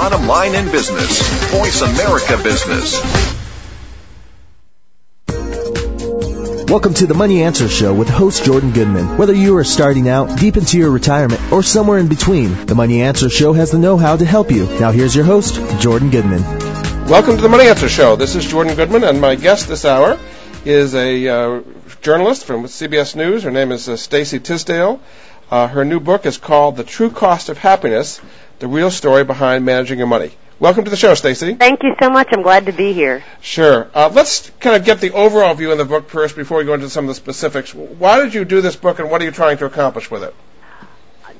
bottom 0.00 0.28
line 0.28 0.54
in 0.54 0.70
business. 0.70 1.20
Voice 1.50 1.82
America 1.82 2.40
Business. 2.40 2.94
Welcome 6.70 6.94
to 6.94 7.06
the 7.06 7.14
Money 7.14 7.42
Answer 7.42 7.66
Show 7.68 7.92
with 7.92 8.08
host 8.08 8.44
Jordan 8.44 8.70
Goodman. 8.70 9.18
Whether 9.18 9.34
you 9.34 9.56
are 9.56 9.64
starting 9.64 10.08
out, 10.08 10.38
deep 10.38 10.56
into 10.56 10.78
your 10.78 10.92
retirement, 10.92 11.40
or 11.50 11.64
somewhere 11.64 11.98
in 11.98 12.06
between, 12.06 12.66
the 12.66 12.76
Money 12.76 13.02
Answer 13.02 13.28
Show 13.28 13.52
has 13.54 13.72
the 13.72 13.78
know-how 13.78 14.16
to 14.16 14.24
help 14.24 14.52
you. 14.52 14.66
Now 14.78 14.92
here's 14.92 15.16
your 15.16 15.24
host, 15.24 15.56
Jordan 15.80 16.10
Goodman. 16.10 16.44
Welcome 17.08 17.34
to 17.34 17.42
the 17.42 17.48
Money 17.48 17.66
Answer 17.66 17.88
Show. 17.88 18.14
This 18.14 18.36
is 18.36 18.46
Jordan 18.46 18.76
Goodman, 18.76 19.02
and 19.02 19.20
my 19.20 19.34
guest 19.34 19.66
this 19.66 19.84
hour 19.84 20.16
is 20.64 20.94
a 20.94 21.26
uh, 21.26 21.62
journalist 22.02 22.44
from 22.44 22.66
CBS 22.66 23.16
News. 23.16 23.42
Her 23.42 23.50
name 23.50 23.72
is 23.72 23.88
uh, 23.88 23.96
Stacey 23.96 24.38
Tisdale. 24.38 25.00
Uh, 25.50 25.66
her 25.66 25.84
new 25.84 25.98
book 25.98 26.24
is 26.24 26.36
called 26.36 26.76
The 26.76 26.84
True 26.84 27.10
Cost 27.10 27.48
of 27.48 27.56
Happiness, 27.56 28.20
the 28.58 28.66
real 28.66 28.90
story 28.90 29.24
behind 29.24 29.64
managing 29.64 29.98
your 29.98 30.06
money. 30.06 30.32
Welcome 30.58 30.84
to 30.84 30.90
the 30.90 30.96
show, 30.96 31.14
Stacey. 31.14 31.54
Thank 31.54 31.84
you 31.84 31.94
so 32.02 32.10
much. 32.10 32.28
I'm 32.32 32.42
glad 32.42 32.66
to 32.66 32.72
be 32.72 32.92
here. 32.92 33.22
Sure. 33.40 33.88
Uh, 33.94 34.10
let's 34.12 34.50
kind 34.58 34.74
of 34.74 34.84
get 34.84 35.00
the 35.00 35.12
overall 35.12 35.54
view 35.54 35.70
of 35.70 35.78
the 35.78 35.84
book 35.84 36.08
first 36.08 36.34
before 36.34 36.58
we 36.58 36.64
go 36.64 36.74
into 36.74 36.90
some 36.90 37.04
of 37.04 37.08
the 37.08 37.14
specifics. 37.14 37.72
Why 37.72 38.20
did 38.20 38.34
you 38.34 38.44
do 38.44 38.60
this 38.60 38.74
book, 38.74 38.98
and 38.98 39.08
what 39.08 39.22
are 39.22 39.24
you 39.24 39.30
trying 39.30 39.58
to 39.58 39.66
accomplish 39.66 40.10
with 40.10 40.24
it? 40.24 40.34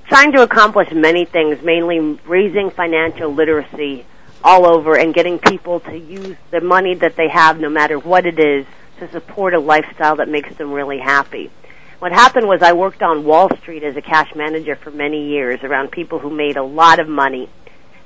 Trying 0.06 0.32
to 0.32 0.42
accomplish 0.42 0.92
many 0.92 1.24
things, 1.24 1.60
mainly 1.62 1.98
raising 2.26 2.70
financial 2.70 3.34
literacy 3.34 4.06
all 4.44 4.66
over 4.66 4.96
and 4.96 5.12
getting 5.12 5.40
people 5.40 5.80
to 5.80 5.98
use 5.98 6.36
the 6.52 6.60
money 6.60 6.94
that 6.94 7.16
they 7.16 7.28
have, 7.28 7.58
no 7.58 7.68
matter 7.68 7.98
what 7.98 8.24
it 8.24 8.38
is, 8.38 8.64
to 9.00 9.10
support 9.10 9.52
a 9.52 9.58
lifestyle 9.58 10.16
that 10.16 10.28
makes 10.28 10.54
them 10.56 10.72
really 10.72 10.98
happy. 10.98 11.50
What 11.98 12.12
happened 12.12 12.46
was 12.46 12.62
I 12.62 12.74
worked 12.74 13.02
on 13.02 13.24
Wall 13.24 13.48
Street 13.56 13.82
as 13.82 13.96
a 13.96 14.00
cash 14.00 14.32
manager 14.36 14.76
for 14.76 14.92
many 14.92 15.30
years 15.30 15.58
around 15.64 15.90
people 15.90 16.20
who 16.20 16.30
made 16.30 16.56
a 16.56 16.62
lot 16.62 17.00
of 17.00 17.08
money. 17.08 17.50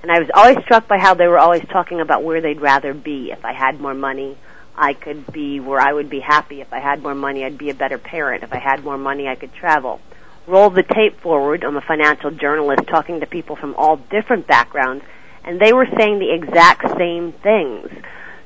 And 0.00 0.10
I 0.10 0.18
was 0.18 0.30
always 0.32 0.56
struck 0.64 0.88
by 0.88 0.98
how 0.98 1.12
they 1.12 1.26
were 1.26 1.38
always 1.38 1.62
talking 1.70 2.00
about 2.00 2.24
where 2.24 2.40
they'd 2.40 2.60
rather 2.60 2.94
be. 2.94 3.30
If 3.30 3.44
I 3.44 3.52
had 3.52 3.80
more 3.80 3.92
money, 3.92 4.38
I 4.74 4.94
could 4.94 5.30
be 5.30 5.60
where 5.60 5.78
I 5.78 5.92
would 5.92 6.08
be 6.08 6.20
happy. 6.20 6.62
If 6.62 6.72
I 6.72 6.80
had 6.80 7.02
more 7.02 7.14
money, 7.14 7.44
I'd 7.44 7.58
be 7.58 7.68
a 7.68 7.74
better 7.74 7.98
parent. 7.98 8.42
If 8.42 8.54
I 8.54 8.60
had 8.60 8.82
more 8.82 8.96
money, 8.96 9.28
I 9.28 9.34
could 9.34 9.52
travel. 9.52 10.00
Roll 10.46 10.70
the 10.70 10.84
tape 10.84 11.20
forward. 11.20 11.62
I'm 11.62 11.76
a 11.76 11.82
financial 11.82 12.30
journalist 12.30 12.84
talking 12.88 13.20
to 13.20 13.26
people 13.26 13.56
from 13.56 13.74
all 13.74 13.96
different 13.96 14.46
backgrounds, 14.46 15.04
and 15.44 15.60
they 15.60 15.74
were 15.74 15.86
saying 15.98 16.18
the 16.18 16.32
exact 16.32 16.96
same 16.96 17.32
things. 17.32 17.90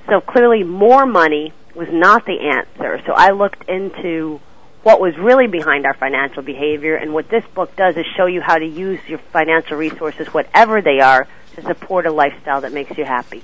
So 0.09 0.21
clearly, 0.21 0.65
more 0.65 1.07
money 1.07 1.53
was 1.77 1.89
not 1.93 2.27
the 2.27 2.41
answer. 2.41 3.01
So 3.07 3.13
I 3.13 3.31
looked 3.31 3.69
into 3.69 4.41
what 4.87 5.01
was 5.01 5.19
really 5.19 5.49
behind 5.49 5.85
our 5.85 5.95
financial 5.95 6.45
behavior. 6.45 6.95
And 6.95 7.13
what 7.13 7.29
this 7.29 7.43
book 7.57 7.75
does 7.75 7.97
is 7.97 8.07
show 8.17 8.27
you 8.27 8.41
how 8.41 8.57
to 8.57 8.65
use 8.65 9.01
your 9.09 9.19
financial 9.19 9.77
resources, 9.77 10.29
whatever 10.29 10.81
they 10.81 11.01
are, 11.01 11.27
to 11.57 11.63
support 11.63 12.07
a 12.07 12.13
lifestyle 12.13 12.61
that 12.61 12.73
makes 12.73 12.97
you 12.97 13.05
happy. 13.05 13.43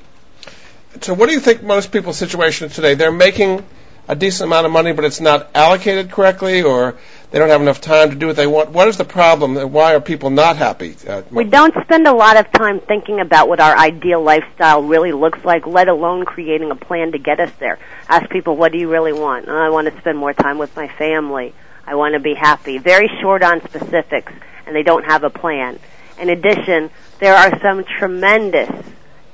So, 1.01 1.15
what 1.15 1.29
do 1.29 1.33
you 1.33 1.41
think 1.41 1.65
most 1.65 1.91
people's 1.91 2.17
situation 2.17 2.69
is 2.69 2.77
today? 2.77 2.95
They're 2.95 3.11
making 3.11 3.65
a 4.07 4.15
decent 4.15 4.47
amount 4.47 4.67
of 4.67 4.73
money, 4.73 4.93
but 4.93 5.05
it's 5.05 5.21
not 5.21 5.51
allocated 5.53 6.13
correctly, 6.13 6.63
or 6.63 6.97
they 7.33 7.39
don't 7.39 7.49
have 7.49 7.63
enough 7.63 7.81
time 7.81 8.11
to 8.11 8.17
do 8.17 8.27
what 8.27 8.37
they 8.37 8.47
want. 8.47 8.71
What 8.71 8.89
is 8.89 8.99
the 8.99 9.05
problem, 9.05 9.57
why 9.73 9.95
are 9.95 10.01
people 10.01 10.31
not 10.31 10.57
happy? 10.59 10.95
Uh, 11.09 11.23
we 11.31 11.45
don't 11.45 11.75
spend 11.83 12.07
a 12.07 12.13
lot 12.13 12.37
of 12.37 12.53
time 12.53 12.79
thinking 12.79 13.21
about 13.21 13.49
what 13.49 13.59
our 13.59 13.77
ideal 13.77 14.23
lifestyle 14.23 14.83
really 14.83 15.13
looks 15.13 15.43
like, 15.45 15.67
let 15.67 15.89
alone 15.89 16.25
creating 16.27 16.71
a 16.71 16.77
plan 16.77 17.13
to 17.13 17.19
get 17.19 17.41
us 17.41 17.51
there. 17.59 17.79
Ask 18.09 18.29
people, 18.31 18.57
what 18.57 18.71
do 18.71 18.79
you 18.79 18.91
really 18.91 19.15
want? 19.15 19.49
Oh, 19.49 19.57
I 19.57 19.71
want 19.71 19.93
to 19.93 19.99
spend 20.01 20.19
more 20.19 20.35
time 20.35 20.59
with 20.59 20.77
my 20.77 20.89
family. 20.89 21.55
I 21.87 21.95
want 21.95 22.13
to 22.13 22.21
be 22.21 22.35
happy. 22.35 22.79
Very 22.79 23.11
short 23.21 23.43
on 23.43 23.61
specifics, 23.65 24.33
and 24.67 24.77
they 24.77 24.83
don't 24.83 25.05
have 25.05 25.25
a 25.25 25.31
plan. 25.31 25.79
In 26.19 26.29
addition, 26.29 26.91
there 27.19 27.35
are 27.35 27.59
some 27.61 27.85
tremendous 27.85 28.71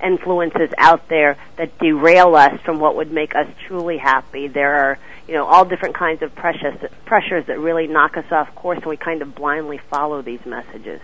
influences 0.03 0.71
out 0.79 1.09
there 1.09 1.37
that 1.57 1.77
derail 1.79 2.37
us 2.37 2.61
from 2.61 2.79
what 2.79 2.95
would 2.95 3.11
make 3.11 3.35
us 3.35 3.49
truly 3.67 3.99
happy. 3.99 4.47
There 4.47 4.75
are, 4.75 4.99
you 5.29 5.35
know, 5.35 5.45
all 5.45 5.67
different 5.67 5.95
kinds 5.95 6.23
of 6.23 6.35
pressures, 6.35 6.75
pressures 7.05 7.47
that 7.47 7.59
really 7.59 7.87
knock 7.87 8.17
us 8.17 8.25
off 8.33 8.55
course, 8.55 8.79
and 8.79 8.87
we 8.87 8.97
kind 8.97 9.21
of 9.21 9.35
blindly 9.35 9.79
follow 9.91 10.23
these 10.23 10.45
messages. 10.47 11.01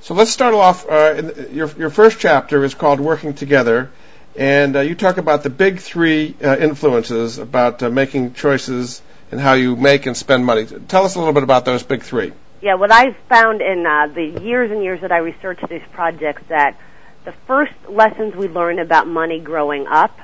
So 0.00 0.14
let's 0.14 0.30
start 0.30 0.54
off. 0.54 0.88
Uh, 0.88 1.32
your 1.52 1.68
your 1.72 1.90
first 1.90 2.18
chapter 2.18 2.64
is 2.64 2.74
called 2.74 3.00
"Working 3.00 3.34
Together," 3.34 3.90
and 4.34 4.74
uh, 4.76 4.80
you 4.80 4.94
talk 4.94 5.18
about 5.18 5.42
the 5.42 5.50
big 5.50 5.80
three 5.80 6.34
uh, 6.42 6.56
influences 6.56 7.36
about 7.36 7.82
uh, 7.82 7.90
making 7.90 8.32
choices 8.32 9.02
and 9.30 9.38
how 9.38 9.52
you 9.52 9.76
make 9.76 10.06
and 10.06 10.16
spend 10.16 10.46
money. 10.46 10.64
Tell 10.64 11.04
us 11.04 11.14
a 11.14 11.18
little 11.18 11.34
bit 11.34 11.42
about 11.42 11.66
those 11.66 11.82
big 11.82 12.02
three. 12.02 12.32
Yeah, 12.62 12.74
what 12.74 12.90
I've 12.90 13.16
found 13.28 13.60
in 13.60 13.86
uh, 13.86 14.06
the 14.06 14.42
years 14.42 14.70
and 14.70 14.82
years 14.82 15.02
that 15.02 15.12
I 15.12 15.18
researched 15.18 15.68
these 15.68 15.82
projects 15.92 16.42
that 16.48 16.76
the 17.24 17.32
first 17.46 17.74
lessons 17.88 18.34
we 18.34 18.48
learn 18.48 18.78
about 18.78 19.06
money 19.06 19.38
growing 19.38 19.86
up, 19.86 20.18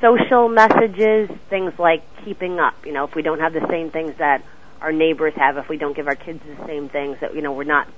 social 0.00 0.48
messages, 0.48 1.30
things 1.48 1.78
like 1.78 2.02
keeping 2.24 2.58
up. 2.58 2.86
You 2.86 2.92
know, 2.92 3.04
if 3.04 3.14
we 3.14 3.22
don't 3.22 3.40
have 3.40 3.52
the 3.52 3.66
same 3.68 3.90
things 3.90 4.14
that 4.18 4.42
our 4.80 4.92
neighbors 4.92 5.34
have, 5.36 5.56
if 5.56 5.68
we 5.68 5.76
don't 5.76 5.96
give 5.96 6.06
our 6.06 6.14
kids 6.14 6.40
the 6.44 6.66
same 6.66 6.88
things, 6.88 7.18
that 7.20 7.34
you 7.34 7.42
know 7.42 7.52
we're 7.52 7.64
not 7.64 7.88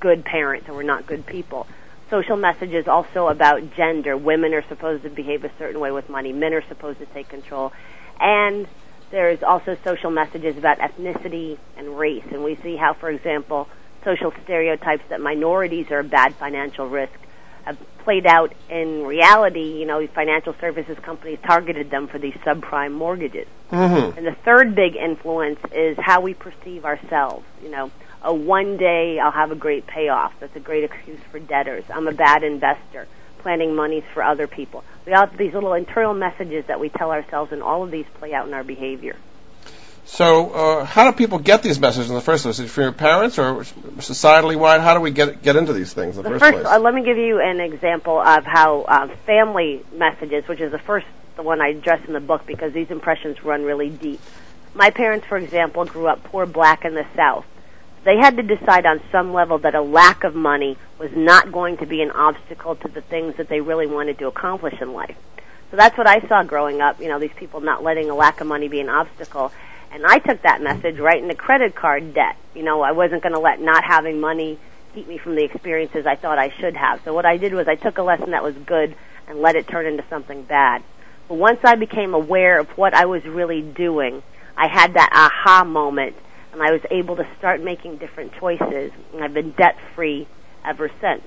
good 0.00 0.24
parents 0.24 0.66
and 0.66 0.76
we're 0.76 0.82
not 0.82 1.06
good 1.06 1.26
people. 1.26 1.66
Social 2.10 2.36
messages 2.36 2.86
also 2.86 3.28
about 3.28 3.74
gender. 3.74 4.16
Women 4.16 4.54
are 4.54 4.66
supposed 4.68 5.02
to 5.04 5.10
behave 5.10 5.44
a 5.44 5.50
certain 5.58 5.80
way 5.80 5.90
with 5.90 6.08
money. 6.08 6.32
Men 6.32 6.54
are 6.54 6.66
supposed 6.68 6.98
to 6.98 7.06
take 7.06 7.28
control. 7.28 7.72
And 8.20 8.68
there's 9.10 9.42
also 9.42 9.76
social 9.84 10.10
messages 10.10 10.56
about 10.56 10.78
ethnicity 10.78 11.58
and 11.76 11.98
race. 11.98 12.24
And 12.30 12.44
we 12.44 12.56
see 12.56 12.76
how, 12.76 12.92
for 12.94 13.10
example, 13.10 13.68
social 14.04 14.32
stereotypes 14.44 15.04
that 15.08 15.20
minorities 15.20 15.90
are 15.90 16.00
a 16.00 16.04
bad 16.04 16.34
financial 16.34 16.88
risk 16.88 17.18
have 17.64 17.78
played 17.98 18.26
out 18.26 18.52
in 18.68 19.04
reality. 19.04 19.78
You 19.78 19.86
know, 19.86 20.06
financial 20.08 20.54
services 20.60 20.98
companies 21.02 21.38
targeted 21.44 21.90
them 21.90 22.06
for 22.08 22.18
these 22.18 22.34
subprime 22.44 22.92
mortgages. 22.92 23.48
Mm-hmm. 23.70 24.18
And 24.18 24.26
the 24.26 24.36
third 24.44 24.74
big 24.74 24.96
influence 24.96 25.60
is 25.72 25.96
how 25.98 26.20
we 26.20 26.34
perceive 26.34 26.84
ourselves. 26.84 27.44
You 27.62 27.70
know, 27.70 27.90
a 28.22 28.32
one 28.32 28.76
day 28.76 29.18
I'll 29.18 29.30
have 29.30 29.50
a 29.50 29.56
great 29.56 29.86
payoff. 29.86 30.32
That's 30.40 30.56
a 30.56 30.60
great 30.60 30.84
excuse 30.84 31.20
for 31.30 31.38
debtors. 31.38 31.84
I'm 31.90 32.08
a 32.08 32.12
bad 32.12 32.42
investor. 32.42 33.06
Planning 33.38 33.74
monies 33.74 34.04
for 34.14 34.22
other 34.22 34.46
people. 34.46 34.84
We 35.04 35.12
all 35.12 35.26
have 35.26 35.36
these 35.36 35.52
little 35.52 35.74
internal 35.74 36.14
messages 36.14 36.64
that 36.66 36.80
we 36.80 36.88
tell 36.88 37.10
ourselves, 37.10 37.52
and 37.52 37.62
all 37.62 37.82
of 37.82 37.90
these 37.90 38.06
play 38.14 38.32
out 38.32 38.48
in 38.48 38.54
our 38.54 38.64
behavior. 38.64 39.16
So, 40.06 40.50
uh, 40.50 40.84
how 40.84 41.10
do 41.10 41.16
people 41.16 41.38
get 41.38 41.62
these 41.62 41.80
messages 41.80 42.10
in 42.10 42.14
the 42.14 42.20
first 42.20 42.44
place? 42.44 42.58
Is 42.58 42.66
it 42.66 42.68
from 42.68 42.82
your 42.84 42.92
parents 42.92 43.38
or 43.38 43.64
societally 43.64 44.56
wide? 44.56 44.80
How 44.80 44.94
do 44.94 45.00
we 45.00 45.10
get 45.10 45.42
get 45.42 45.56
into 45.56 45.72
these 45.72 45.92
things 45.92 46.18
in 46.18 46.22
the, 46.22 46.28
the 46.28 46.38
first, 46.38 46.44
first, 46.44 46.62
place? 46.62 46.66
Uh, 46.66 46.78
let 46.78 46.94
me 46.94 47.02
give 47.04 47.16
you 47.16 47.40
an 47.40 47.60
example 47.60 48.20
of 48.20 48.44
how 48.44 48.82
uh, 48.82 49.08
family 49.26 49.82
messages, 49.94 50.46
which 50.46 50.60
is 50.60 50.70
the 50.72 50.78
first 50.78 51.06
the 51.36 51.42
one 51.42 51.60
I 51.60 51.68
address 51.68 52.06
in 52.06 52.12
the 52.12 52.20
book, 52.20 52.46
because 52.46 52.72
these 52.72 52.90
impressions 52.90 53.42
run 53.42 53.64
really 53.64 53.90
deep. 53.90 54.20
My 54.74 54.90
parents, 54.90 55.26
for 55.26 55.38
example, 55.38 55.84
grew 55.84 56.06
up 56.06 56.22
poor 56.24 56.46
black 56.46 56.84
in 56.84 56.94
the 56.94 57.06
South. 57.16 57.46
They 58.04 58.18
had 58.18 58.36
to 58.36 58.42
decide 58.42 58.84
on 58.86 59.00
some 59.10 59.32
level 59.32 59.58
that 59.58 59.74
a 59.74 59.80
lack 59.80 60.24
of 60.24 60.34
money 60.34 60.76
was 60.98 61.10
not 61.16 61.50
going 61.50 61.78
to 61.78 61.86
be 61.86 62.02
an 62.02 62.10
obstacle 62.10 62.76
to 62.76 62.88
the 62.88 63.00
things 63.00 63.36
that 63.36 63.48
they 63.48 63.60
really 63.60 63.86
wanted 63.86 64.18
to 64.18 64.26
accomplish 64.26 64.80
in 64.80 64.92
life. 64.92 65.16
So 65.70 65.78
that's 65.78 65.96
what 65.96 66.06
I 66.06 66.20
saw 66.28 66.42
growing 66.42 66.80
up, 66.80 67.00
you 67.00 67.08
know, 67.08 67.18
these 67.18 67.32
people 67.34 67.60
not 67.60 67.82
letting 67.82 68.10
a 68.10 68.14
lack 68.14 68.40
of 68.40 68.46
money 68.46 68.68
be 68.68 68.80
an 68.80 68.90
obstacle. 68.90 69.52
And 69.94 70.04
I 70.04 70.18
took 70.18 70.42
that 70.42 70.60
message 70.60 70.98
right 70.98 71.22
into 71.22 71.36
credit 71.36 71.76
card 71.76 72.14
debt. 72.14 72.36
You 72.52 72.64
know, 72.64 72.82
I 72.82 72.90
wasn't 72.90 73.22
going 73.22 73.32
to 73.32 73.38
let 73.38 73.60
not 73.60 73.84
having 73.84 74.20
money 74.20 74.58
keep 74.92 75.06
me 75.06 75.18
from 75.18 75.36
the 75.36 75.44
experiences 75.44 76.04
I 76.04 76.16
thought 76.16 76.36
I 76.36 76.50
should 76.50 76.76
have. 76.76 77.00
So 77.04 77.14
what 77.14 77.24
I 77.24 77.36
did 77.36 77.54
was 77.54 77.68
I 77.68 77.76
took 77.76 77.98
a 77.98 78.02
lesson 78.02 78.32
that 78.32 78.42
was 78.42 78.56
good 78.56 78.96
and 79.28 79.38
let 79.38 79.54
it 79.54 79.68
turn 79.68 79.86
into 79.86 80.04
something 80.10 80.42
bad. 80.42 80.82
But 81.28 81.36
once 81.36 81.60
I 81.62 81.76
became 81.76 82.12
aware 82.12 82.58
of 82.58 82.68
what 82.76 82.92
I 82.92 83.06
was 83.06 83.24
really 83.24 83.62
doing, 83.62 84.24
I 84.56 84.66
had 84.66 84.94
that 84.94 85.10
aha 85.12 85.64
moment 85.64 86.16
and 86.52 86.60
I 86.60 86.72
was 86.72 86.82
able 86.90 87.14
to 87.16 87.28
start 87.38 87.62
making 87.62 87.98
different 87.98 88.32
choices. 88.34 88.90
And 89.12 89.22
I've 89.22 89.32
been 89.32 89.52
debt 89.52 89.78
free 89.94 90.26
ever 90.64 90.90
since. 91.00 91.22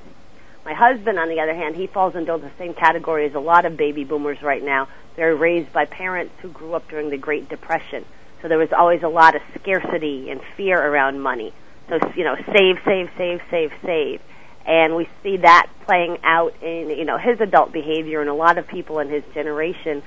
My 0.66 0.74
husband, 0.74 1.18
on 1.18 1.30
the 1.30 1.40
other 1.40 1.56
hand, 1.56 1.78
he 1.78 1.88
falls 1.88 2.16
into 2.16 2.38
the 2.38 2.52
same 2.58 2.74
category 2.74 3.26
as 3.28 3.34
a 3.34 3.40
lot 3.40 3.64
of 3.64 3.78
baby 3.78 4.04
boomers 4.04 4.42
right 4.42 4.62
now. 4.62 4.90
They're 5.16 5.36
raised 5.38 5.72
by 5.72 5.86
parents 5.86 6.34
who 6.42 6.50
grew 6.50 6.74
up 6.74 6.90
during 6.90 7.10
the 7.10 7.18
Great 7.18 7.48
Depression. 7.48 8.04
So 8.42 8.48
there 8.48 8.58
was 8.58 8.72
always 8.72 9.04
a 9.04 9.08
lot 9.08 9.36
of 9.36 9.42
scarcity 9.60 10.30
and 10.30 10.42
fear 10.56 10.78
around 10.78 11.22
money. 11.22 11.54
So, 11.90 12.00
you 12.16 12.24
know, 12.24 12.36
save, 12.36 12.78
save, 12.86 13.10
save, 13.18 13.42
save, 13.50 13.72
save. 13.84 14.22
And 14.66 14.96
we 14.96 15.08
see 15.24 15.38
that 15.38 15.70
playing 15.86 16.18
out 16.24 16.54
in, 16.62 16.90
you 16.90 17.06
know, 17.06 17.18
his 17.18 17.40
adult 17.40 17.72
behavior 17.72 18.20
and 18.20 18.30
a 18.30 18.34
lot 18.34 18.58
of 18.58 18.68
people 18.68 19.00
in 19.00 19.10
his 19.10 19.24
generation. 19.34 20.04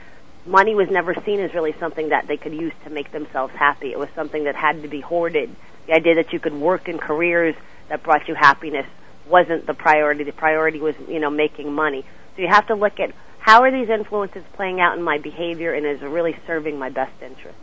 Money 0.47 0.75
was 0.75 0.89
never 0.91 1.15
seen 1.25 1.41
as 1.41 1.55
really 1.55 1.75
something 1.81 2.11
that 2.11 2.27
they 2.29 2.37
could 2.37 2.53
use 2.53 2.73
to 2.85 2.91
make 2.91 3.11
themselves 3.11 3.55
happy. 3.55 3.91
It 3.93 3.99
was 3.99 4.11
something 4.15 4.45
that 4.45 4.55
had 4.55 4.83
to 4.83 4.89
be 4.89 5.01
hoarded. 5.01 5.55
The 5.87 5.95
idea 5.95 6.17
that 6.17 6.33
you 6.33 6.41
could 6.41 6.53
work 6.53 6.89
in 6.89 6.99
careers 6.99 7.55
that 7.89 8.03
brought 8.03 8.29
you 8.29 8.35
happiness 8.35 8.87
wasn't 9.27 9.67
the 9.67 9.75
priority. 9.75 10.25
The 10.25 10.33
priority 10.33 10.81
was, 10.81 10.95
you 11.09 11.21
know, 11.21 11.31
making 11.31 11.73
money. 11.73 12.05
So 12.37 12.43
you 12.43 12.49
have 12.49 12.67
to 12.67 12.75
look 12.75 13.01
at 13.01 13.13
how 13.39 13.63
are 13.63 13.71
these 13.71 13.89
influences 13.89 14.45
playing 14.53 14.81
out 14.81 14.97
in 14.97 15.03
my 15.03 15.19
behavior 15.19 15.73
and 15.73 15.87
is 15.87 16.03
it 16.03 16.07
really 16.07 16.37
serving 16.47 16.79
my 16.79 16.91
best 16.91 17.13
interest? 17.23 17.57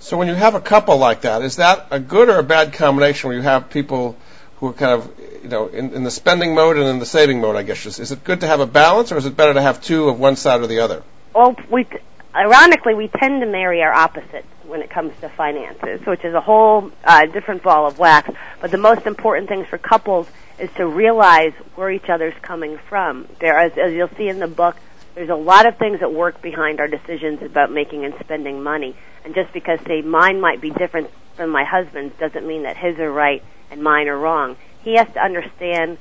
So 0.00 0.16
when 0.16 0.28
you 0.28 0.34
have 0.34 0.54
a 0.54 0.60
couple 0.60 0.96
like 0.96 1.22
that, 1.22 1.42
is 1.42 1.56
that 1.56 1.88
a 1.90 1.98
good 1.98 2.28
or 2.28 2.38
a 2.38 2.42
bad 2.42 2.72
combination 2.72 3.28
where 3.28 3.36
you 3.36 3.42
have 3.42 3.70
people 3.70 4.16
who 4.56 4.68
are 4.68 4.72
kind 4.72 4.92
of 4.92 5.10
you 5.42 5.48
know 5.48 5.66
in, 5.66 5.92
in 5.92 6.04
the 6.04 6.10
spending 6.10 6.54
mode 6.54 6.76
and 6.76 6.86
in 6.86 6.98
the 6.98 7.06
saving 7.06 7.40
mode. 7.40 7.56
I 7.56 7.62
guess 7.62 7.84
is, 7.86 7.98
is 7.98 8.12
it 8.12 8.24
good 8.24 8.40
to 8.40 8.46
have 8.46 8.60
a 8.60 8.66
balance, 8.66 9.12
or 9.12 9.16
is 9.16 9.26
it 9.26 9.36
better 9.36 9.54
to 9.54 9.62
have 9.62 9.82
two 9.82 10.08
of 10.08 10.18
one 10.18 10.36
side 10.36 10.60
or 10.60 10.66
the 10.66 10.80
other? 10.80 11.02
Well, 11.34 11.56
we 11.70 11.86
ironically 12.34 12.94
we 12.94 13.08
tend 13.08 13.40
to 13.40 13.46
marry 13.46 13.82
our 13.82 13.92
opposites 13.92 14.46
when 14.64 14.82
it 14.82 14.90
comes 14.90 15.12
to 15.20 15.28
finances, 15.30 16.06
which 16.06 16.24
is 16.24 16.34
a 16.34 16.40
whole 16.40 16.90
uh, 17.02 17.26
different 17.26 17.62
ball 17.62 17.86
of 17.86 17.98
wax. 17.98 18.30
But 18.60 18.70
the 18.70 18.78
most 18.78 19.06
important 19.06 19.48
things 19.48 19.66
for 19.66 19.78
couples 19.78 20.28
is 20.58 20.70
to 20.76 20.86
realize 20.86 21.52
where 21.74 21.90
each 21.90 22.08
other's 22.08 22.34
coming 22.42 22.78
from. 22.88 23.26
There, 23.40 23.58
as, 23.58 23.72
as 23.78 23.94
you'll 23.94 24.14
see 24.16 24.28
in 24.28 24.38
the 24.38 24.48
book, 24.48 24.76
there's 25.18 25.30
a 25.30 25.34
lot 25.34 25.66
of 25.66 25.76
things 25.78 25.98
that 25.98 26.12
work 26.12 26.40
behind 26.40 26.78
our 26.78 26.86
decisions 26.86 27.42
about 27.42 27.72
making 27.72 28.04
and 28.04 28.14
spending 28.20 28.62
money. 28.62 28.96
And 29.24 29.34
just 29.34 29.52
because, 29.52 29.80
say, 29.84 30.00
mine 30.00 30.40
might 30.40 30.60
be 30.60 30.70
different 30.70 31.10
than 31.36 31.50
my 31.50 31.64
husband's 31.64 32.16
doesn't 32.20 32.46
mean 32.46 32.62
that 32.62 32.76
his 32.76 33.00
are 33.00 33.10
right 33.10 33.42
and 33.68 33.82
mine 33.82 34.06
are 34.06 34.16
wrong. 34.16 34.56
He 34.82 34.94
has 34.94 35.08
to 35.14 35.20
understand, 35.20 35.98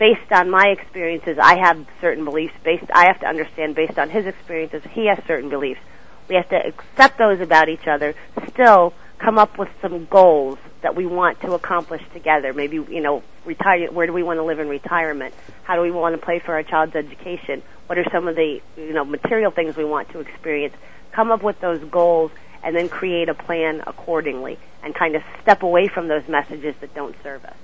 based 0.00 0.32
on 0.32 0.50
my 0.50 0.66
experiences, 0.66 1.38
I 1.40 1.58
have 1.58 1.86
certain 2.00 2.24
beliefs. 2.24 2.54
Based, 2.64 2.90
I 2.92 3.06
have 3.06 3.20
to 3.20 3.26
understand, 3.26 3.76
based 3.76 4.00
on 4.00 4.10
his 4.10 4.26
experiences, 4.26 4.82
he 4.90 5.06
has 5.06 5.20
certain 5.28 5.48
beliefs. 5.48 5.80
We 6.28 6.34
have 6.34 6.48
to 6.48 6.56
accept 6.56 7.18
those 7.18 7.40
about 7.40 7.68
each 7.68 7.86
other. 7.86 8.16
Still, 8.48 8.94
come 9.18 9.38
up 9.38 9.58
with 9.58 9.68
some 9.80 10.04
goals 10.06 10.58
that 10.82 10.94
we 10.94 11.06
want 11.06 11.40
to 11.40 11.52
accomplish 11.52 12.02
together. 12.12 12.52
Maybe, 12.52 12.76
you 12.76 13.00
know, 13.00 13.22
retire, 13.44 13.90
where 13.90 14.06
do 14.06 14.12
we 14.12 14.22
want 14.22 14.38
to 14.38 14.42
live 14.42 14.58
in 14.58 14.68
retirement? 14.68 15.34
How 15.62 15.76
do 15.76 15.82
we 15.82 15.90
want 15.90 16.14
to 16.14 16.24
play 16.24 16.38
for 16.38 16.54
our 16.54 16.62
child's 16.62 16.94
education? 16.94 17.62
What 17.86 17.98
are 17.98 18.04
some 18.10 18.28
of 18.28 18.36
the, 18.36 18.60
you 18.76 18.92
know, 18.92 19.04
material 19.04 19.50
things 19.50 19.76
we 19.76 19.84
want 19.84 20.10
to 20.10 20.20
experience? 20.20 20.74
Come 21.12 21.30
up 21.30 21.42
with 21.42 21.60
those 21.60 21.82
goals 21.84 22.30
and 22.62 22.74
then 22.74 22.88
create 22.88 23.28
a 23.28 23.34
plan 23.34 23.82
accordingly 23.86 24.58
and 24.82 24.94
kind 24.94 25.16
of 25.16 25.22
step 25.42 25.62
away 25.62 25.88
from 25.88 26.08
those 26.08 26.28
messages 26.28 26.74
that 26.80 26.94
don't 26.94 27.14
serve 27.22 27.44
us. 27.44 27.54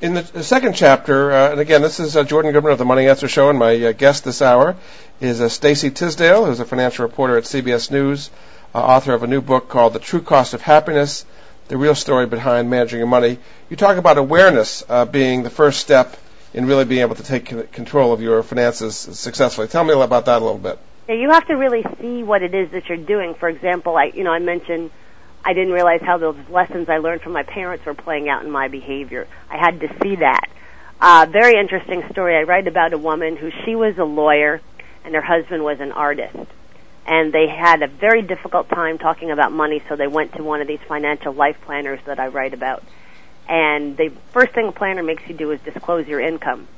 In 0.00 0.14
the, 0.14 0.22
the 0.22 0.42
second 0.42 0.74
chapter, 0.74 1.30
uh, 1.30 1.52
and 1.52 1.60
again, 1.60 1.80
this 1.80 2.00
is 2.00 2.16
uh, 2.16 2.24
Jordan 2.24 2.50
Goodman 2.52 2.72
of 2.72 2.78
the 2.78 2.84
Money 2.84 3.06
Answer 3.06 3.28
Show, 3.28 3.50
and 3.50 3.58
my 3.58 3.80
uh, 3.84 3.92
guest 3.92 4.24
this 4.24 4.42
hour 4.42 4.74
is 5.20 5.40
uh, 5.40 5.48
Stacey 5.48 5.90
Tisdale, 5.90 6.44
who's 6.44 6.58
a 6.58 6.64
financial 6.64 7.06
reporter 7.06 7.36
at 7.36 7.44
CBS 7.44 7.88
News, 7.88 8.30
uh, 8.74 8.78
author 8.78 9.12
of 9.12 9.22
a 9.22 9.26
new 9.26 9.40
book 9.40 9.68
called 9.68 9.92
The 9.92 9.98
True 9.98 10.22
Cost 10.22 10.54
of 10.54 10.62
Happiness 10.62 11.24
The 11.68 11.76
Real 11.76 11.94
Story 11.94 12.26
Behind 12.26 12.70
Managing 12.70 12.98
Your 12.98 13.08
Money. 13.08 13.38
You 13.68 13.76
talk 13.76 13.96
about 13.96 14.18
awareness 14.18 14.82
uh, 14.88 15.04
being 15.04 15.42
the 15.42 15.50
first 15.50 15.80
step 15.80 16.16
in 16.54 16.66
really 16.66 16.84
being 16.84 17.00
able 17.00 17.14
to 17.14 17.22
take 17.22 17.72
control 17.72 18.12
of 18.12 18.20
your 18.20 18.42
finances 18.42 18.96
successfully. 18.96 19.68
Tell 19.68 19.84
me 19.84 19.92
about 19.92 20.26
that 20.26 20.40
a 20.40 20.44
little 20.44 20.58
bit. 20.58 20.78
Yeah, 21.08 21.14
you 21.16 21.30
have 21.30 21.46
to 21.48 21.54
really 21.54 21.84
see 22.00 22.22
what 22.22 22.42
it 22.42 22.54
is 22.54 22.70
that 22.72 22.88
you're 22.88 22.98
doing. 22.98 23.34
For 23.34 23.48
example, 23.48 23.96
I, 23.96 24.12
you 24.14 24.24
know, 24.24 24.32
I 24.32 24.38
mentioned 24.38 24.90
I 25.44 25.54
didn't 25.54 25.72
realize 25.72 26.00
how 26.02 26.18
those 26.18 26.36
lessons 26.48 26.88
I 26.88 26.98
learned 26.98 27.22
from 27.22 27.32
my 27.32 27.42
parents 27.42 27.84
were 27.84 27.94
playing 27.94 28.28
out 28.28 28.44
in 28.44 28.50
my 28.50 28.68
behavior. 28.68 29.26
I 29.50 29.56
had 29.56 29.80
to 29.80 29.88
see 30.02 30.16
that. 30.16 30.48
Uh, 31.00 31.26
very 31.28 31.58
interesting 31.58 32.04
story. 32.12 32.36
I 32.36 32.44
write 32.44 32.68
about 32.68 32.92
a 32.92 32.98
woman 32.98 33.36
who 33.36 33.50
she 33.64 33.74
was 33.74 33.98
a 33.98 34.04
lawyer 34.04 34.60
and 35.04 35.14
her 35.14 35.20
husband 35.20 35.64
was 35.64 35.80
an 35.80 35.90
artist. 35.90 36.36
And 37.06 37.32
they 37.32 37.48
had 37.48 37.82
a 37.82 37.88
very 37.88 38.22
difficult 38.22 38.68
time 38.68 38.98
talking 38.98 39.30
about 39.30 39.52
money, 39.52 39.82
so 39.88 39.96
they 39.96 40.06
went 40.06 40.34
to 40.34 40.44
one 40.44 40.60
of 40.60 40.68
these 40.68 40.80
financial 40.86 41.32
life 41.32 41.60
planners 41.62 42.00
that 42.06 42.20
I 42.20 42.28
write 42.28 42.54
about. 42.54 42.82
And 43.48 43.96
the 43.96 44.12
first 44.32 44.52
thing 44.52 44.68
a 44.68 44.72
planner 44.72 45.02
makes 45.02 45.26
you 45.26 45.34
do 45.34 45.50
is 45.50 45.60
disclose 45.62 46.06
your 46.06 46.20
income. 46.20 46.68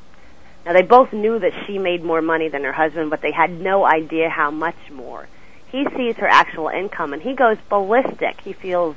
Now 0.65 0.73
they 0.73 0.83
both 0.83 1.13
knew 1.13 1.39
that 1.39 1.53
she 1.67 1.79
made 1.79 2.03
more 2.03 2.23
money 2.23 2.49
than 2.49 2.65
her 2.65 2.73
husband, 2.73 3.11
but 3.11 3.21
they 3.21 3.33
had 3.33 3.51
no 3.61 3.85
idea 3.85 4.31
how 4.31 4.51
much 4.51 4.77
more 4.91 5.29
he 5.75 5.85
sees 5.97 6.15
her 6.19 6.29
actual 6.29 6.69
income 6.69 7.13
and 7.13 7.21
he 7.21 7.35
goes 7.35 7.57
ballistic. 7.69 8.41
He 8.43 8.53
feels 8.53 8.95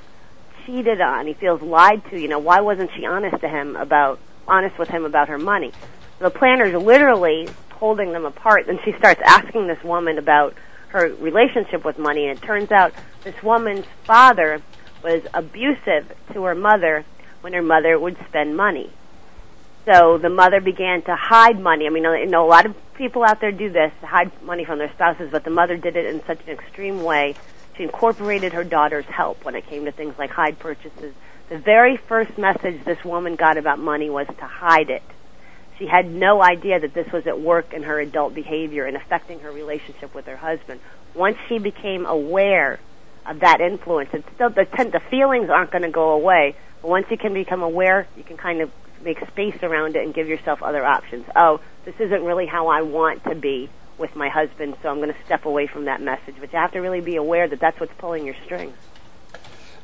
cheated 0.64 1.02
on. 1.02 1.26
He 1.26 1.34
feels 1.34 1.60
lied 1.64 2.04
to. 2.12 2.22
You 2.22 2.28
know, 2.28 2.38
why 2.38 2.62
wasn't 2.62 2.92
she 2.96 3.04
honest 3.04 3.42
to 3.42 3.50
him 3.50 3.76
about 3.76 4.20
honest 4.48 4.78
with 4.78 4.88
him 4.88 5.04
about 5.04 5.28
her 5.30 5.40
money? 5.40 5.72
The 6.20 6.30
planner's 6.30 6.80
literally 6.80 7.50
holding 7.72 8.12
them 8.12 8.26
apart. 8.26 8.68
Then 8.68 8.80
she 8.86 8.94
starts 8.94 9.20
asking 9.26 9.66
this 9.66 9.84
woman 9.84 10.20
about 10.20 10.54
her 10.98 11.14
relationship 11.16 11.86
with 11.86 11.98
money, 11.98 12.28
and 12.28 12.38
it 12.38 12.42
turns 12.42 12.72
out 12.72 12.94
this 13.24 13.42
woman's 13.44 13.86
father 14.04 14.62
was 15.04 15.22
abusive 15.34 16.12
to 16.34 16.44
her 16.44 16.56
mother 16.56 17.06
when 17.42 17.54
her 17.54 17.62
mother 17.62 18.00
would 18.00 18.18
spend 18.28 18.58
money. 18.58 18.92
So 19.86 20.18
the 20.18 20.30
mother 20.30 20.60
began 20.60 21.02
to 21.04 21.16
hide 21.16 21.60
money. 21.60 21.86
I 21.86 21.90
mean, 21.90 22.06
I 22.06 22.26
know 22.26 22.46
a 22.46 22.50
lot 22.50 22.66
of 22.66 22.76
people 22.96 23.24
out 23.24 23.40
there 23.40 23.52
do 23.52 23.70
this, 23.70 23.94
hide 24.02 24.32
money 24.42 24.66
from 24.66 24.80
their 24.80 24.92
spouses, 24.92 25.30
but 25.32 25.44
the 25.44 25.50
mother 25.50 25.78
did 25.78 25.96
it 25.96 26.06
in 26.08 26.26
such 26.26 26.40
an 26.46 26.50
extreme 26.50 27.04
way. 27.04 27.36
She 27.78 27.84
incorporated 27.84 28.54
her 28.54 28.64
daughter's 28.64 29.06
help 29.06 29.46
when 29.46 29.56
it 29.56 29.68
came 29.68 29.86
to 29.86 29.92
things 29.92 30.18
like 30.18 30.32
hide 30.32 30.60
purchases. 30.60 31.14
The 31.50 31.58
very 31.58 31.96
first 31.96 32.38
message 32.38 32.84
this 32.84 33.06
woman 33.06 33.36
got 33.36 33.58
about 33.58 33.80
money 33.80 34.10
was 34.10 34.28
to 34.28 34.46
hide 34.46 34.90
it. 34.90 35.04
She 35.80 35.86
had 35.86 36.10
no 36.10 36.42
idea 36.42 36.80
that 36.80 36.94
this 36.94 37.12
was 37.12 37.28
at 37.28 37.40
work 37.40 37.74
in 37.74 37.84
her 37.84 38.00
adult 38.00 38.34
behavior 38.34 38.86
and 38.86 38.98
affecting 38.98 39.40
her 39.42 39.52
relationship 39.52 40.14
with 40.16 40.26
her 40.26 40.38
husband. 40.38 40.80
Once 41.14 41.38
she 41.48 41.60
became 41.60 42.06
aware 42.06 42.80
of 43.26 43.42
that 43.42 43.62
influence, 43.62 44.10
it's 44.14 44.28
still 44.34 44.50
the, 44.50 44.66
the 44.66 45.02
feelings 45.12 45.50
aren't 45.50 45.72
going 45.72 45.84
to 45.84 45.92
go 45.92 46.12
away. 46.12 46.56
But 46.82 46.90
once 46.90 47.08
you 47.12 47.18
can 47.18 47.34
become 47.34 47.62
aware, 47.62 48.08
you 48.16 48.24
can 48.24 48.38
kind 48.38 48.62
of 48.62 48.72
make 49.04 49.20
space 49.28 49.62
around 49.62 49.96
it 49.96 50.04
and 50.04 50.14
give 50.14 50.28
yourself 50.28 50.64
other 50.64 50.84
options. 50.84 51.26
Oh, 51.36 51.60
this 51.86 51.96
isn't 52.00 52.24
really 52.24 52.48
how 52.48 52.68
I 52.68 52.82
want 52.82 53.24
to 53.26 53.36
be 53.36 53.70
with 53.98 54.16
my 54.16 54.30
husband, 54.30 54.76
so 54.82 54.90
I'm 54.90 54.98
going 54.98 55.14
to 55.14 55.24
step 55.26 55.46
away 55.46 55.68
from 55.68 55.86
that 55.86 56.02
message. 56.02 56.36
But 56.40 56.54
you 56.54 56.60
have 56.60 56.72
to 56.72 56.80
really 56.80 57.02
be 57.02 57.16
aware 57.16 57.48
that 57.48 57.60
that's 57.60 57.80
what's 57.80 57.94
pulling 57.98 58.26
your 58.26 58.36
strings. 58.46 58.76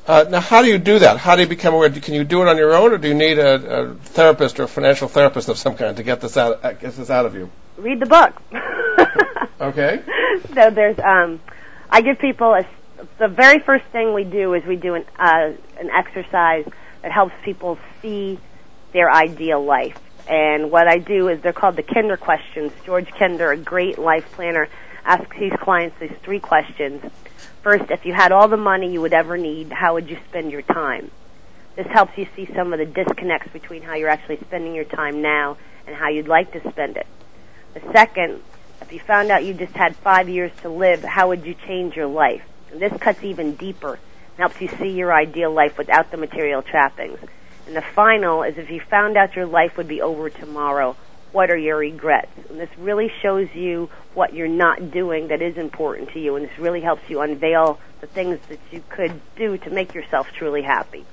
Uh, 0.06 0.26
now, 0.30 0.42
how 0.42 0.62
do 0.62 0.68
you 0.68 0.78
do 0.78 1.00
that? 1.00 1.18
How 1.18 1.36
do 1.36 1.42
you 1.42 1.48
become 1.48 1.74
aware? 1.74 1.90
Can 1.90 2.14
you 2.14 2.26
do 2.26 2.42
it 2.42 2.48
on 2.50 2.58
your 2.58 2.74
own, 2.74 2.92
or 2.92 2.98
do 2.98 3.08
you 3.08 3.14
need 3.14 3.40
a, 3.40 3.56
a 3.56 3.94
therapist 3.96 4.60
or 4.60 4.64
a 4.64 4.68
financial 4.68 5.08
therapist 5.08 5.48
of 5.48 5.58
some 5.58 5.76
kind 5.76 5.96
to 5.96 6.04
get 6.04 6.20
this 6.20 6.36
out, 6.36 6.64
uh, 6.64 6.74
get 6.74 6.94
this 6.94 7.10
out 7.10 7.26
of 7.26 7.36
you? 7.36 7.50
Read 7.78 8.02
the 8.02 8.06
book. 8.06 8.34
okay. 9.62 10.02
So 10.54 10.70
there's, 10.70 11.00
um, 11.00 11.40
I 11.90 12.02
give 12.02 12.20
people 12.20 12.54
a, 12.54 12.66
the 13.18 13.28
very 13.28 13.60
first 13.60 13.86
thing 13.86 14.14
we 14.14 14.24
do 14.24 14.54
is 14.54 14.66
we 14.66 14.76
do 14.76 14.96
an 14.96 15.06
uh, 15.18 15.54
an 15.80 15.90
exercise 15.90 16.68
that 17.02 17.12
helps 17.12 17.34
people 17.44 17.78
see 18.02 18.40
their 18.94 19.12
ideal 19.12 19.64
life. 19.64 20.00
And 20.28 20.72
what 20.72 20.88
I 20.88 21.00
do 21.00 21.28
is 21.28 21.42
they're 21.42 21.52
called 21.54 21.76
the 21.76 21.84
Kinder 21.84 22.16
questions. 22.16 22.72
George 22.86 23.10
Kinder, 23.12 23.52
a 23.52 23.58
great 23.58 23.98
life 23.98 24.32
planner, 24.34 24.70
asks 25.06 25.36
his 25.36 25.52
clients 25.60 25.98
these 26.00 26.16
three 26.24 26.40
questions. 26.40 27.04
First, 27.62 27.92
if 27.92 28.06
you 28.06 28.14
had 28.14 28.32
all 28.32 28.48
the 28.48 28.58
money 28.58 28.92
you 28.92 29.02
would 29.02 29.14
ever 29.14 29.38
need, 29.38 29.72
how 29.72 29.94
would 29.94 30.10
you 30.10 30.18
spend 30.30 30.52
your 30.52 30.62
time? 30.62 31.12
This 31.76 31.88
helps 31.88 32.18
you 32.18 32.28
see 32.36 32.48
some 32.54 32.72
of 32.72 32.80
the 32.80 32.86
disconnects 32.86 33.52
between 33.52 33.82
how 33.82 33.96
you're 33.96 34.10
actually 34.10 34.38
spending 34.38 34.76
your 34.76 34.86
time 34.86 35.22
now 35.22 35.58
and 35.88 35.96
how 35.96 36.10
you'd 36.10 36.28
like 36.28 36.52
to 36.54 36.70
spend 36.70 36.98
it. 36.98 37.08
The 37.74 37.82
second, 37.92 38.42
if 38.82 38.92
you 38.94 39.00
found 39.00 39.32
out 39.32 39.44
you 39.44 39.54
just 39.54 39.74
had 39.74 39.96
five 39.96 40.30
years 40.30 40.52
to 40.62 40.70
live, 40.70 41.04
how 41.04 41.30
would 41.30 41.46
you 41.46 41.56
change 41.68 41.96
your 41.96 42.08
life? 42.08 42.44
And 42.72 42.82
this 42.82 42.94
cuts 43.00 43.24
even 43.24 43.56
deeper 43.56 43.94
and 43.94 44.38
helps 44.38 44.62
you 44.62 44.68
see 44.68 44.90
your 44.90 45.14
ideal 45.14 45.52
life 45.52 45.78
without 45.78 46.12
the 46.12 46.18
material 46.18 46.62
trappings. 46.62 47.20
And 47.66 47.76
the 47.76 47.82
final 47.82 48.44
is 48.44 48.58
if 48.58 48.70
you 48.70 48.82
found 48.82 49.18
out 49.18 49.36
your 49.36 49.46
life 49.46 49.78
would 49.78 49.88
be 49.88 50.02
over 50.02 50.30
tomorrow, 50.30 50.96
what 51.34 51.50
are 51.50 51.58
your 51.58 51.78
regrets? 51.78 52.32
And 52.50 52.60
this 52.60 52.70
really 52.78 53.12
shows 53.22 53.50
you 53.54 53.90
what 54.14 54.34
you're 54.34 54.48
not 54.48 54.92
doing 54.92 55.28
that 55.28 55.42
is 55.42 55.58
important 55.58 56.12
to 56.12 56.20
you, 56.20 56.36
and 56.36 56.46
this 56.48 56.58
really 56.60 56.80
helps 56.80 57.10
you 57.10 57.22
unveil 57.22 57.80
the 58.00 58.08
things 58.08 58.40
that 58.48 58.60
you 58.72 58.84
could 58.90 59.20
do 59.36 59.58
to 59.58 59.70
make 59.70 59.94
yourself 59.94 60.28
truly 60.38 60.62
happy. 60.62 61.06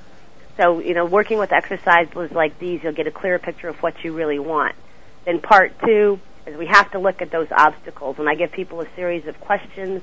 So, 0.57 0.81
you 0.81 0.93
know, 0.93 1.07
working 1.07 1.39
with 1.39 1.53
exercises 1.53 2.33
like 2.33 2.59
these, 2.59 2.83
you'll 2.83 2.93
get 2.93 3.07
a 3.07 3.11
clearer 3.11 3.39
picture 3.39 3.69
of 3.69 3.83
what 3.83 4.05
you 4.05 4.13
really 4.13 4.39
want. 4.39 4.77
Then 5.25 5.41
part 5.41 5.73
two 5.81 6.21
is 6.47 6.57
we 6.57 6.67
have 6.67 6.91
to 6.93 6.99
look 6.99 7.23
at 7.23 7.31
those 7.31 7.49
obstacles, 7.51 8.19
and 8.19 8.29
I 8.29 8.35
give 8.35 8.53
people 8.53 8.83
a 8.83 8.87
series 8.95 9.27
of 9.27 9.41
questions 9.41 10.03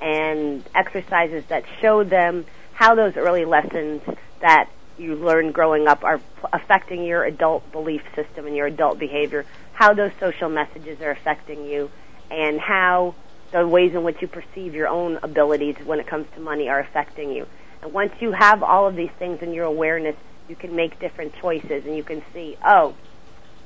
and 0.00 0.64
exercises 0.74 1.44
that 1.48 1.64
show 1.80 2.04
them 2.04 2.46
how 2.72 2.94
those 2.94 3.16
early 3.16 3.44
lessons 3.44 4.00
that 4.40 4.70
you 5.00 5.16
learn 5.16 5.50
growing 5.50 5.88
up 5.88 6.04
are 6.04 6.20
affecting 6.52 7.04
your 7.04 7.24
adult 7.24 7.70
belief 7.72 8.02
system 8.14 8.46
and 8.46 8.54
your 8.54 8.66
adult 8.66 8.98
behavior, 8.98 9.46
how 9.72 9.94
those 9.94 10.12
social 10.20 10.48
messages 10.48 11.00
are 11.00 11.10
affecting 11.10 11.64
you, 11.64 11.90
and 12.30 12.60
how 12.60 13.14
the 13.52 13.66
ways 13.66 13.92
in 13.94 14.04
which 14.04 14.20
you 14.20 14.28
perceive 14.28 14.74
your 14.74 14.86
own 14.86 15.18
abilities 15.22 15.76
when 15.84 15.98
it 15.98 16.06
comes 16.06 16.26
to 16.34 16.40
money 16.40 16.68
are 16.68 16.78
affecting 16.78 17.30
you. 17.30 17.46
And 17.82 17.92
once 17.92 18.12
you 18.20 18.32
have 18.32 18.62
all 18.62 18.86
of 18.86 18.94
these 18.94 19.10
things 19.18 19.42
in 19.42 19.52
your 19.52 19.64
awareness, 19.64 20.16
you 20.48 20.54
can 20.54 20.76
make 20.76 21.00
different 21.00 21.34
choices 21.40 21.84
and 21.86 21.96
you 21.96 22.04
can 22.04 22.22
see, 22.32 22.56
oh, 22.64 22.94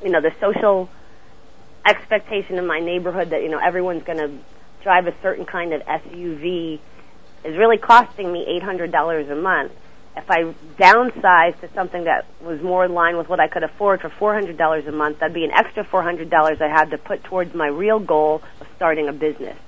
you 0.02 0.10
know, 0.10 0.20
the 0.20 0.32
social 0.40 0.88
expectation 1.86 2.56
in 2.56 2.66
my 2.66 2.80
neighborhood 2.80 3.30
that, 3.30 3.42
you 3.42 3.48
know, 3.48 3.58
everyone's 3.58 4.04
going 4.04 4.18
to 4.18 4.30
drive 4.82 5.06
a 5.06 5.14
certain 5.20 5.44
kind 5.44 5.72
of 5.72 5.82
SUV 5.82 6.78
is 7.44 7.56
really 7.56 7.76
costing 7.76 8.32
me 8.32 8.60
$800 8.62 9.30
a 9.30 9.34
month 9.34 9.72
if 10.16 10.30
I 10.30 10.54
downsized 10.78 11.60
to 11.60 11.68
something 11.74 12.04
that 12.04 12.26
was 12.40 12.60
more 12.62 12.84
in 12.84 12.94
line 12.94 13.16
with 13.16 13.28
what 13.28 13.40
I 13.40 13.48
could 13.48 13.62
afford 13.62 14.00
for 14.00 14.10
$400 14.10 14.88
a 14.88 14.92
month, 14.92 15.18
that'd 15.18 15.34
be 15.34 15.44
an 15.44 15.50
extra 15.50 15.84
$400 15.84 16.60
I 16.60 16.68
had 16.68 16.90
to 16.90 16.98
put 16.98 17.24
towards 17.24 17.54
my 17.54 17.66
real 17.66 17.98
goal 17.98 18.42
of 18.60 18.66
starting 18.76 19.08
a 19.08 19.12
business. 19.12 19.58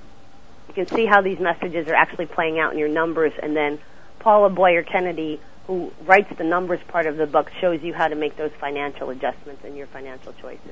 You 0.69 0.73
can 0.73 0.87
see 0.87 1.05
how 1.05 1.21
these 1.21 1.39
messages 1.39 1.87
are 1.87 1.95
actually 1.95 2.27
playing 2.27 2.59
out 2.59 2.73
in 2.73 2.79
your 2.79 2.89
numbers, 2.89 3.33
and 3.41 3.55
then 3.55 3.79
Paula 4.19 4.49
Boyer 4.49 4.83
Kennedy 4.83 5.39
who 5.67 5.91
writes 6.05 6.29
the 6.37 6.45
numbers 6.45 6.79
part 6.87 7.05
of 7.05 7.17
the 7.17 7.27
book, 7.27 7.51
shows 7.59 7.83
you 7.83 7.93
how 7.93 8.07
to 8.07 8.15
make 8.15 8.37
those 8.37 8.51
financial 8.59 9.09
adjustments 9.09 9.63
in 9.65 9.75
your 9.75 9.87
financial 9.87 10.33
choices. 10.41 10.71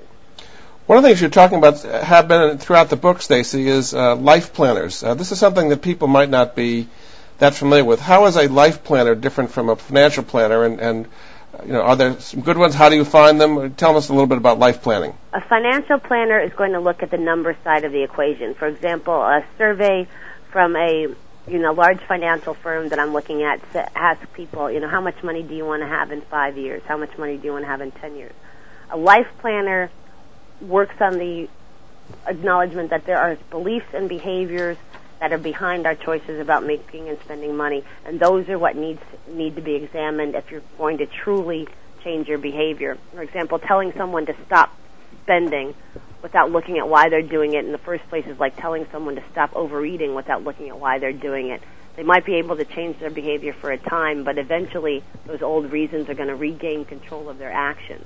One 0.85 0.97
of 0.97 1.03
the 1.03 1.09
things 1.09 1.21
you're 1.21 1.29
talking 1.29 1.57
about 1.57 1.81
have 1.81 2.27
been 2.27 2.57
throughout 2.57 2.89
the 2.89 2.95
book, 2.95 3.21
Stacey, 3.21 3.67
is 3.67 3.93
uh, 3.93 4.15
life 4.15 4.53
planners. 4.53 5.03
Uh, 5.03 5.13
this 5.13 5.31
is 5.31 5.39
something 5.39 5.69
that 5.69 5.81
people 5.81 6.07
might 6.07 6.29
not 6.29 6.55
be 6.55 6.87
that 7.39 7.55
familiar 7.55 7.83
with. 7.83 7.99
How 7.99 8.25
is 8.25 8.37
a 8.37 8.47
life 8.47 8.83
planner 8.83 9.15
different 9.15 9.51
from 9.51 9.69
a 9.69 9.75
financial 9.75 10.23
planner, 10.23 10.63
and, 10.63 10.79
and 10.79 11.07
you 11.65 11.73
know, 11.73 11.81
are 11.81 11.95
there 11.95 12.19
some 12.19 12.41
good 12.41 12.57
ones? 12.57 12.73
How 12.73 12.89
do 12.89 12.95
you 12.95 13.05
find 13.05 13.39
them? 13.39 13.73
Tell 13.75 13.97
us 13.97 14.09
a 14.09 14.13
little 14.13 14.27
bit 14.27 14.37
about 14.37 14.59
life 14.59 14.81
planning. 14.81 15.17
A 15.33 15.41
financial 15.41 15.99
planner 15.99 16.39
is 16.39 16.53
going 16.53 16.73
to 16.73 16.79
look 16.79 17.03
at 17.03 17.11
the 17.11 17.17
number 17.17 17.55
side 17.63 17.83
of 17.83 17.91
the 17.91 18.03
equation. 18.03 18.55
For 18.55 18.67
example, 18.67 19.13
a 19.13 19.45
survey 19.57 20.07
from 20.51 20.75
a 20.75 21.07
you 21.47 21.59
know 21.59 21.73
large 21.73 21.99
financial 22.01 22.55
firm 22.55 22.89
that 22.89 22.99
I'm 22.99 23.13
looking 23.13 23.43
at 23.43 23.61
asks 23.95 24.25
people, 24.33 24.71
you 24.71 24.79
know, 24.79 24.89
how 24.89 25.01
much 25.01 25.21
money 25.23 25.43
do 25.43 25.55
you 25.55 25.65
want 25.65 25.81
to 25.81 25.87
have 25.87 26.11
in 26.11 26.21
five 26.21 26.57
years? 26.57 26.81
How 26.85 26.97
much 26.97 27.17
money 27.17 27.37
do 27.37 27.45
you 27.45 27.51
want 27.53 27.63
to 27.63 27.69
have 27.69 27.81
in 27.81 27.91
ten 27.91 28.15
years? 28.15 28.33
A 28.89 28.97
life 28.97 29.27
planner 29.39 29.89
works 30.61 30.95
on 30.99 31.17
the 31.17 31.49
acknowledgement 32.27 32.91
that 32.91 33.05
there 33.05 33.17
are 33.17 33.37
beliefs 33.49 33.87
and 33.93 34.07
behaviors 34.07 34.77
that 35.19 35.31
are 35.31 35.37
behind 35.37 35.85
our 35.85 35.95
choices 35.95 36.39
about 36.39 36.65
making 36.65 37.09
and 37.09 37.19
spending 37.21 37.55
money, 37.55 37.83
and 38.05 38.19
those 38.19 38.49
are 38.49 38.59
what 38.59 38.75
needs 38.75 39.01
need 39.27 39.55
to 39.55 39.61
be 39.61 39.75
examined 39.75 40.35
if 40.35 40.51
you're 40.51 40.61
going 40.77 40.97
to 40.99 41.05
truly 41.05 41.67
change 42.03 42.27
your 42.27 42.37
behavior. 42.37 42.97
For 43.13 43.21
example, 43.21 43.59
telling 43.59 43.93
someone 43.93 44.25
to 44.27 44.35
stop 44.45 44.75
spending 45.23 45.73
without 46.21 46.51
looking 46.51 46.77
at 46.77 46.87
why 46.87 47.09
they're 47.09 47.21
doing 47.21 47.53
it 47.53 47.65
in 47.65 47.71
the 47.71 47.77
first 47.77 48.07
place 48.09 48.25
is 48.25 48.39
like 48.39 48.55
telling 48.57 48.87
someone 48.91 49.15
to 49.15 49.23
stop 49.31 49.55
overeating 49.55 50.15
without 50.15 50.43
looking 50.43 50.69
at 50.69 50.79
why 50.79 50.99
they're 50.99 51.13
doing 51.13 51.49
it. 51.49 51.61
They 51.95 52.03
might 52.03 52.25
be 52.25 52.35
able 52.35 52.57
to 52.57 52.65
change 52.65 52.99
their 52.99 53.09
behavior 53.09 53.53
for 53.53 53.71
a 53.71 53.77
time, 53.77 54.23
but 54.23 54.37
eventually 54.37 55.03
those 55.25 55.41
old 55.41 55.71
reasons 55.71 56.09
are 56.09 56.13
going 56.13 56.29
to 56.29 56.35
regain 56.35 56.83
control 56.85 57.29
of 57.29 57.37
their 57.37 57.51
actions. 57.51 58.05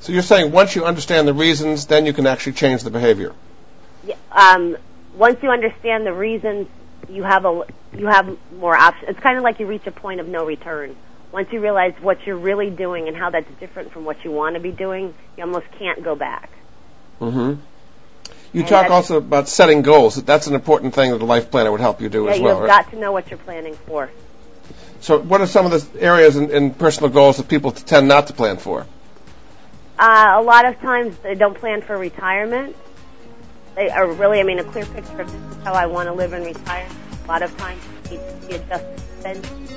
So 0.00 0.12
you're 0.12 0.22
saying 0.22 0.52
once 0.52 0.74
you 0.74 0.84
understand 0.84 1.28
the 1.28 1.34
reasons, 1.34 1.86
then 1.86 2.06
you 2.06 2.12
can 2.12 2.26
actually 2.26 2.54
change 2.54 2.82
the 2.82 2.90
behavior. 2.90 3.34
Yeah, 4.04 4.14
um, 4.30 4.76
once 5.16 5.42
you 5.42 5.50
understand 5.50 6.06
the 6.06 6.12
reasons, 6.12 6.68
you 7.08 7.22
have 7.22 7.44
a 7.44 7.64
you 7.96 8.06
have 8.06 8.36
more 8.52 8.76
options. 8.76 9.10
It's 9.10 9.20
kind 9.20 9.38
of 9.38 9.44
like 9.44 9.58
you 9.58 9.66
reach 9.66 9.86
a 9.86 9.92
point 9.92 10.20
of 10.20 10.28
no 10.28 10.44
return. 10.44 10.94
Once 11.32 11.52
you 11.52 11.60
realize 11.60 11.94
what 12.00 12.24
you're 12.26 12.36
really 12.36 12.70
doing 12.70 13.08
and 13.08 13.16
how 13.16 13.30
that's 13.30 13.50
different 13.58 13.92
from 13.92 14.04
what 14.04 14.24
you 14.24 14.30
want 14.30 14.54
to 14.54 14.60
be 14.60 14.70
doing, 14.70 15.14
you 15.36 15.44
almost 15.44 15.66
can't 15.78 16.02
go 16.02 16.14
back. 16.14 16.50
Mm-hmm. 17.20 17.60
You 18.52 18.60
and 18.60 18.68
talk 18.68 18.90
also 18.90 19.18
about 19.18 19.48
setting 19.48 19.82
goals. 19.82 20.22
That's 20.22 20.46
an 20.46 20.54
important 20.54 20.94
thing 20.94 21.10
that 21.10 21.20
a 21.20 21.24
life 21.24 21.50
planner 21.50 21.70
would 21.70 21.80
help 21.80 22.00
you 22.00 22.08
do 22.08 22.24
yeah, 22.24 22.32
as 22.32 22.40
well. 22.40 22.54
You've 22.54 22.68
right? 22.68 22.84
got 22.84 22.90
to 22.92 22.98
know 22.98 23.12
what 23.12 23.28
you're 23.28 23.38
planning 23.38 23.74
for. 23.86 24.10
So, 25.00 25.20
what 25.20 25.40
are 25.40 25.46
some 25.46 25.66
of 25.66 25.72
the 25.92 26.00
areas 26.00 26.36
in, 26.36 26.50
in 26.50 26.72
personal 26.72 27.10
goals 27.10 27.36
that 27.36 27.48
people 27.48 27.72
tend 27.72 28.08
not 28.08 28.28
to 28.28 28.32
plan 28.32 28.56
for? 28.56 28.86
Uh, 29.98 30.34
a 30.36 30.42
lot 30.42 30.64
of 30.64 30.78
times 30.80 31.16
they 31.18 31.34
don't 31.34 31.56
plan 31.56 31.82
for 31.82 31.96
retirement. 31.96 32.76
They 33.76 33.90
are 33.90 34.10
really, 34.10 34.40
I 34.40 34.42
mean, 34.42 34.58
a 34.58 34.64
clear 34.64 34.86
picture 34.86 35.20
of 35.20 35.30
this 35.30 35.56
is 35.58 35.62
how 35.62 35.74
I 35.74 35.84
want 35.84 36.08
to 36.08 36.14
live 36.14 36.32
and 36.32 36.46
retire. 36.46 36.88
A 37.24 37.28
lot 37.28 37.42
of 37.42 37.54
times 37.58 37.82
you 38.10 38.18
need 38.18 38.40
to 38.40 38.46
be 38.46 38.54
adjusted 38.54 39.00
spending, 39.20 39.68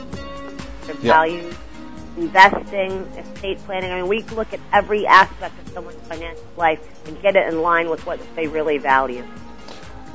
their 0.86 0.96
yeah. 0.96 1.14
values, 1.14 1.56
investing, 2.16 2.92
estate 3.18 3.58
planning. 3.66 3.92
I 3.92 3.98
mean, 3.98 4.08
we 4.08 4.24
look 4.24 4.54
at 4.54 4.62
every 4.72 5.06
aspect 5.06 5.60
of 5.60 5.74
someone's 5.74 6.02
financial 6.08 6.46
life 6.56 6.80
and 7.08 7.22
get 7.22 7.36
it 7.36 7.48
in 7.48 7.62
line 7.62 7.90
with 7.90 8.06
what 8.06 8.22
they 8.36 8.48
really 8.48 8.78
value. 8.78 9.26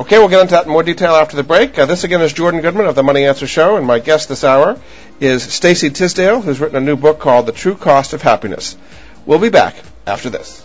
Okay, 0.00 0.18
we'll 0.18 0.28
get 0.28 0.40
into 0.40 0.54
that 0.54 0.64
in 0.64 0.72
more 0.72 0.82
detail 0.82 1.12
after 1.12 1.36
the 1.36 1.44
break. 1.44 1.78
Uh, 1.78 1.84
this 1.84 2.04
again 2.04 2.22
is 2.22 2.32
Jordan 2.32 2.62
Goodman 2.62 2.86
of 2.86 2.94
the 2.94 3.02
Money 3.02 3.26
Answer 3.26 3.46
Show, 3.46 3.76
and 3.76 3.86
my 3.86 3.98
guest 3.98 4.30
this 4.30 4.44
hour 4.44 4.80
is 5.20 5.42
Stacey 5.42 5.90
Tisdale, 5.90 6.40
who's 6.40 6.58
written 6.58 6.76
a 6.76 6.80
new 6.80 6.96
book 6.96 7.20
called 7.20 7.44
The 7.44 7.52
True 7.52 7.76
Cost 7.76 8.14
of 8.14 8.22
Happiness. 8.22 8.78
We'll 9.26 9.38
be 9.38 9.50
back 9.50 9.76
after 10.06 10.30
this. 10.30 10.64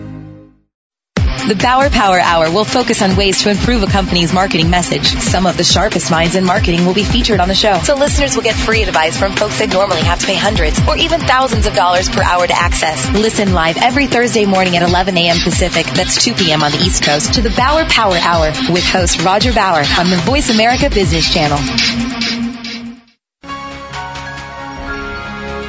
The 1.51 1.57
Bauer 1.57 1.89
Power 1.89 2.17
Hour 2.17 2.49
will 2.49 2.63
focus 2.63 3.01
on 3.01 3.17
ways 3.17 3.43
to 3.43 3.49
improve 3.49 3.83
a 3.83 3.87
company's 3.87 4.31
marketing 4.31 4.69
message. 4.69 5.05
Some 5.05 5.45
of 5.45 5.57
the 5.57 5.65
sharpest 5.65 6.09
minds 6.09 6.37
in 6.37 6.45
marketing 6.45 6.85
will 6.85 6.93
be 6.93 7.03
featured 7.03 7.41
on 7.41 7.49
the 7.49 7.55
show. 7.55 7.77
So 7.83 7.95
listeners 7.95 8.37
will 8.37 8.43
get 8.43 8.55
free 8.55 8.83
advice 8.83 9.19
from 9.19 9.35
folks 9.35 9.59
that 9.59 9.67
normally 9.67 9.99
have 9.99 10.19
to 10.19 10.25
pay 10.27 10.35
hundreds 10.35 10.79
or 10.87 10.95
even 10.95 11.19
thousands 11.19 11.65
of 11.65 11.75
dollars 11.75 12.07
per 12.07 12.23
hour 12.23 12.47
to 12.47 12.53
access. 12.53 13.09
Listen 13.11 13.51
live 13.51 13.75
every 13.75 14.07
Thursday 14.07 14.45
morning 14.45 14.77
at 14.77 14.81
11 14.81 15.17
a.m. 15.17 15.39
Pacific, 15.43 15.87
that's 15.87 16.23
2 16.23 16.35
p.m. 16.35 16.63
on 16.63 16.71
the 16.71 16.79
East 16.79 17.03
Coast, 17.03 17.33
to 17.33 17.41
the 17.41 17.49
Bauer 17.49 17.83
Power 17.83 18.15
Hour 18.15 18.51
with 18.71 18.85
host 18.85 19.21
Roger 19.21 19.51
Bauer 19.51 19.83
on 19.99 20.09
the 20.09 20.21
Voice 20.23 20.49
America 20.49 20.89
Business 20.89 21.29
Channel. 21.33 22.30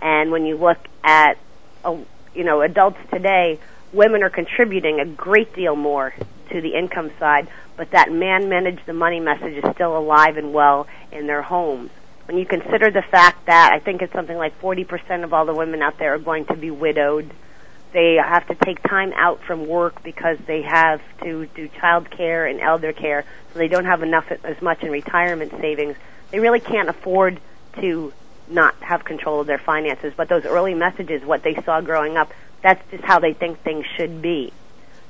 and 0.00 0.30
when 0.32 0.44
you 0.44 0.56
look 0.56 0.78
at, 1.04 1.38
you 1.84 2.44
know, 2.44 2.62
adults 2.62 2.98
today, 3.12 3.60
women 3.92 4.22
are 4.22 4.30
contributing 4.30 4.98
a 4.98 5.04
great 5.04 5.54
deal 5.54 5.76
more 5.76 6.14
to 6.50 6.60
the 6.60 6.74
income 6.74 7.10
side, 7.18 7.48
but 7.78 7.92
that 7.92 8.12
man 8.12 8.50
manage 8.50 8.84
the 8.84 8.92
money 8.92 9.20
message 9.20 9.64
is 9.64 9.64
still 9.72 9.96
alive 9.96 10.36
and 10.36 10.52
well 10.52 10.86
in 11.12 11.26
their 11.26 11.40
homes. 11.40 11.90
When 12.26 12.36
you 12.36 12.44
consider 12.44 12.90
the 12.90 13.02
fact 13.02 13.46
that 13.46 13.72
I 13.72 13.78
think 13.78 14.02
it's 14.02 14.12
something 14.12 14.36
like 14.36 14.60
40% 14.60 15.24
of 15.24 15.32
all 15.32 15.46
the 15.46 15.54
women 15.54 15.80
out 15.80 15.96
there 15.98 16.12
are 16.12 16.18
going 16.18 16.44
to 16.46 16.56
be 16.56 16.70
widowed, 16.70 17.30
they 17.92 18.16
have 18.16 18.46
to 18.48 18.54
take 18.56 18.82
time 18.82 19.12
out 19.14 19.40
from 19.44 19.66
work 19.66 20.02
because 20.02 20.36
they 20.46 20.62
have 20.62 21.00
to 21.22 21.46
do 21.54 21.68
child 21.80 22.10
care 22.10 22.46
and 22.46 22.60
elder 22.60 22.92
care, 22.92 23.24
so 23.52 23.58
they 23.58 23.68
don't 23.68 23.86
have 23.86 24.02
enough 24.02 24.30
as 24.44 24.60
much 24.60 24.82
in 24.82 24.90
retirement 24.90 25.52
savings. 25.60 25.96
They 26.30 26.40
really 26.40 26.60
can't 26.60 26.88
afford 26.88 27.40
to 27.80 28.12
not 28.50 28.74
have 28.82 29.04
control 29.04 29.40
of 29.40 29.46
their 29.46 29.58
finances. 29.58 30.12
But 30.16 30.28
those 30.28 30.44
early 30.44 30.74
messages, 30.74 31.24
what 31.24 31.42
they 31.44 31.54
saw 31.54 31.80
growing 31.80 32.16
up, 32.16 32.32
that's 32.60 32.82
just 32.90 33.04
how 33.04 33.20
they 33.20 33.32
think 33.32 33.62
things 33.62 33.86
should 33.96 34.20
be. 34.20 34.52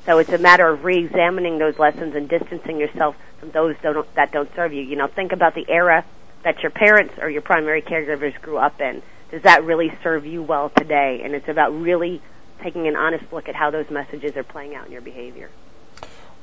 So 0.08 0.16
it's 0.16 0.32
a 0.32 0.38
matter 0.38 0.66
of 0.66 0.84
re-examining 0.84 1.58
those 1.58 1.78
lessons 1.78 2.14
and 2.14 2.30
distancing 2.30 2.80
yourself 2.80 3.14
from 3.40 3.50
those 3.50 3.76
don't, 3.82 4.14
that 4.14 4.32
don't 4.32 4.48
serve 4.56 4.72
you. 4.72 4.80
You 4.80 4.96
know, 4.96 5.06
think 5.06 5.32
about 5.32 5.54
the 5.54 5.66
era 5.68 6.02
that 6.44 6.62
your 6.62 6.70
parents 6.70 7.12
or 7.20 7.28
your 7.28 7.42
primary 7.42 7.82
caregivers 7.82 8.32
grew 8.40 8.56
up 8.56 8.80
in. 8.80 9.02
Does 9.30 9.42
that 9.42 9.64
really 9.64 9.92
serve 10.02 10.24
you 10.24 10.42
well 10.42 10.70
today? 10.70 11.20
And 11.22 11.34
it's 11.34 11.46
about 11.46 11.78
really 11.78 12.22
taking 12.62 12.88
an 12.88 12.96
honest 12.96 13.30
look 13.34 13.50
at 13.50 13.54
how 13.54 13.70
those 13.70 13.90
messages 13.90 14.34
are 14.38 14.44
playing 14.44 14.74
out 14.74 14.86
in 14.86 14.92
your 14.92 15.02
behavior. 15.02 15.50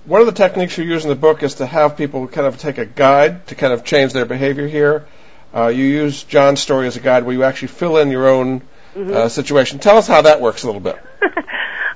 One 0.06 0.22
of 0.22 0.28
the 0.28 0.34
techniques 0.34 0.78
you 0.78 0.84
use 0.84 1.04
in 1.04 1.10
the 1.10 1.16
book 1.16 1.42
is 1.42 1.56
to 1.56 1.66
have 1.66 1.98
people 1.98 2.28
kind 2.28 2.46
of 2.46 2.60
take 2.60 2.78
a 2.78 2.86
guide 2.86 3.48
to 3.48 3.56
kind 3.56 3.74
of 3.74 3.84
change 3.84 4.14
their 4.14 4.26
behavior 4.26 4.68
here. 4.68 5.08
Uh, 5.52 5.70
you 5.70 5.86
use 5.86 6.24
John's 6.24 6.60
story 6.60 6.86
as 6.86 6.98
a 6.98 7.00
guide 7.00 7.24
where 7.24 7.34
you 7.34 7.42
actually 7.42 7.70
fill 7.70 7.98
in 7.98 8.12
your 8.12 8.28
own 8.28 8.62
mm-hmm. 8.94 9.12
uh, 9.12 9.28
situation. 9.28 9.80
Tell 9.80 9.98
us 9.98 10.08
how 10.08 10.22
that 10.22 10.40
works 10.40 10.62
a 10.62 10.68
little 10.68 10.82
bit. 10.82 11.02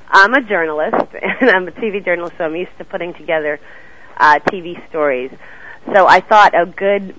I'm 0.10 0.34
a 0.34 0.42
journalist, 0.42 0.96
and 1.42 1.50
I'm 1.50 1.68
a 1.68 1.72
TV 1.72 2.04
journalist, 2.04 2.36
so 2.38 2.46
I'm 2.46 2.56
used 2.56 2.78
to 2.80 2.86
putting 2.86 3.14
together 3.14 3.60
uh, 4.18 4.40
TV 4.40 4.88
stories. 4.90 5.32
So 5.94 6.08
I 6.08 6.20
thought 6.20 6.60
a 6.60 6.66
good 6.66 7.16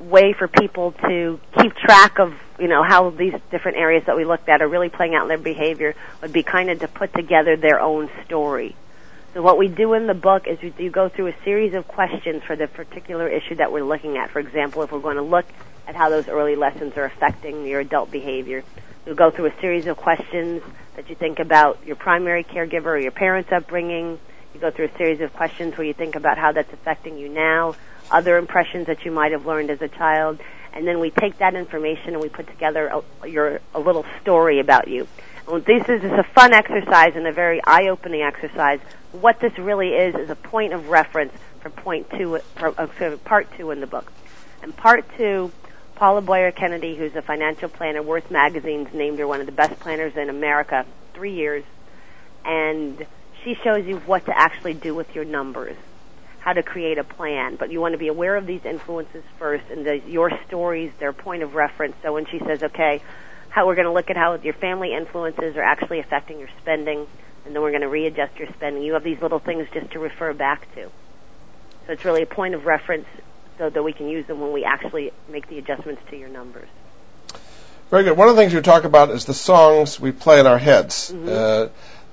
way 0.00 0.32
for 0.32 0.48
people 0.48 0.92
to 0.92 1.40
keep 1.58 1.74
track 1.74 2.18
of, 2.18 2.34
you 2.58 2.68
know, 2.68 2.82
how 2.82 3.10
these 3.10 3.34
different 3.50 3.78
areas 3.78 4.04
that 4.06 4.16
we 4.16 4.24
looked 4.24 4.48
at 4.48 4.60
are 4.60 4.68
really 4.68 4.88
playing 4.88 5.14
out 5.14 5.22
in 5.22 5.28
their 5.28 5.38
behavior 5.38 5.94
would 6.20 6.32
be 6.32 6.42
kind 6.42 6.70
of 6.70 6.80
to 6.80 6.88
put 6.88 7.12
together 7.14 7.56
their 7.56 7.80
own 7.80 8.10
story. 8.24 8.74
So 9.34 9.42
what 9.42 9.58
we 9.58 9.68
do 9.68 9.92
in 9.92 10.06
the 10.06 10.14
book 10.14 10.46
is 10.46 10.60
we 10.62 10.70
do 10.70 10.90
go 10.90 11.08
through 11.08 11.28
a 11.28 11.34
series 11.44 11.74
of 11.74 11.86
questions 11.86 12.42
for 12.42 12.56
the 12.56 12.66
particular 12.66 13.28
issue 13.28 13.56
that 13.56 13.70
we're 13.70 13.84
looking 13.84 14.16
at. 14.16 14.30
For 14.30 14.40
example, 14.40 14.82
if 14.82 14.92
we're 14.92 15.00
going 15.00 15.16
to 15.16 15.22
look 15.22 15.46
at 15.86 15.94
how 15.94 16.08
those 16.08 16.28
early 16.28 16.56
lessons 16.56 16.96
are 16.96 17.04
affecting 17.04 17.66
your 17.66 17.80
adult 17.80 18.10
behavior, 18.10 18.64
we'll 19.06 19.14
go 19.14 19.30
through 19.30 19.46
a 19.46 19.60
series 19.60 19.86
of 19.86 19.96
questions 19.96 20.62
that 20.96 21.08
you 21.08 21.14
think 21.14 21.38
about 21.38 21.78
your 21.86 21.96
primary 21.96 22.42
caregiver 22.42 22.86
or 22.86 22.98
your 22.98 23.12
parents' 23.12 23.50
upbringing. 23.52 24.18
You 24.52 24.60
go 24.60 24.70
through 24.70 24.86
a 24.86 24.96
series 24.98 25.20
of 25.20 25.32
questions 25.32 25.76
where 25.78 25.86
you 25.86 25.94
think 25.94 26.16
about 26.16 26.38
how 26.38 26.52
that's 26.52 26.72
affecting 26.72 27.16
you 27.16 27.28
now, 27.28 27.76
other 28.10 28.36
impressions 28.36 28.88
that 28.88 29.04
you 29.04 29.12
might 29.12 29.32
have 29.32 29.46
learned 29.46 29.70
as 29.70 29.80
a 29.80 29.88
child, 29.88 30.40
and 30.72 30.86
then 30.86 30.98
we 30.98 31.10
take 31.10 31.38
that 31.38 31.54
information 31.54 32.14
and 32.14 32.20
we 32.20 32.28
put 32.28 32.48
together 32.48 33.02
a, 33.22 33.28
your 33.28 33.60
a 33.74 33.80
little 33.80 34.04
story 34.20 34.58
about 34.60 34.88
you. 34.88 35.06
This 35.46 35.88
is 35.88 36.02
just 36.02 36.14
a 36.14 36.26
fun 36.34 36.52
exercise 36.52 37.12
and 37.14 37.26
a 37.26 37.32
very 37.32 37.60
eye-opening 37.64 38.22
exercise. 38.22 38.80
What 39.12 39.38
this 39.38 39.56
really 39.58 39.90
is 39.90 40.14
is 40.16 40.28
a 40.28 40.34
point 40.34 40.72
of 40.72 40.88
reference 40.88 41.32
for 41.60 41.70
point 41.70 42.10
two, 42.10 42.40
for, 42.56 42.74
uh, 42.76 43.16
part 43.24 43.46
two 43.56 43.70
in 43.70 43.80
the 43.80 43.86
book. 43.86 44.12
And 44.62 44.76
part 44.76 45.04
two 45.16 45.52
Paula 45.96 46.20
Boyer 46.20 46.52
Kennedy, 46.52 46.94
who's 46.94 47.16
a 47.16 47.22
financial 47.22 47.70
planner, 47.70 48.02
Worth 48.02 48.30
Magazine's 48.30 48.92
named 48.92 49.18
her 49.18 49.26
one 49.26 49.40
of 49.40 49.46
the 49.46 49.52
best 49.52 49.80
planners 49.80 50.14
in 50.14 50.28
America, 50.28 50.84
three 51.14 51.32
years, 51.32 51.64
and 52.44 53.06
she 53.42 53.54
shows 53.64 53.86
you 53.86 53.96
what 54.00 54.26
to 54.26 54.38
actually 54.38 54.74
do 54.74 54.94
with 54.94 55.14
your 55.14 55.24
numbers, 55.24 55.74
how 56.40 56.52
to 56.52 56.62
create 56.62 56.98
a 56.98 57.04
plan. 57.04 57.56
But 57.56 57.72
you 57.72 57.80
want 57.80 57.92
to 57.92 57.98
be 57.98 58.08
aware 58.08 58.36
of 58.36 58.46
these 58.46 58.62
influences 58.66 59.24
first, 59.38 59.64
and 59.70 59.86
the, 59.86 59.98
your 60.06 60.30
stories, 60.46 60.92
their 60.98 61.14
point 61.14 61.42
of 61.42 61.54
reference. 61.54 61.96
So 62.02 62.12
when 62.12 62.26
she 62.26 62.40
says, 62.40 62.62
okay, 62.62 63.00
how 63.48 63.66
we're 63.66 63.74
going 63.74 63.86
to 63.86 63.92
look 63.92 64.10
at 64.10 64.18
how 64.18 64.34
your 64.34 64.52
family 64.52 64.92
influences 64.92 65.56
are 65.56 65.62
actually 65.62 66.00
affecting 66.00 66.38
your 66.38 66.50
spending, 66.60 67.06
and 67.46 67.54
then 67.54 67.62
we're 67.62 67.70
going 67.70 67.80
to 67.80 67.88
readjust 67.88 68.38
your 68.38 68.48
spending. 68.52 68.82
You 68.82 68.92
have 68.92 69.04
these 69.04 69.22
little 69.22 69.38
things 69.38 69.66
just 69.72 69.92
to 69.92 69.98
refer 69.98 70.34
back 70.34 70.74
to. 70.74 70.90
So 71.86 71.92
it's 71.92 72.04
really 72.04 72.22
a 72.22 72.26
point 72.26 72.54
of 72.54 72.66
reference 72.66 73.06
so 73.58 73.70
that 73.70 73.82
we 73.82 73.92
can 73.92 74.08
use 74.08 74.26
them 74.26 74.40
when 74.40 74.52
we 74.52 74.64
actually 74.64 75.12
make 75.28 75.48
the 75.48 75.58
adjustments 75.58 76.02
to 76.10 76.16
your 76.16 76.28
numbers. 76.28 76.68
Very 77.90 78.04
good. 78.04 78.16
One 78.16 78.28
of 78.28 78.34
the 78.34 78.42
things 78.42 78.52
you 78.52 78.60
talk 78.62 78.84
about 78.84 79.10
is 79.10 79.26
the 79.26 79.34
songs 79.34 80.00
we 80.00 80.12
play 80.12 80.40
in 80.40 80.46
our 80.46 80.58
heads. 80.58 81.12
Mm-hmm. 81.12 81.28
Uh, 81.28 81.68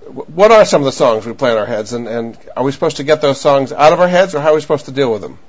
what 0.09 0.51
are 0.51 0.65
some 0.65 0.81
of 0.81 0.85
the 0.85 0.91
songs 0.91 1.25
we 1.25 1.33
play 1.33 1.51
in 1.51 1.57
our 1.57 1.65
heads, 1.65 1.93
and, 1.93 2.07
and 2.07 2.37
are 2.55 2.63
we 2.63 2.71
supposed 2.71 2.97
to 2.97 3.03
get 3.03 3.21
those 3.21 3.39
songs 3.39 3.71
out 3.71 3.93
of 3.93 3.99
our 3.99 4.07
heads, 4.07 4.35
or 4.35 4.41
how 4.41 4.51
are 4.51 4.55
we 4.55 4.61
supposed 4.61 4.85
to 4.85 4.91
deal 4.91 5.11
with 5.11 5.21
them? 5.21 5.39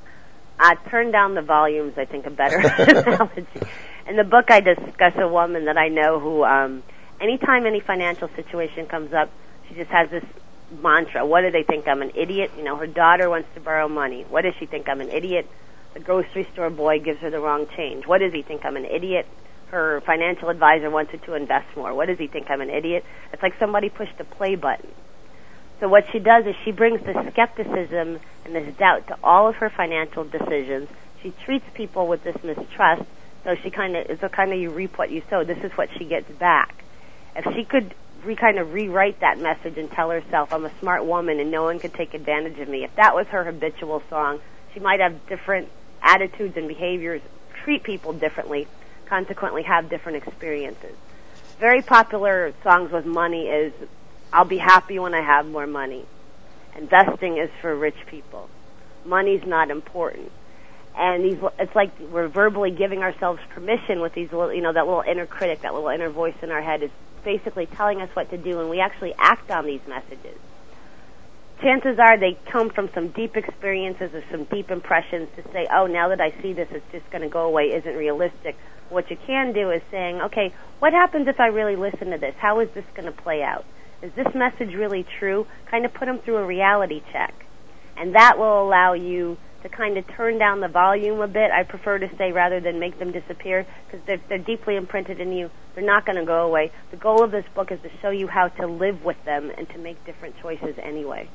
I 0.59 0.77
turn 0.89 1.11
down 1.11 1.35
the 1.35 1.43
volumes, 1.43 1.95
I 1.99 2.05
think, 2.05 2.27
a 2.27 2.31
better 2.31 2.59
analogy. 2.79 3.47
In 4.07 4.17
the 4.17 4.25
book, 4.25 4.51
I 4.51 4.61
discuss 4.61 5.15
a 5.17 5.29
woman 5.29 5.65
that 5.65 5.77
I 5.77 5.89
know 5.89 6.21
who, 6.21 6.45
um, 6.45 6.83
anytime 7.21 7.67
any 7.67 7.81
financial 7.81 8.29
situation 8.37 8.87
comes 8.87 9.13
up, 9.13 9.31
she 9.69 9.75
just 9.75 9.91
has 9.91 10.09
this 10.11 10.25
mantra. 10.83 11.27
What 11.27 11.41
do 11.41 11.51
they 11.51 11.65
think? 11.65 11.89
I'm 11.89 12.01
an 12.01 12.13
idiot. 12.15 12.53
You 12.57 12.63
know, 12.63 12.77
her 12.77 12.87
daughter 12.87 13.29
wants 13.29 13.49
to 13.55 13.61
borrow 13.61 13.89
money. 13.89 14.25
What 14.29 14.43
does 14.43 14.55
she 14.59 14.67
think? 14.67 14.89
I'm 14.89 15.01
an 15.01 15.11
idiot 15.11 15.49
the 15.95 16.01
grocery 16.01 16.47
store 16.53 16.71
boy 16.71 16.99
gives 16.99 17.21
her 17.21 17.31
the 17.31 17.41
wrong 17.41 17.67
change. 17.77 18.07
What 18.07 18.19
does 18.19 18.33
he 18.33 18.43
think? 18.43 18.65
I'm 18.65 18.77
an 18.77 18.85
idiot. 18.85 19.27
Her 19.71 20.03
financial 20.05 20.51
advisor 20.51 20.91
wants 20.91 21.13
her 21.13 21.19
to 21.19 21.35
invest 21.35 21.77
more. 21.77 21.95
What 21.95 22.07
does 22.07 22.19
he 22.19 22.27
think? 22.27 22.51
I'm 22.51 22.61
an 22.61 22.71
idiot. 22.71 23.05
It's 23.33 23.43
like 23.43 23.55
somebody 23.59 23.89
pushed 23.89 24.19
the 24.19 24.25
play 24.25 24.57
button. 24.57 24.91
So 25.81 25.89
what 25.89 26.05
she 26.13 26.19
does 26.19 26.47
is 26.47 26.55
she 26.65 26.73
brings 26.73 27.01
this 27.03 27.17
skepticism 27.33 28.21
and 28.45 28.55
this 28.55 28.75
doubt 28.77 29.07
to 29.09 29.17
all 29.23 29.49
of 29.49 29.57
her 29.57 29.71
financial 29.71 30.25
decisions. 30.25 30.89
She 31.23 31.33
treats 31.45 31.65
people 31.75 32.07
with 32.07 32.23
this 32.25 32.37
mistrust. 32.43 33.05
So 33.45 33.55
she 33.63 33.71
kind 33.71 33.97
of 33.97 34.07
it's 34.07 34.23
a 34.23 34.29
kind 34.29 34.53
of 34.53 34.59
you 34.59 34.71
reap 34.71 34.99
what 34.99 35.11
you 35.11 35.23
sow. 35.31 35.45
This 35.45 35.63
is 35.63 35.73
what 35.73 35.89
she 35.99 36.05
gets 36.05 36.31
back. 36.39 36.85
If 37.37 37.55
she 37.55 37.65
could 37.65 37.95
re 38.25 38.37
kind 38.37 38.59
of 38.59 38.73
rewrite 38.73 39.21
that 39.21 39.39
message 39.39 39.77
and 39.77 39.91
tell 39.91 40.11
herself, 40.11 40.53
I'm 40.53 40.65
a 40.65 40.73
smart 40.81 41.05
woman 41.05 41.41
and 41.41 41.51
no 41.51 41.65
one 41.65 41.79
could 41.79 41.95
take 41.95 42.15
advantage 42.15 42.59
of 42.59 42.69
me. 42.69 42.85
If 42.85 42.95
that 42.97 43.15
was 43.15 43.27
her 43.29 43.45
habitual 43.45 44.03
song, 44.09 44.41
she 44.73 44.81
might 44.81 45.01
have 45.01 45.27
different 45.27 45.69
attitudes 46.05 46.57
and 46.57 46.69
behaviors, 46.69 47.23
treat 47.65 47.83
people 47.83 48.13
differently, 48.13 48.69
consequently 49.07 49.63
have 49.63 49.89
different 49.89 50.19
experiences. 50.19 50.95
Very 51.59 51.83
popular 51.83 52.53
songs 52.63 52.93
with 52.93 53.07
money 53.07 53.49
is 53.49 53.73
I'll 54.33 54.45
be 54.45 54.59
happy 54.59 54.99
when 54.99 55.15
I 55.15 55.23
have 55.23 55.47
more 55.47 55.67
money. 55.67 56.05
Investing 56.77 57.39
is 57.39 57.51
for 57.61 57.75
rich 57.75 57.97
people. 58.07 58.49
Money's 59.05 59.47
not 59.47 59.71
important. 59.71 60.31
And 60.97 61.25
these, 61.25 61.39
it's 61.59 61.75
like 61.75 61.91
we're 61.99 62.29
verbally 62.29 62.71
giving 62.71 63.03
ourselves 63.03 63.41
permission 63.51 64.01
with 64.01 64.13
these 64.15 64.31
little, 64.31 64.53
you 64.53 64.61
know, 64.61 64.73
that 64.73 64.87
little 64.87 65.05
inner 65.07 65.27
critic, 65.27 65.63
that 65.63 65.75
little 65.75 65.89
inner 65.89 66.11
voice 66.11 66.35
in 66.43 66.51
our 66.51 66.63
head 66.63 66.83
is 66.83 66.91
basically 67.25 67.67
telling 67.67 68.01
us 68.01 68.11
what 68.15 68.31
to 68.31 68.37
do, 68.37 68.61
and 68.61 68.71
we 68.71 68.81
actually 68.81 69.15
act 69.19 69.51
on 69.51 69.67
these 69.67 69.81
messages 69.89 70.39
chances 71.63 71.99
are 71.99 72.19
they 72.19 72.39
come 72.51 72.71
from 72.71 72.91
some 72.95 73.09
deep 73.09 73.37
experiences 73.37 74.11
or 74.13 74.25
some 74.31 74.45
deep 74.45 74.71
impressions 74.71 75.29
to 75.37 75.43
say, 75.53 75.67
oh, 75.73 75.87
now 75.87 76.09
that 76.09 76.21
I 76.21 76.31
see 76.43 76.53
this, 76.53 76.69
it's 76.71 76.85
just 76.93 77.09
going 77.11 77.23
to 77.23 77.29
go 77.29 77.43
away, 77.43 77.73
isn't 77.75 77.97
realistic. 77.97 78.57
What 78.89 79.11
you 79.11 79.17
can 79.27 79.53
do 79.53 79.71
is 79.71 79.83
saying, 79.91 80.21
okay, 80.23 80.53
what 80.79 80.93
happens 80.93 81.29
if 81.29 81.41
I 81.41 81.47
really 81.47 81.77
listen 81.77 82.11
to 82.11 82.19
this? 82.19 82.35
How 82.39 82.61
is 82.61 82.69
this 82.75 82.85
going 82.95 83.07
to 83.07 83.23
play 83.23 83.43
out? 83.43 83.65
Is 84.03 84.13
this 84.15 84.27
message 84.35 84.75
really 84.75 85.07
true? 85.19 85.47
Kind 85.71 85.85
of 85.85 85.95
put 85.95 86.07
them 86.07 86.19
through 86.19 86.37
a 86.37 86.45
reality 86.45 87.03
check. 87.13 87.35
And 87.97 88.15
that 88.15 88.39
will 88.39 88.63
allow 88.63 88.93
you 88.93 89.39
to 89.63 89.69
kind 89.71 89.97
of 89.97 90.07
turn 90.09 90.39
down 90.39 90.61
the 90.61 90.69
volume 90.69 91.21
a 91.21 91.29
bit. 91.29 91.51
I 91.51 91.63
prefer 91.63 91.99
to 91.99 92.11
say 92.19 92.33
rather 92.33 92.61
than 92.61 92.79
make 92.79 92.99
them 92.99 93.13
disappear 93.13 93.67
because 93.87 94.05
they're, 94.07 94.21
they're 94.29 94.39
deeply 94.39 94.77
imprinted 94.77 95.21
in 95.21 95.33
you. 95.33 95.51
They're 95.75 95.85
not 95.85 96.05
going 96.05 96.19
to 96.19 96.27
go 96.27 96.47
away. 96.47 96.71
The 96.91 96.99
goal 96.99 97.25
of 97.25 97.31
this 97.31 97.47
book 97.55 97.73
is 97.73 97.81
to 97.83 97.91
show 98.03 98.11
you 98.11 98.27
how 98.27 98.49
to 98.49 98.67
live 98.67 99.05
with 99.05 99.17
them 99.25 99.51
and 99.57 99.67
to 99.71 99.79
make 99.79 100.05
different 100.05 100.35
choices 100.43 100.75
anyway 100.83 101.31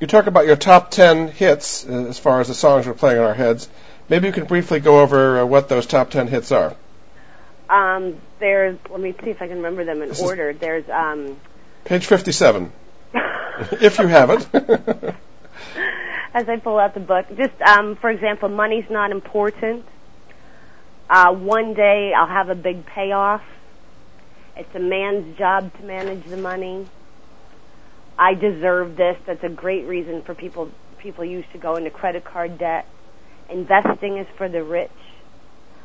you 0.00 0.06
talk 0.06 0.26
about 0.26 0.46
your 0.46 0.56
top 0.56 0.90
10 0.90 1.28
hits 1.28 1.86
uh, 1.86 2.06
as 2.08 2.18
far 2.18 2.40
as 2.40 2.48
the 2.48 2.54
songs 2.54 2.86
we're 2.86 2.94
playing 2.94 3.18
in 3.18 3.24
our 3.24 3.34
heads. 3.34 3.68
Maybe 4.08 4.26
you 4.26 4.32
can 4.32 4.44
briefly 4.44 4.80
go 4.80 5.00
over 5.00 5.40
uh, 5.40 5.46
what 5.46 5.68
those 5.68 5.86
top 5.86 6.10
10 6.10 6.28
hits 6.28 6.52
are. 6.52 6.76
Um, 7.68 8.20
there's, 8.38 8.78
let 8.90 9.00
me 9.00 9.14
see 9.24 9.30
if 9.30 9.42
I 9.42 9.48
can 9.48 9.56
remember 9.56 9.84
them 9.84 10.02
in 10.02 10.10
This 10.10 10.20
order. 10.20 10.52
There's, 10.52 10.88
um, 10.88 11.36
Page 11.84 12.06
57, 12.06 12.72
if 13.72 13.98
you 13.98 14.06
have 14.06 14.30
it. 14.30 14.46
as 16.34 16.48
I 16.48 16.56
pull 16.58 16.78
out 16.78 16.94
the 16.94 17.00
book, 17.00 17.26
just, 17.36 17.60
um, 17.62 17.96
for 17.96 18.10
example, 18.10 18.48
money's 18.48 18.88
not 18.90 19.10
important. 19.10 19.84
Uh, 21.08 21.32
one 21.32 21.74
day 21.74 22.12
I'll 22.16 22.26
have 22.26 22.50
a 22.50 22.54
big 22.54 22.84
payoff. 22.86 23.42
It's 24.56 24.74
a 24.74 24.80
man's 24.80 25.36
job 25.38 25.72
to 25.78 25.82
manage 25.84 26.24
the 26.24 26.36
money. 26.36 26.86
I 28.18 28.34
deserve 28.34 28.96
this. 28.96 29.16
That's 29.26 29.44
a 29.44 29.48
great 29.48 29.86
reason 29.86 30.22
for 30.22 30.34
people 30.34 30.70
people 30.98 31.24
used 31.24 31.50
to 31.52 31.58
go 31.58 31.76
into 31.76 31.90
credit 31.90 32.24
card 32.24 32.58
debt. 32.58 32.86
Investing 33.48 34.18
is 34.18 34.26
for 34.36 34.48
the 34.48 34.62
rich. 34.62 34.90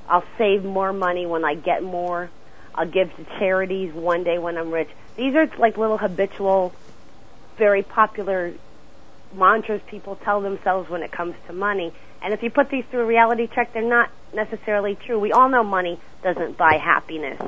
I'll 0.10 0.24
save 0.38 0.64
more 0.64 0.92
money 0.92 1.26
when 1.26 1.46
I 1.46 1.56
get 1.56 1.84
more. 1.84 2.30
I'll 2.74 2.90
give 2.90 3.16
to 3.16 3.26
charities 3.38 3.94
one 3.94 4.24
day 4.24 4.38
when 4.40 4.58
I'm 4.58 4.72
rich. 4.72 4.90
These 5.16 5.36
are 5.36 5.48
like 5.58 5.78
little 5.78 5.98
habitual, 5.98 6.74
very 7.58 7.84
popular 7.84 8.54
mantras 9.34 9.82
people 9.88 10.16
tell 10.18 10.42
themselves 10.42 10.90
when 10.90 11.04
it 11.04 11.12
comes 11.12 11.36
to 11.48 11.54
money. 11.54 11.94
And 12.22 12.34
if 12.34 12.44
you 12.44 12.50
put 12.50 12.70
these 12.70 12.86
through 12.92 13.02
a 13.02 13.06
reality 13.06 13.48
check, 13.48 13.74
they're 13.74 13.82
not 13.82 14.10
necessarily 14.34 14.96
true. 14.96 15.20
We 15.20 15.32
all 15.32 15.50
know 15.50 15.64
money 15.64 16.00
doesn't 16.24 16.58
buy 16.58 16.80
happiness. 16.82 17.42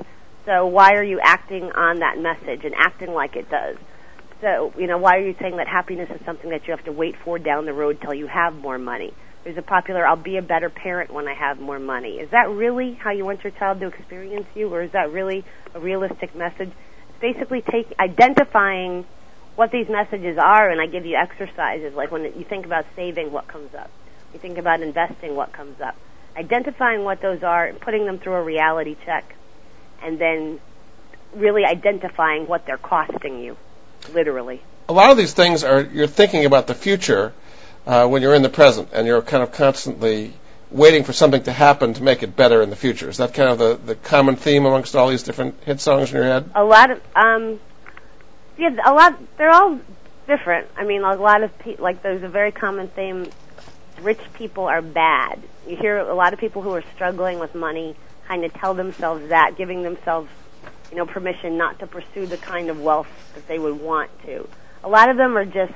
So 0.45 0.67
why 0.67 0.91
are 0.93 1.03
you 1.03 1.19
acting 1.21 1.71
on 1.71 1.99
that 1.99 2.17
message 2.17 2.65
and 2.65 2.73
acting 2.75 3.13
like 3.13 3.35
it 3.35 3.49
does? 3.49 3.77
So, 4.43 4.73
you 4.77 4.87
know, 4.87 4.97
why 4.97 5.15
are 5.15 5.25
you 5.25 5.35
saying 5.39 5.55
that 5.55 5.69
happiness 5.69 6.09
is 6.13 6.19
something 6.25 6.49
that 6.49 6.67
you 6.67 6.75
have 6.75 6.83
to 6.83 6.91
wait 6.91 7.15
for 7.23 7.39
down 7.39 7.65
the 7.65 7.71
road 7.71 8.01
till 8.01 8.13
you 8.13 8.27
have 8.27 8.53
more 8.53 8.77
money? 8.77 9.13
There's 9.45 9.57
a 9.57 9.61
popular, 9.61 10.05
I'll 10.05 10.17
be 10.17 10.35
a 10.35 10.41
better 10.41 10.69
parent 10.69 11.13
when 11.13 11.29
I 11.29 11.33
have 11.33 11.61
more 11.61 11.79
money. 11.79 12.19
Is 12.19 12.29
that 12.31 12.49
really 12.49 12.93
how 12.95 13.11
you 13.11 13.23
want 13.23 13.41
your 13.45 13.51
child 13.51 13.79
to 13.79 13.87
experience 13.87 14.47
you, 14.53 14.67
or 14.67 14.81
is 14.83 14.91
that 14.91 15.13
really 15.13 15.45
a 15.73 15.79
realistic 15.79 16.35
message? 16.35 16.71
It's 16.71 17.21
basically 17.21 17.61
take, 17.61 17.87
identifying 17.97 19.05
what 19.55 19.71
these 19.71 19.87
messages 19.87 20.37
are, 20.37 20.69
and 20.69 20.81
I 20.81 20.87
give 20.87 21.05
you 21.05 21.15
exercises, 21.15 21.93
like 21.95 22.11
when 22.11 22.23
you 22.23 22.43
think 22.43 22.65
about 22.65 22.85
saving, 22.97 23.31
what 23.31 23.47
comes 23.47 23.73
up? 23.73 23.89
You 24.33 24.39
think 24.39 24.57
about 24.57 24.81
investing, 24.81 25.37
what 25.37 25.53
comes 25.53 25.79
up? 25.79 25.95
Identifying 26.35 27.05
what 27.05 27.21
those 27.21 27.43
are 27.43 27.71
putting 27.79 28.05
them 28.05 28.19
through 28.19 28.33
a 28.33 28.43
reality 28.43 28.97
check, 29.05 29.23
and 30.01 30.19
then 30.19 30.59
really 31.33 31.63
identifying 31.63 32.45
what 32.45 32.65
they're 32.65 32.77
costing 32.77 33.39
you, 33.39 33.55
literally. 34.09 34.61
a 34.89 34.93
lot 34.93 35.11
of 35.11 35.17
these 35.17 35.33
things 35.33 35.63
are 35.63 35.81
you're 35.81 36.07
thinking 36.07 36.45
about 36.45 36.67
the 36.67 36.75
future 36.75 37.33
uh, 37.85 38.07
when 38.07 38.21
you're 38.21 38.35
in 38.35 38.41
the 38.43 38.49
present, 38.49 38.89
and 38.93 39.05
you're 39.07 39.21
kind 39.21 39.43
of 39.43 39.51
constantly 39.51 40.33
waiting 40.71 41.03
for 41.03 41.13
something 41.13 41.43
to 41.43 41.51
happen 41.51 41.93
to 41.93 42.01
make 42.03 42.23
it 42.23 42.35
better 42.35 42.61
in 42.61 42.69
the 42.69 42.75
future. 42.75 43.09
Is 43.09 43.17
that 43.17 43.33
kind 43.33 43.49
of 43.49 43.59
the, 43.59 43.75
the 43.75 43.95
common 43.95 44.35
theme 44.37 44.65
amongst 44.65 44.95
all 44.95 45.09
these 45.09 45.23
different 45.23 45.61
hit 45.63 45.79
songs 45.79 46.09
in 46.11 46.15
your 46.17 46.25
head? 46.25 46.49
a 46.55 46.63
lot 46.63 46.89
of 46.91 47.01
um 47.15 47.59
yeah 48.57 48.69
a 48.85 48.93
lot 48.93 49.19
they're 49.37 49.51
all 49.51 49.79
different 50.27 50.67
i 50.77 50.83
mean 50.85 51.01
a 51.03 51.15
lot 51.15 51.43
of 51.43 51.57
pe- 51.59 51.75
like 51.77 52.01
there's 52.01 52.23
a 52.23 52.29
very 52.29 52.51
common 52.51 52.87
theme 52.87 53.31
rich 54.01 54.21
people 54.35 54.63
are 54.65 54.81
bad 54.81 55.41
you 55.67 55.75
hear 55.75 55.97
a 55.97 56.15
lot 56.15 56.33
of 56.33 56.39
people 56.39 56.61
who 56.61 56.71
are 56.71 56.83
struggling 56.95 57.39
with 57.39 57.53
money 57.53 57.95
kind 58.27 58.45
of 58.45 58.53
tell 58.53 58.73
themselves 58.73 59.27
that 59.29 59.55
giving 59.57 59.83
themselves 59.83 60.29
you 60.93 60.99
know 60.99 61.05
permission 61.05 61.57
not 61.57 61.79
to 61.79 61.87
pursue 61.87 62.25
the 62.25 62.37
kind 62.37 62.69
of 62.69 62.79
wealth 62.79 63.07
that 63.33 63.47
they 63.47 63.57
would 63.57 63.81
want 63.81 64.11
to 64.23 64.47
a 64.83 64.89
lot 64.89 65.09
of 65.09 65.17
them 65.17 65.35
are 65.35 65.45
just 65.45 65.73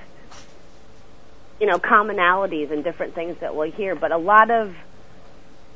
you 1.59 1.65
know 1.65 1.79
commonalities 1.79 2.71
and 2.71 2.83
different 2.83 3.15
things 3.15 3.35
that 3.39 3.55
we'll 3.55 3.71
hear 3.71 3.95
but 3.95 4.11
a 4.11 4.17
lot 4.17 4.51
of 4.51 4.75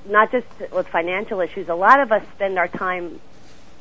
not 0.05 0.31
just 0.31 0.47
with 0.71 0.87
financial 0.87 1.41
issues 1.41 1.67
a 1.69 1.75
lot 1.75 1.99
of 1.99 2.11
us 2.11 2.23
spend 2.35 2.57
our 2.57 2.67
time 2.67 3.19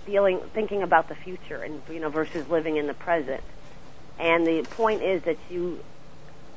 feeling 0.04 0.40
thinking 0.54 0.82
about 0.82 1.08
the 1.08 1.14
future 1.14 1.62
and 1.62 1.80
you 1.90 2.00
know 2.00 2.08
versus 2.08 2.48
living 2.48 2.76
in 2.76 2.86
the 2.86 2.94
present. 2.94 3.42
And 4.18 4.46
the 4.46 4.62
point 4.70 5.02
is 5.02 5.22
that 5.22 5.38
you 5.48 5.80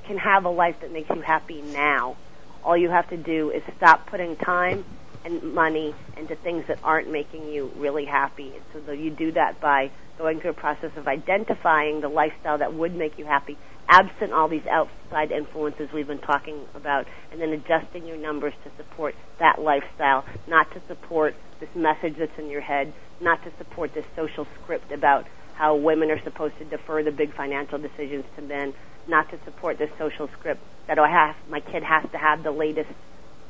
can 0.06 0.18
have 0.18 0.46
a 0.46 0.50
life 0.50 0.80
that 0.82 0.92
makes 0.92 1.10
you 1.10 1.22
happy 1.22 1.62
now. 1.62 2.18
All 2.64 2.76
you 2.76 2.90
have 2.90 3.10
to 3.10 3.18
do 3.18 3.52
is 3.52 3.62
stop 3.78 4.08
putting 4.08 4.36
time 4.36 4.84
and 5.26 5.54
money 5.54 5.94
and 6.18 6.30
into 6.30 6.42
things 6.42 6.66
that 6.68 6.80
aren't 6.84 7.12
making 7.12 7.50
you 7.50 7.72
really 7.78 8.06
happy. 8.06 8.54
So 8.86 8.92
you 8.92 9.10
do 9.10 9.32
that 9.34 9.60
by 9.60 9.92
going 10.18 10.40
through 10.40 10.52
a 10.52 10.54
process 10.54 10.92
of 10.96 11.08
identifying 11.08 12.02
the 12.02 12.08
lifestyle 12.08 12.58
that 12.60 12.74
would 12.74 12.96
make 12.96 13.18
you 13.18 13.26
happy, 13.26 13.58
absent 13.90 14.32
all 14.32 14.48
these 14.48 14.66
outside 14.68 15.32
influences 15.32 15.92
we've 15.92 16.08
been 16.08 16.20
talking 16.20 16.62
about, 16.76 17.08
and 17.32 17.42
then 17.42 17.50
adjusting 17.50 18.06
your 18.06 18.18
numbers 18.18 18.54
to 18.64 18.72
support 18.78 19.16
that 19.40 19.60
lifestyle, 19.60 20.24
not 20.48 20.72
to 20.72 20.82
support 20.88 21.36
this 21.60 21.70
message 21.76 22.16
that's 22.18 22.38
in 22.38 22.50
your 22.50 22.62
head, 22.62 22.94
not 23.20 23.44
to 23.44 23.52
support 23.58 23.94
this 23.94 24.06
social 24.16 24.48
script 24.62 24.92
about 24.92 25.26
how 25.56 25.76
women 25.76 26.10
are 26.12 26.22
supposed 26.24 26.58
to 26.58 26.66
defer 26.66 27.04
the 27.04 27.12
big 27.12 27.34
financial 27.34 27.78
decisions 27.78 28.26
to 28.36 28.42
men, 28.42 28.74
not 29.08 29.30
to 29.30 29.38
support 29.46 29.78
this 29.78 29.90
social 29.98 30.30
script 30.40 30.62
that 30.88 31.00
oh, 31.00 31.04
I 31.04 31.10
have 31.10 31.36
my 31.50 31.60
kid 31.60 31.84
has 31.84 32.10
to 32.12 32.18
have 32.18 32.44
the 32.44 32.52
latest, 32.52 32.90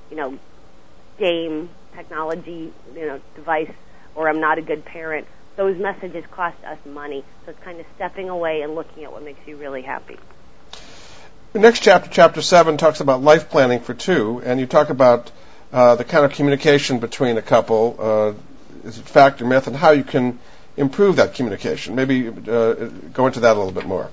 you 0.09 0.17
know, 0.17 0.37
game 1.17 1.69
technology, 1.95 2.73
you 2.95 3.05
know, 3.05 3.21
device, 3.35 3.71
or 4.15 4.27
I'm 4.27 4.39
not 4.39 4.57
a 4.57 4.61
good 4.61 4.85
parent. 4.85 5.27
Those 5.55 5.77
messages 5.77 6.23
cost 6.31 6.57
us 6.65 6.79
money, 6.85 7.23
so 7.45 7.51
it's 7.51 7.63
kind 7.63 7.79
of 7.79 7.85
stepping 7.95 8.29
away 8.29 8.61
and 8.61 8.75
looking 8.75 9.03
at 9.03 9.11
what 9.11 9.23
makes 9.23 9.45
you 9.47 9.57
really 9.57 9.83
happy. 9.83 10.17
The 11.53 11.59
next 11.59 11.81
chapter, 11.81 12.09
chapter 12.09 12.41
seven, 12.41 12.77
talks 12.77 12.99
about 12.99 13.21
life 13.21 13.49
planning 13.49 13.79
for 13.79 13.93
two, 13.93 14.41
and 14.43 14.59
you 14.59 14.65
talk 14.65 14.89
about 14.89 15.31
uh, 15.71 15.95
the 15.95 16.03
kind 16.03 16.25
of 16.25 16.31
communication 16.31 16.99
between 16.99 17.37
a 17.37 17.43
couple. 17.43 17.95
Uh, 17.99 18.87
is 18.87 18.97
it 18.97 19.05
fact 19.05 19.41
or 19.41 19.45
myth, 19.45 19.67
and 19.67 19.75
how 19.75 19.91
you 19.91 20.03
can 20.03 20.39
improve 20.75 21.17
that 21.17 21.35
communication? 21.35 21.93
Maybe 21.93 22.27
uh, 22.27 22.73
go 23.13 23.27
into 23.27 23.41
that 23.41 23.55
a 23.55 23.59
little 23.59 23.71
bit 23.71 23.85
more. 23.85 24.09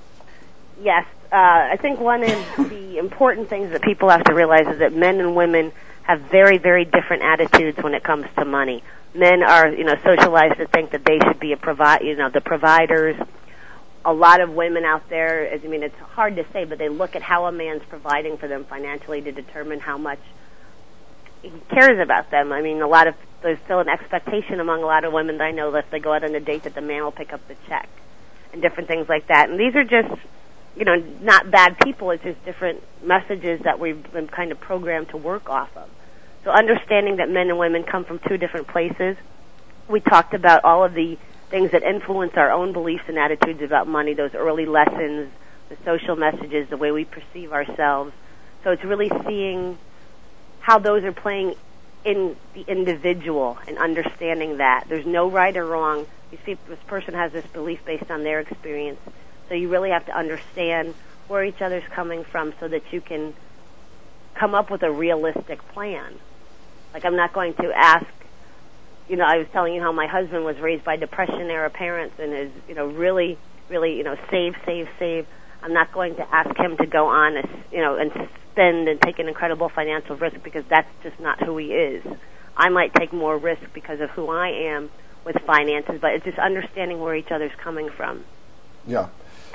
Yes, 0.82 1.06
uh, 1.32 1.36
I 1.36 1.78
think 1.80 2.00
one 2.00 2.22
of 2.22 2.68
the 2.68 2.98
important 2.98 3.48
things 3.48 3.70
that 3.70 3.82
people 3.82 4.10
have 4.10 4.24
to 4.24 4.34
realize 4.34 4.66
is 4.66 4.78
that 4.80 4.92
men 4.92 5.20
and 5.20 5.34
women 5.34 5.72
have 6.02 6.20
very, 6.22 6.58
very 6.58 6.84
different 6.84 7.22
attitudes 7.22 7.78
when 7.82 7.94
it 7.94 8.02
comes 8.02 8.26
to 8.36 8.44
money. 8.44 8.82
Men 9.14 9.42
are, 9.42 9.68
you 9.68 9.84
know, 9.84 9.96
socialized 10.02 10.58
to 10.58 10.66
think 10.66 10.92
that 10.92 11.04
they 11.04 11.18
should 11.18 11.40
be 11.40 11.52
a 11.52 11.56
provide, 11.56 12.02
you 12.02 12.16
know, 12.16 12.30
the 12.30 12.40
providers. 12.40 13.16
A 14.04 14.12
lot 14.12 14.40
of 14.40 14.50
women 14.50 14.84
out 14.84 15.08
there, 15.10 15.52
I 15.52 15.66
mean, 15.66 15.82
it's 15.82 15.98
hard 15.98 16.36
to 16.36 16.46
say, 16.52 16.64
but 16.64 16.78
they 16.78 16.88
look 16.88 17.16
at 17.16 17.22
how 17.22 17.46
a 17.46 17.52
man's 17.52 17.82
providing 17.88 18.38
for 18.38 18.48
them 18.48 18.64
financially 18.64 19.20
to 19.22 19.32
determine 19.32 19.80
how 19.80 19.98
much 19.98 20.20
he 21.42 21.52
cares 21.70 21.98
about 21.98 22.30
them. 22.30 22.52
I 22.52 22.62
mean, 22.62 22.80
a 22.80 22.88
lot 22.88 23.08
of 23.08 23.14
there's 23.42 23.58
still 23.64 23.80
an 23.80 23.88
expectation 23.88 24.60
among 24.60 24.82
a 24.82 24.86
lot 24.86 25.04
of 25.04 25.12
women 25.12 25.38
that 25.38 25.44
I 25.44 25.50
know 25.50 25.70
that 25.72 25.84
if 25.84 25.90
they 25.90 25.98
go 25.98 26.12
out 26.12 26.24
on 26.24 26.34
a 26.34 26.40
date 26.40 26.64
that 26.64 26.74
the 26.74 26.80
man 26.80 27.02
will 27.02 27.12
pick 27.12 27.32
up 27.32 27.46
the 27.48 27.56
check 27.66 27.88
and 28.52 28.60
different 28.60 28.88
things 28.88 29.08
like 29.08 29.28
that. 29.28 29.48
And 29.48 29.58
these 29.58 29.74
are 29.74 29.84
just, 29.84 30.20
you 30.76 30.84
know, 30.84 30.96
not 31.20 31.50
bad 31.50 31.78
people. 31.78 32.10
It's 32.10 32.22
just 32.22 32.44
different 32.44 32.82
messages 33.02 33.60
that 33.64 33.78
we've 33.78 34.02
been 34.12 34.28
kind 34.28 34.52
of 34.52 34.60
programmed 34.60 35.10
to 35.10 35.16
work 35.16 35.48
off 35.50 35.76
of. 35.76 35.88
So 36.44 36.50
understanding 36.50 37.16
that 37.16 37.28
men 37.28 37.48
and 37.48 37.58
women 37.58 37.82
come 37.82 38.04
from 38.04 38.18
two 38.18 38.38
different 38.38 38.68
places. 38.68 39.16
We 39.88 40.00
talked 40.00 40.34
about 40.34 40.64
all 40.64 40.84
of 40.84 40.94
the 40.94 41.18
things 41.50 41.72
that 41.72 41.82
influence 41.82 42.32
our 42.36 42.50
own 42.50 42.72
beliefs 42.72 43.04
and 43.08 43.18
attitudes 43.18 43.60
about 43.62 43.88
money, 43.88 44.14
those 44.14 44.34
early 44.34 44.64
lessons, 44.64 45.30
the 45.68 45.76
social 45.84 46.16
messages, 46.16 46.68
the 46.70 46.76
way 46.76 46.92
we 46.92 47.04
perceive 47.04 47.52
ourselves. 47.52 48.12
So 48.62 48.70
it's 48.70 48.84
really 48.84 49.10
seeing 49.26 49.76
how 50.60 50.78
those 50.78 51.02
are 51.04 51.12
playing 51.12 51.56
in 52.04 52.36
the 52.54 52.62
individual 52.66 53.58
and 53.66 53.76
understanding 53.78 54.58
that 54.58 54.84
there's 54.88 55.06
no 55.06 55.28
right 55.28 55.56
or 55.56 55.66
wrong. 55.66 56.06
You 56.30 56.38
see, 56.46 56.56
this 56.68 56.78
person 56.86 57.14
has 57.14 57.32
this 57.32 57.46
belief 57.46 57.84
based 57.84 58.10
on 58.10 58.22
their 58.22 58.40
experience, 58.40 59.00
so 59.50 59.56
you 59.56 59.68
really 59.68 59.90
have 59.90 60.06
to 60.06 60.16
understand 60.16 60.94
where 61.26 61.44
each 61.44 61.60
other's 61.60 61.82
coming 61.90 62.24
from 62.24 62.54
so 62.60 62.68
that 62.68 62.82
you 62.92 63.00
can 63.00 63.34
come 64.34 64.54
up 64.54 64.70
with 64.70 64.82
a 64.84 64.90
realistic 64.90 65.58
plan. 65.72 66.14
Like 66.94 67.04
I'm 67.04 67.16
not 67.16 67.32
going 67.32 67.54
to 67.54 67.72
ask. 67.74 68.06
You 69.08 69.16
know, 69.16 69.24
I 69.24 69.38
was 69.38 69.48
telling 69.52 69.74
you 69.74 69.80
how 69.80 69.90
my 69.90 70.06
husband 70.06 70.44
was 70.44 70.56
raised 70.58 70.84
by 70.84 70.94
depression 70.94 71.50
era 71.50 71.68
parents 71.68 72.14
and 72.20 72.32
is, 72.32 72.50
you 72.68 72.76
know, 72.76 72.86
really, 72.86 73.38
really, 73.68 73.96
you 73.96 74.04
know, 74.04 74.16
save, 74.30 74.54
save, 74.64 74.88
save. 75.00 75.26
I'm 75.64 75.72
not 75.72 75.92
going 75.92 76.14
to 76.14 76.34
ask 76.34 76.56
him 76.56 76.76
to 76.76 76.86
go 76.86 77.08
on, 77.08 77.36
a, 77.36 77.42
you 77.72 77.80
know, 77.80 77.96
and 77.96 78.12
spend 78.52 78.88
and 78.88 79.02
take 79.02 79.18
an 79.18 79.26
incredible 79.26 79.68
financial 79.68 80.14
risk 80.14 80.36
because 80.44 80.64
that's 80.70 80.88
just 81.02 81.18
not 81.18 81.42
who 81.42 81.56
he 81.58 81.72
is. 81.72 82.04
I 82.56 82.68
might 82.68 82.94
take 82.94 83.12
more 83.12 83.36
risk 83.36 83.62
because 83.74 84.00
of 84.00 84.10
who 84.10 84.30
I 84.30 84.48
am 84.48 84.90
with 85.24 85.36
finances, 85.44 85.98
but 86.00 86.12
it's 86.12 86.24
just 86.24 86.38
understanding 86.38 87.00
where 87.00 87.16
each 87.16 87.32
other's 87.32 87.52
coming 87.58 87.90
from. 87.90 88.24
Yeah. 88.86 89.08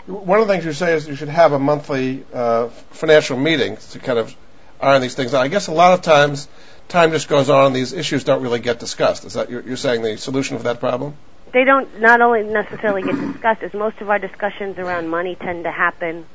One 0.07 0.39
of 0.39 0.47
the 0.47 0.53
things 0.53 0.65
you 0.65 0.73
say 0.73 0.93
is 0.93 1.07
you 1.07 1.15
should 1.15 1.29
have 1.29 1.51
a 1.53 1.59
monthly 1.59 2.25
uh, 2.33 2.67
financial 2.91 3.37
meeting 3.37 3.77
to 3.91 3.99
kind 3.99 4.19
of 4.19 4.35
iron 4.79 5.01
these 5.01 5.15
things 5.15 5.33
out. 5.33 5.41
I 5.41 5.47
guess 5.47 5.67
a 5.67 5.71
lot 5.71 5.93
of 5.93 6.01
times 6.01 6.47
time 6.87 7.11
just 7.11 7.27
goes 7.27 7.49
on 7.49 7.67
and 7.67 7.75
these 7.75 7.93
issues 7.93 8.23
don't 8.23 8.43
really 8.43 8.59
get 8.59 8.79
discussed. 8.79 9.25
Is 9.25 9.33
that 9.33 9.49
you're, 9.49 9.61
you're 9.61 9.77
saying 9.77 10.03
the 10.03 10.17
solution 10.17 10.57
for 10.57 10.63
that 10.63 10.79
problem? 10.79 11.15
They 11.53 11.63
don't 11.63 12.01
not 12.01 12.21
only 12.21 12.43
necessarily 12.43 13.01
get 13.01 13.15
discussed, 13.15 13.63
as 13.63 13.73
most 13.73 13.99
of 14.01 14.09
our 14.09 14.19
discussions 14.19 14.77
around 14.77 15.09
money 15.09 15.35
tend 15.35 15.63
to 15.63 15.71
happen 15.71 16.25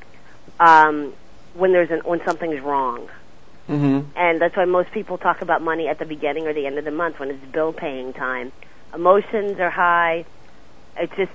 um, 0.59 1.13
when 1.53 1.71
there's 1.71 1.91
an, 1.91 1.99
when 1.99 2.21
something's 2.25 2.61
wrong. 2.61 3.07
Mm-hmm. 3.69 4.17
And 4.17 4.41
that's 4.41 4.57
why 4.57 4.65
most 4.65 4.91
people 4.91 5.17
talk 5.17 5.41
about 5.41 5.61
money 5.61 5.87
at 5.87 5.99
the 5.99 6.05
beginning 6.05 6.47
or 6.47 6.53
the 6.53 6.65
end 6.65 6.77
of 6.77 6.85
the 6.85 6.91
month 6.91 7.19
when 7.19 7.29
it's 7.29 7.45
bill 7.45 7.71
paying 7.71 8.13
time. 8.13 8.51
Emotions 8.93 9.59
are 9.59 9.69
high. 9.69 10.25
It's 10.97 11.15
just 11.15 11.31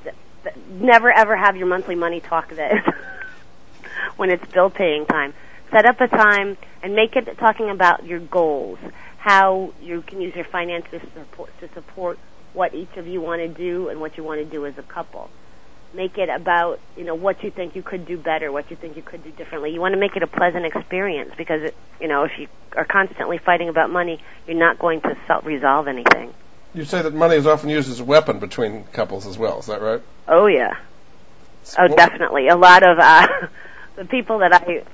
never 0.68 1.10
ever 1.10 1.36
have 1.36 1.56
your 1.56 1.66
monthly 1.66 1.94
money 1.94 2.20
talk 2.20 2.48
this 2.50 2.84
when 4.16 4.30
it's 4.30 4.44
bill 4.52 4.70
paying 4.70 5.06
time. 5.06 5.34
Set 5.70 5.84
up 5.84 6.00
a 6.00 6.08
time 6.08 6.56
and 6.82 6.94
make 6.94 7.16
it 7.16 7.38
talking 7.38 7.70
about 7.70 8.04
your 8.04 8.20
goals, 8.20 8.78
how 9.18 9.72
you 9.82 10.02
can 10.02 10.20
use 10.20 10.34
your 10.34 10.44
finances 10.44 11.00
to 11.00 11.20
support, 11.20 11.50
to 11.60 11.68
support 11.74 12.18
what 12.52 12.74
each 12.74 12.96
of 12.96 13.06
you 13.06 13.20
want 13.20 13.40
to 13.40 13.48
do 13.48 13.88
and 13.88 14.00
what 14.00 14.16
you 14.16 14.24
want 14.24 14.40
to 14.40 14.44
do 14.44 14.64
as 14.64 14.78
a 14.78 14.82
couple. 14.82 15.28
Make 15.92 16.18
it 16.18 16.28
about, 16.28 16.80
you 16.96 17.04
know, 17.04 17.14
what 17.14 17.42
you 17.42 17.50
think 17.50 17.74
you 17.74 17.82
could 17.82 18.06
do 18.06 18.16
better, 18.16 18.52
what 18.52 18.70
you 18.70 18.76
think 18.76 18.96
you 18.96 19.02
could 19.02 19.24
do 19.24 19.30
differently. 19.30 19.72
You 19.72 19.80
want 19.80 19.94
to 19.94 20.00
make 20.00 20.16
it 20.16 20.22
a 20.22 20.26
pleasant 20.26 20.64
experience 20.64 21.32
because, 21.36 21.62
it, 21.62 21.74
you 22.00 22.08
know, 22.08 22.24
if 22.24 22.32
you 22.38 22.48
are 22.76 22.84
constantly 22.84 23.38
fighting 23.38 23.68
about 23.68 23.90
money, 23.90 24.20
you're 24.46 24.58
not 24.58 24.78
going 24.78 25.00
to 25.02 25.16
self 25.26 25.44
resolve 25.44 25.88
anything. 25.88 26.32
You 26.76 26.84
say 26.84 27.00
that 27.00 27.14
money 27.14 27.36
is 27.36 27.46
often 27.46 27.70
used 27.70 27.88
as 27.88 28.00
a 28.00 28.04
weapon 28.04 28.38
between 28.38 28.84
couples 28.84 29.26
as 29.26 29.38
well. 29.38 29.60
Is 29.60 29.66
that 29.66 29.80
right? 29.80 30.02
Oh 30.28 30.46
yeah. 30.46 30.76
Oh, 31.78 31.88
definitely. 31.88 32.48
A 32.48 32.56
lot 32.56 32.82
of 32.82 32.98
uh, 32.98 33.26
the 33.96 34.04
people 34.04 34.40
that 34.40 34.52
I 34.52 34.84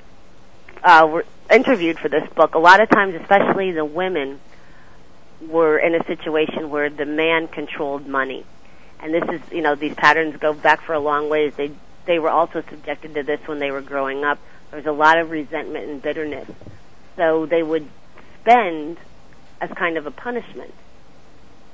uh, 0.85 1.07
were 1.09 1.27
interviewed 1.51 1.99
for 1.99 2.09
this 2.09 2.23
book, 2.35 2.55
a 2.55 2.61
lot 2.61 2.81
of 2.81 2.89
times, 2.89 3.17
especially 3.17 3.73
the 3.73 3.85
women, 3.85 4.39
were 5.41 5.77
in 5.77 5.97
a 5.97 6.05
situation 6.05 6.71
where 6.71 6.89
the 6.89 7.05
man 7.05 7.49
controlled 7.49 8.07
money. 8.07 8.47
And 9.01 9.13
this 9.13 9.25
is, 9.29 9.41
you 9.51 9.63
know, 9.63 9.75
these 9.75 9.95
patterns 9.95 10.37
go 10.37 10.53
back 10.53 10.83
for 10.83 10.93
a 10.93 11.01
long 11.01 11.29
ways. 11.29 11.53
They 11.57 11.73
they 12.07 12.21
were 12.21 12.31
also 12.31 12.63
subjected 12.71 13.15
to 13.15 13.25
this 13.25 13.41
when 13.49 13.59
they 13.59 13.73
were 13.73 13.83
growing 13.83 14.23
up. 14.23 14.39
There 14.71 14.79
was 14.79 14.87
a 14.87 14.93
lot 14.93 15.19
of 15.19 15.33
resentment 15.33 15.91
and 15.91 16.01
bitterness. 16.01 16.49
So 17.17 17.45
they 17.45 17.65
would 17.65 17.89
spend 18.41 18.99
as 19.61 19.71
kind 19.71 19.97
of 19.97 20.07
a 20.07 20.13
punishment. 20.13 20.75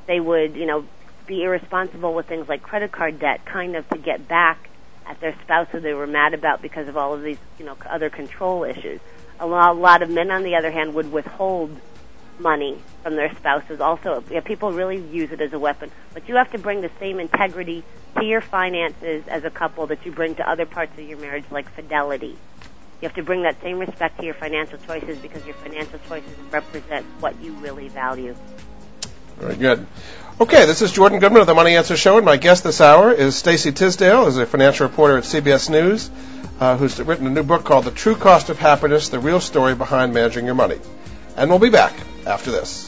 They 0.09 0.19
would, 0.19 0.57
you 0.57 0.67
know, 0.67 0.85
be 1.27 1.45
irresponsible 1.45 2.15
with 2.15 2.27
things 2.27 2.49
like 2.49 2.63
credit 2.63 2.91
card 2.91 3.21
debt, 3.21 3.45
kind 3.45 3.77
of 3.77 3.89
to 3.91 3.99
get 3.99 4.27
back 4.27 4.69
at 5.07 5.21
their 5.21 5.37
spouse 5.43 5.69
who 5.71 5.81
they 5.81 5.93
were 5.93 6.07
mad 6.07 6.35
about 6.35 6.63
because 6.63 6.89
of 6.89 6.97
all 6.97 7.15
of 7.15 7.23
these, 7.23 7.39
you 7.59 7.67
know, 7.67 7.77
other 7.89 8.11
control 8.11 8.65
issues. 8.65 9.01
A 9.39 9.47
lot, 9.47 10.03
of 10.03 10.11
men, 10.11 10.31
on 10.31 10.43
the 10.43 10.57
other 10.57 10.71
hand, 10.71 10.95
would 10.95 11.13
withhold 11.13 11.79
money 12.41 12.79
from 13.03 13.17
their 13.17 13.33
spouses. 13.37 13.81
Also, 13.81 14.25
yeah, 14.31 14.41
people 14.41 14.73
really 14.73 14.97
use 14.97 15.31
it 15.31 15.41
as 15.41 15.53
a 15.53 15.59
weapon. 15.59 15.91
But 16.15 16.27
you 16.27 16.37
have 16.37 16.51
to 16.53 16.59
bring 16.59 16.81
the 16.81 16.91
same 16.99 17.21
integrity 17.21 17.85
to 18.19 18.25
your 18.25 18.41
finances 18.41 19.29
as 19.29 19.45
a 19.45 19.51
couple 19.51 19.87
that 19.89 20.05
you 20.07 20.13
bring 20.13 20.35
to 20.37 20.51
other 20.51 20.67
parts 20.67 20.99
of 20.99 21.07
your 21.07 21.19
marriage, 21.19 21.45
like 21.51 21.69
fidelity. 21.71 22.37
You 23.01 23.09
have 23.09 23.15
to 23.15 23.23
bring 23.23 23.43
that 23.43 23.61
same 23.63 23.79
respect 23.79 24.19
to 24.19 24.25
your 24.25 24.35
financial 24.35 24.79
choices 24.79 25.19
because 25.19 25.45
your 25.45 25.55
financial 25.57 26.01
choices 26.09 26.33
represent 26.51 27.07
what 27.21 27.41
you 27.41 27.53
really 27.55 27.89
value. 27.89 28.35
Very 29.39 29.57
good. 29.57 29.87
Okay, 30.41 30.67
this 30.67 30.83
is 30.83 30.93
Jordan 30.93 31.21
Goodman 31.21 31.41
of 31.41 31.47
the 31.47 31.55
Money 31.55 31.77
Answer 31.77 31.97
Show, 31.97 32.17
and 32.17 32.27
my 32.27 32.37
guest 32.37 32.65
this 32.65 32.81
hour 32.81 33.13
is 33.13 33.37
Stacey 33.37 33.71
Tisdale, 33.73 34.25
who's 34.25 34.37
a 34.37 34.47
financial 34.47 34.87
reporter 34.89 35.17
at 35.17 35.25
CBS 35.25 35.71
News, 35.71 36.11
uh, 36.59 36.77
who's 36.77 37.01
written 37.01 37.27
a 37.27 37.31
new 37.31 37.45
book 37.45 37.65
called 37.65 37.85
The 37.85 37.93
True 37.93 38.17
Cost 38.17 38.51
of 38.51 38.59
Happiness: 38.59 39.11
The 39.11 39.21
Real 39.21 39.41
Story 39.41 39.77
Behind 39.77 40.13
Managing 40.13 40.47
Your 40.47 40.57
Money. 40.57 40.79
And 41.37 41.51
we'll 41.51 41.61
be 41.61 41.71
back 41.71 41.95
after 42.27 42.51
this. 42.51 42.88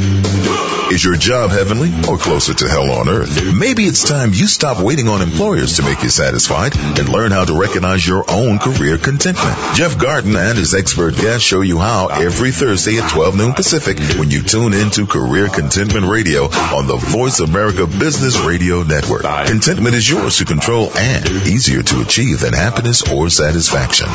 Your 1.03 1.15
job 1.15 1.49
heavenly 1.49 1.89
or 2.07 2.17
closer 2.19 2.53
to 2.53 2.69
hell 2.69 2.91
on 2.91 3.09
earth? 3.09 3.55
Maybe 3.57 3.85
it's 3.85 4.07
time 4.07 4.33
you 4.33 4.45
stop 4.45 4.79
waiting 4.79 5.07
on 5.07 5.23
employers 5.23 5.77
to 5.77 5.83
make 5.83 6.03
you 6.03 6.09
satisfied 6.09 6.77
and 6.77 7.09
learn 7.09 7.31
how 7.31 7.43
to 7.43 7.59
recognize 7.59 8.05
your 8.05 8.23
own 8.29 8.59
career 8.59 8.99
contentment. 8.99 9.57
Jeff 9.73 9.97
Garton 9.97 10.35
and 10.35 10.57
his 10.57 10.75
expert 10.75 11.15
guests 11.15 11.41
show 11.41 11.61
you 11.61 11.79
how 11.79 12.09
every 12.09 12.51
Thursday 12.51 12.99
at 12.99 13.09
12 13.09 13.35
noon 13.35 13.53
Pacific 13.53 13.97
when 14.19 14.29
you 14.29 14.43
tune 14.43 14.75
into 14.75 15.07
Career 15.07 15.47
Contentment 15.47 16.05
Radio 16.05 16.43
on 16.43 16.85
the 16.85 16.97
Voice 16.97 17.39
America 17.39 17.87
Business 17.87 18.39
Radio 18.39 18.83
Network. 18.83 19.23
Contentment 19.23 19.95
is 19.95 20.07
yours 20.07 20.37
to 20.37 20.45
control 20.45 20.91
and 20.95 21.27
easier 21.47 21.81
to 21.81 22.01
achieve 22.01 22.41
than 22.41 22.53
happiness 22.53 23.01
or 23.11 23.29
satisfaction. 23.29 24.07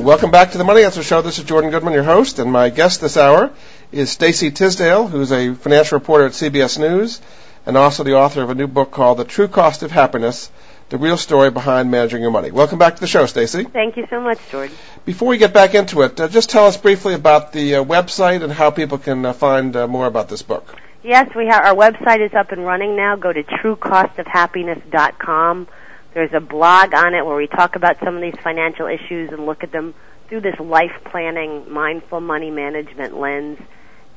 Welcome 0.04 0.31
back 0.31 0.52
to 0.52 0.59
the 0.59 0.64
Money 0.64 0.83
Answer 0.83 1.02
Show. 1.02 1.22
This 1.22 1.38
is 1.38 1.44
Jordan 1.44 1.70
Goodman, 1.70 1.94
your 1.94 2.02
host, 2.02 2.38
and 2.38 2.52
my 2.52 2.68
guest 2.68 3.00
this 3.00 3.16
hour 3.16 3.50
is 3.90 4.11
Stacey 4.11 4.50
Tisdale, 4.50 5.09
who's 5.09 5.33
a 5.33 5.54
financial 5.54 5.98
reporter 5.98 6.26
at 6.26 6.33
CBS 6.33 6.78
News 6.78 7.22
and 7.64 7.78
also 7.78 8.04
the 8.04 8.16
author 8.16 8.42
of 8.42 8.50
a 8.50 8.54
new 8.54 8.66
book 8.66 8.90
called 8.90 9.16
The 9.16 9.24
True 9.24 9.48
Cost 9.48 9.83
of 9.83 9.90
Happiness 9.90 10.50
the 10.88 10.98
real 10.98 11.16
story 11.16 11.51
behind 11.51 11.90
managing 11.90 12.22
your 12.22 12.31
money. 12.31 12.51
Welcome 12.51 12.79
back 12.79 12.94
to 12.94 13.01
the 13.01 13.07
show, 13.07 13.27
Stacey. 13.27 13.64
Thank 13.64 13.96
you 13.96 14.07
so 14.09 14.20
much, 14.20 14.38
Jordan. 14.51 14.77
Before 15.05 15.29
we 15.29 15.38
get 15.38 15.53
back 15.53 15.74
into 15.74 16.03
it, 16.03 16.20
uh, 16.20 16.29
just 16.29 16.51
tell 16.51 16.66
us 16.66 16.77
briefly 16.77 17.14
about 17.14 17.53
the 17.53 17.77
uh, 17.77 17.85
website 17.85 18.42
and 18.42 18.53
how 18.53 18.70
people 18.70 18.98
can 18.98 19.24
uh, 19.24 19.33
find 19.33 19.74
uh, 19.77 19.87
more 19.87 20.07
about 20.07 20.29
this 20.29 20.42
book. 20.42 20.74
Yes, 21.03 21.35
we 21.35 21.46
have 21.46 21.64
our 21.64 21.74
website 21.74 22.20
is 22.24 22.35
up 22.35 22.53
and 22.53 22.64
running 22.64 22.96
now. 22.96 23.16
Go 23.16 23.33
to 23.33 23.42
truecostofhappiness.com. 23.42 25.68
There's 26.14 26.33
a 26.33 26.40
blog 26.40 26.94
on 26.94 27.14
it 27.14 27.24
where 27.24 27.37
we 27.37 27.46
talk 27.46 27.77
about 27.77 27.98
some 28.03 28.16
of 28.16 28.22
these 28.22 28.35
financial 28.42 28.87
issues 28.87 29.31
and 29.31 29.46
look 29.46 29.62
at 29.62 29.70
them 29.72 29.94
through 30.29 30.40
this 30.40 30.59
life 30.59 30.92
planning, 31.05 31.72
mindful 31.72 32.20
money 32.20 32.51
management 32.51 33.16
lens. 33.18 33.59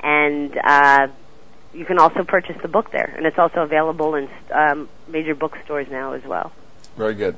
And 0.01 0.57
uh, 0.57 1.09
you 1.73 1.85
can 1.85 1.99
also 1.99 2.23
purchase 2.23 2.55
the 2.61 2.67
book 2.67 2.91
there, 2.91 3.13
and 3.15 3.25
it's 3.25 3.37
also 3.37 3.61
available 3.61 4.15
in 4.15 4.29
um, 4.51 4.89
major 5.07 5.35
bookstores 5.35 5.87
now 5.89 6.13
as 6.13 6.23
well. 6.23 6.51
Very 6.97 7.15
good. 7.15 7.35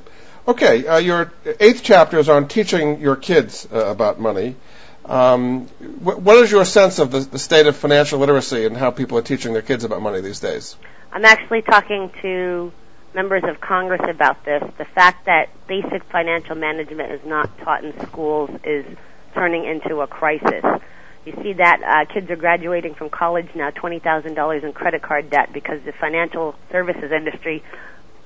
Okay, 0.47 0.85
uh, 0.85 0.97
your 0.97 1.31
eighth 1.59 1.83
chapter 1.83 2.19
is 2.19 2.27
on 2.27 2.47
teaching 2.47 2.99
your 2.99 3.15
kids 3.15 3.67
uh, 3.71 3.85
about 3.85 4.19
money. 4.19 4.55
Um, 5.05 5.67
wh- 5.67 6.19
what 6.19 6.37
is 6.37 6.51
your 6.51 6.65
sense 6.65 6.99
of 6.99 7.11
the, 7.11 7.19
the, 7.19 7.39
state 7.39 7.67
of 7.67 7.75
financial 7.75 8.19
literacy 8.19 8.65
and 8.65 8.75
how 8.75 8.91
people 8.91 9.17
are 9.17 9.21
teaching 9.21 9.53
their 9.53 9.61
kids 9.61 9.83
about 9.83 10.01
money 10.01 10.21
these 10.21 10.39
days? 10.39 10.77
I'm 11.11 11.25
actually 11.25 11.61
talking 11.61 12.11
to 12.21 12.71
members 13.13 13.43
of 13.45 13.59
Congress 13.61 14.01
about 14.09 14.43
this. 14.45 14.63
The 14.77 14.85
fact 14.85 15.25
that 15.25 15.49
basic 15.67 16.03
financial 16.05 16.55
management 16.55 17.11
is 17.11 17.21
not 17.25 17.57
taught 17.59 17.83
in 17.83 17.97
schools 18.07 18.49
is 18.63 18.85
turning 19.33 19.65
into 19.65 20.01
a 20.01 20.07
crisis. 20.07 20.63
You 21.25 21.33
see 21.41 21.53
that 21.53 21.81
uh, 21.83 22.13
kids 22.13 22.29
are 22.29 22.35
graduating 22.35 22.95
from 22.95 23.09
college 23.09 23.47
now 23.55 23.71
$20,000 23.71 24.63
in 24.63 24.73
credit 24.73 25.01
card 25.01 25.29
debt 25.29 25.53
because 25.53 25.81
the 25.83 25.93
financial 25.93 26.55
services 26.71 27.11
industry 27.11 27.63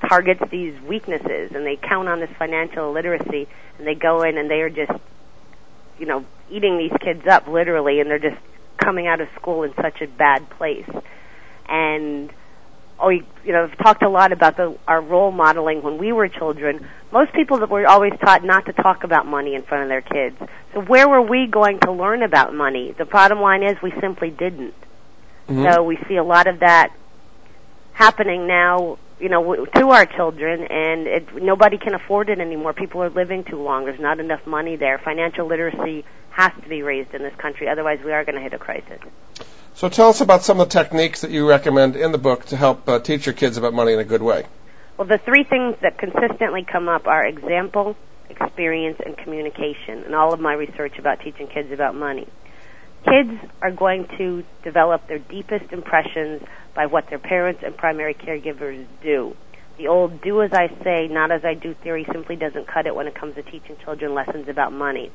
targets 0.01 0.41
these 0.51 0.79
weaknesses 0.81 1.51
and 1.53 1.65
they 1.65 1.75
count 1.75 2.07
on 2.07 2.19
this 2.19 2.29
financial 2.37 2.91
literacy 2.91 3.47
and 3.77 3.87
they 3.87 3.95
go 3.95 4.21
in 4.21 4.37
and 4.37 4.49
they 4.49 4.61
are 4.61 4.69
just, 4.69 4.91
you 5.99 6.05
know, 6.05 6.25
eating 6.49 6.77
these 6.77 6.93
kids 7.01 7.25
up 7.27 7.47
literally 7.47 7.99
and 7.99 8.09
they're 8.09 8.19
just 8.19 8.37
coming 8.77 9.07
out 9.07 9.21
of 9.21 9.27
school 9.35 9.63
in 9.63 9.73
such 9.75 10.01
a 10.01 10.07
bad 10.07 10.49
place. 10.51 10.89
And 11.67 12.31
oh, 12.99 13.09
you 13.09 13.23
know, 13.45 13.63
I've 13.63 13.77
talked 13.77 14.03
a 14.03 14.09
lot 14.09 14.31
about 14.31 14.57
the, 14.57 14.77
our 14.87 15.01
role 15.01 15.31
modeling 15.31 15.81
when 15.81 15.97
we 15.97 16.11
were 16.11 16.27
children. 16.27 16.87
Most 17.11 17.33
people 17.33 17.59
that 17.59 17.69
were 17.69 17.87
always 17.87 18.13
taught 18.23 18.43
not 18.43 18.65
to 18.65 18.73
talk 18.73 19.03
about 19.03 19.25
money 19.25 19.55
in 19.55 19.63
front 19.63 19.83
of 19.83 19.89
their 19.89 20.01
kids. 20.01 20.37
So 20.73 20.81
where 20.81 21.07
were 21.07 21.21
we 21.21 21.47
going 21.47 21.79
to 21.81 21.91
learn 21.91 22.23
about 22.23 22.53
money? 22.53 22.93
The 22.97 23.05
bottom 23.05 23.41
line 23.41 23.63
is 23.63 23.77
we 23.81 23.93
simply 23.99 24.29
didn't. 24.29 24.75
Mm-hmm. 25.47 25.71
So 25.71 25.83
we 25.83 25.97
see 26.07 26.15
a 26.15 26.23
lot 26.23 26.47
of 26.47 26.59
that 26.59 26.93
happening 27.93 28.47
now, 28.47 28.97
you 29.19 29.29
know, 29.29 29.65
to 29.65 29.89
our 29.89 30.05
children, 30.05 30.63
and 30.63 31.07
it, 31.07 31.43
nobody 31.43 31.77
can 31.77 31.93
afford 31.93 32.29
it 32.29 32.39
anymore. 32.39 32.73
People 32.73 33.03
are 33.03 33.09
living 33.09 33.43
too 33.43 33.61
long. 33.61 33.85
There's 33.85 33.99
not 33.99 34.19
enough 34.19 34.45
money 34.45 34.75
there. 34.75 34.99
Financial 34.99 35.47
literacy 35.47 36.05
has 36.29 36.51
to 36.61 36.69
be 36.69 36.83
raised 36.83 37.13
in 37.15 37.23
this 37.23 37.35
country, 37.35 37.67
otherwise 37.67 37.99
we 38.05 38.11
are 38.11 38.23
going 38.23 38.35
to 38.35 38.41
hit 38.41 38.53
a 38.53 38.59
crisis. 38.59 38.99
So 39.73 39.89
tell 39.89 40.09
us 40.09 40.21
about 40.21 40.43
some 40.43 40.59
of 40.59 40.69
the 40.69 40.73
techniques 40.73 41.21
that 41.21 41.31
you 41.31 41.47
recommend 41.47 41.95
in 41.95 42.11
the 42.11 42.17
book 42.17 42.45
to 42.45 42.57
help 42.57 42.87
uh, 42.87 42.99
teach 42.99 43.25
your 43.25 43.33
kids 43.33 43.57
about 43.57 43.73
money 43.73 43.93
in 43.93 43.99
a 43.99 44.03
good 44.03 44.21
way. 44.21 44.45
Well, 44.97 45.07
the 45.07 45.19
three 45.19 45.43
things 45.43 45.75
that 45.81 45.97
consistently 45.99 46.63
come 46.63 46.87
up 46.87 47.05
are 47.07 47.25
example, 47.25 47.95
experience, 48.29 48.99
and 49.05 49.15
communication 49.17 50.03
and 50.03 50.15
all 50.15 50.33
of 50.33 50.39
my 50.39 50.53
research 50.53 50.97
about 50.97 51.21
teaching 51.21 51.47
kids 51.47 51.71
about 51.71 51.93
money. 51.93 52.27
Kids 53.09 53.39
are 53.61 53.71
going 53.71 54.07
to 54.17 54.43
develop 54.63 55.07
their 55.07 55.19
deepest 55.19 55.71
impressions 55.71 56.41
by 56.75 56.87
what 56.87 57.09
their 57.09 57.19
parents 57.19 57.61
and 57.65 57.75
primary 57.75 58.13
caregivers 58.13 58.85
do. 59.01 59.35
The 59.77 59.87
old 59.87 60.21
do 60.21 60.41
as 60.41 60.51
I 60.53 60.67
say, 60.83 61.07
not 61.07 61.31
as 61.31 61.45
I 61.45 61.53
do 61.53 61.73
theory 61.73 62.05
simply 62.11 62.35
doesn't 62.35 62.67
cut 62.67 62.87
it 62.87 62.95
when 62.95 63.07
it 63.07 63.15
comes 63.15 63.35
to 63.35 63.43
teaching 63.43 63.77
children 63.83 64.13
lessons 64.13 64.49
about 64.49 64.73
money. 64.73 65.11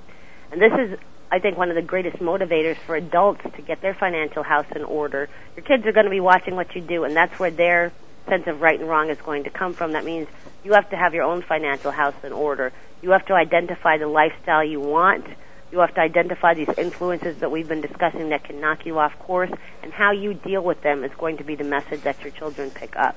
And 0.51 0.61
this 0.61 0.73
is 0.73 0.99
I 1.33 1.39
think 1.39 1.57
one 1.57 1.71
of 1.71 1.77
the 1.77 1.83
greatest 1.83 2.19
motivators 2.19 2.77
for 2.77 2.95
adults 2.95 3.41
to 3.57 3.63
get 3.63 3.81
their 3.81 3.95
financial 3.95 4.43
house 4.43 4.67
in 4.77 4.85
order. 4.85 5.31
Your 5.57 5.65
kids 5.65 5.87
are 5.87 5.93
going 5.93 6.05
to 6.05 6.11
be 6.11 6.21
watching 6.21 6.57
what 6.57 6.75
you 6.75 6.83
do, 6.83 7.05
and 7.05 7.17
that's 7.17 7.39
where 7.39 7.51
their 7.51 7.91
sense 8.29 8.47
of 8.47 8.61
right 8.61 8.79
and 8.79 8.87
wrong 8.87 9.09
is 9.09 9.19
going 9.23 9.45
to 9.45 9.51
come 9.51 9.73
from. 9.73 9.93
That 9.93 10.05
means 10.05 10.29
you 10.63 10.75
have 10.75 10.91
to 10.91 10.97
have 10.97 11.15
your 11.15 11.25
own 11.25 11.41
financial 11.41 11.91
house 11.91 12.15
in 12.23 12.33
order. 12.33 12.71
You 13.01 13.13
have 13.13 13.25
to 13.27 13.35
identify 13.35 13.97
the 13.97 14.09
lifestyle 14.09 14.63
you 14.63 14.79
want. 14.79 15.27
You 15.73 15.79
have 15.79 15.95
to 15.95 16.03
identify 16.03 16.53
these 16.53 16.69
influences 16.77 17.39
that 17.39 17.51
we've 17.51 17.67
been 17.67 17.81
discussing 17.81 18.29
that 18.29 18.45
can 18.45 18.61
knock 18.61 18.85
you 18.85 18.99
off 18.99 19.19
course, 19.19 19.51
and 19.83 19.91
how 19.91 20.13
you 20.13 20.35
deal 20.35 20.63
with 20.63 20.83
them 20.83 21.03
is 21.03 21.11
going 21.17 21.39
to 21.39 21.45
be 21.45 21.55
the 21.55 21.65
message 21.65 22.03
that 22.03 22.21
your 22.21 22.31
children 22.31 22.71
pick 22.71 22.95
up. 22.95 23.17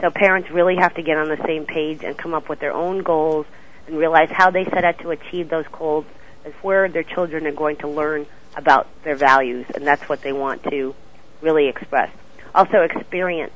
So 0.00 0.08
parents 0.08 0.50
really 0.52 0.76
have 0.76 0.94
to 0.94 1.02
get 1.02 1.16
on 1.16 1.28
the 1.28 1.44
same 1.44 1.66
page 1.66 2.04
and 2.04 2.16
come 2.16 2.32
up 2.32 2.48
with 2.48 2.60
their 2.60 2.72
own 2.72 3.02
goals 3.02 3.44
and 3.88 3.98
realize 3.98 4.28
how 4.30 4.52
they 4.52 4.64
set 4.66 4.84
out 4.84 5.00
to 5.00 5.10
achieve 5.10 5.48
those 5.48 5.66
goals 5.72 6.06
is 6.44 6.54
where 6.62 6.88
their 6.88 7.02
children 7.02 7.44
are 7.48 7.52
going 7.52 7.76
to 7.78 7.88
learn 7.88 8.24
about 8.56 8.86
their 9.02 9.16
values, 9.16 9.66
and 9.74 9.84
that's 9.84 10.08
what 10.08 10.22
they 10.22 10.32
want 10.32 10.62
to 10.70 10.94
really 11.40 11.68
express. 11.68 12.10
Also, 12.54 12.82
experience. 12.82 13.52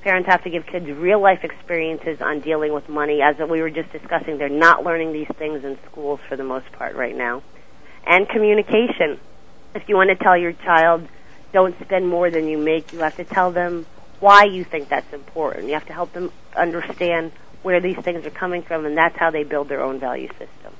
Parents 0.00 0.26
have 0.30 0.42
to 0.44 0.50
give 0.50 0.64
kids 0.64 0.86
real 0.86 1.20
life 1.20 1.44
experiences 1.44 2.22
on 2.22 2.40
dealing 2.40 2.72
with 2.72 2.88
money. 2.88 3.20
As 3.20 3.36
we 3.38 3.60
were 3.60 3.70
just 3.70 3.92
discussing, 3.92 4.38
they're 4.38 4.48
not 4.48 4.84
learning 4.84 5.12
these 5.12 5.28
things 5.36 5.64
in 5.64 5.78
schools 5.90 6.20
for 6.30 6.36
the 6.36 6.44
most 6.44 6.72
part 6.72 6.96
right 6.96 7.14
now. 7.14 7.42
And 8.06 8.28
communication. 8.28 9.18
If 9.74 9.88
you 9.88 9.96
want 9.96 10.10
to 10.10 10.16
tell 10.16 10.36
your 10.36 10.52
child, 10.52 11.06
don't 11.52 11.78
spend 11.80 12.08
more 12.08 12.30
than 12.30 12.48
you 12.48 12.58
make, 12.58 12.92
you 12.92 13.00
have 13.00 13.16
to 13.16 13.24
tell 13.24 13.50
them 13.50 13.86
why 14.20 14.44
you 14.44 14.64
think 14.64 14.88
that's 14.88 15.12
important. 15.12 15.66
You 15.66 15.74
have 15.74 15.86
to 15.86 15.92
help 15.92 16.12
them 16.12 16.32
understand 16.56 17.32
where 17.62 17.80
these 17.80 17.96
things 17.96 18.26
are 18.26 18.30
coming 18.30 18.62
from, 18.62 18.84
and 18.86 18.96
that's 18.96 19.16
how 19.16 19.30
they 19.30 19.42
build 19.42 19.68
their 19.68 19.82
own 19.82 19.98
value 19.98 20.28
system. 20.28 20.72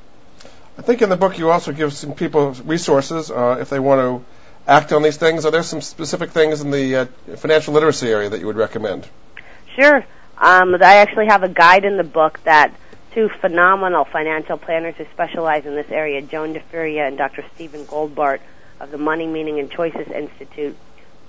I 0.77 0.83
think 0.83 1.03
in 1.03 1.09
the 1.09 1.17
book 1.17 1.39
you 1.39 1.51
also 1.51 1.73
give 1.73 1.93
some 1.93 2.15
people 2.15 2.53
resources 2.65 3.31
uh, 3.31 3.59
if 3.61 3.71
they 3.71 3.79
want 3.79 4.01
to 4.01 4.25
act 4.67 4.93
on 4.93 5.03
these 5.03 5.17
things. 5.17 5.45
Are 5.47 5.51
there 5.51 5.63
some 5.63 5.81
specific 5.81 6.31
things 6.31 6.61
in 6.61 6.71
the 6.71 6.97
uh, 6.97 7.07
financial 7.37 7.75
literacy 7.75 8.09
area 8.09 8.29
that 8.31 8.41
you 8.41 8.47
would 8.47 8.57
recommend? 8.57 9.09
Sure. 9.77 10.05
Um, 10.37 10.75
I 10.75 10.97
actually 10.97 11.27
have 11.27 11.43
a 11.43 11.49
guide 11.49 11.85
in 11.85 11.97
the 11.97 12.05
book 12.05 12.41
that 12.45 12.75
two 13.15 13.29
phenomenal 13.41 14.05
financial 14.05 14.59
planners 14.59 14.95
who 14.97 15.07
specialize 15.13 15.65
in 15.67 15.75
this 15.75 15.91
area, 15.91 16.21
Joan 16.21 16.55
DiFuria 16.55 17.07
and 17.07 17.17
Dr. 17.17 17.45
Stephen 17.55 17.85
Goldbart 17.87 18.41
of 18.81 18.91
the 18.91 18.99
Money, 18.99 19.27
Meaning, 19.27 19.61
and 19.61 19.71
Choices 19.71 20.09
Institute, 20.09 20.77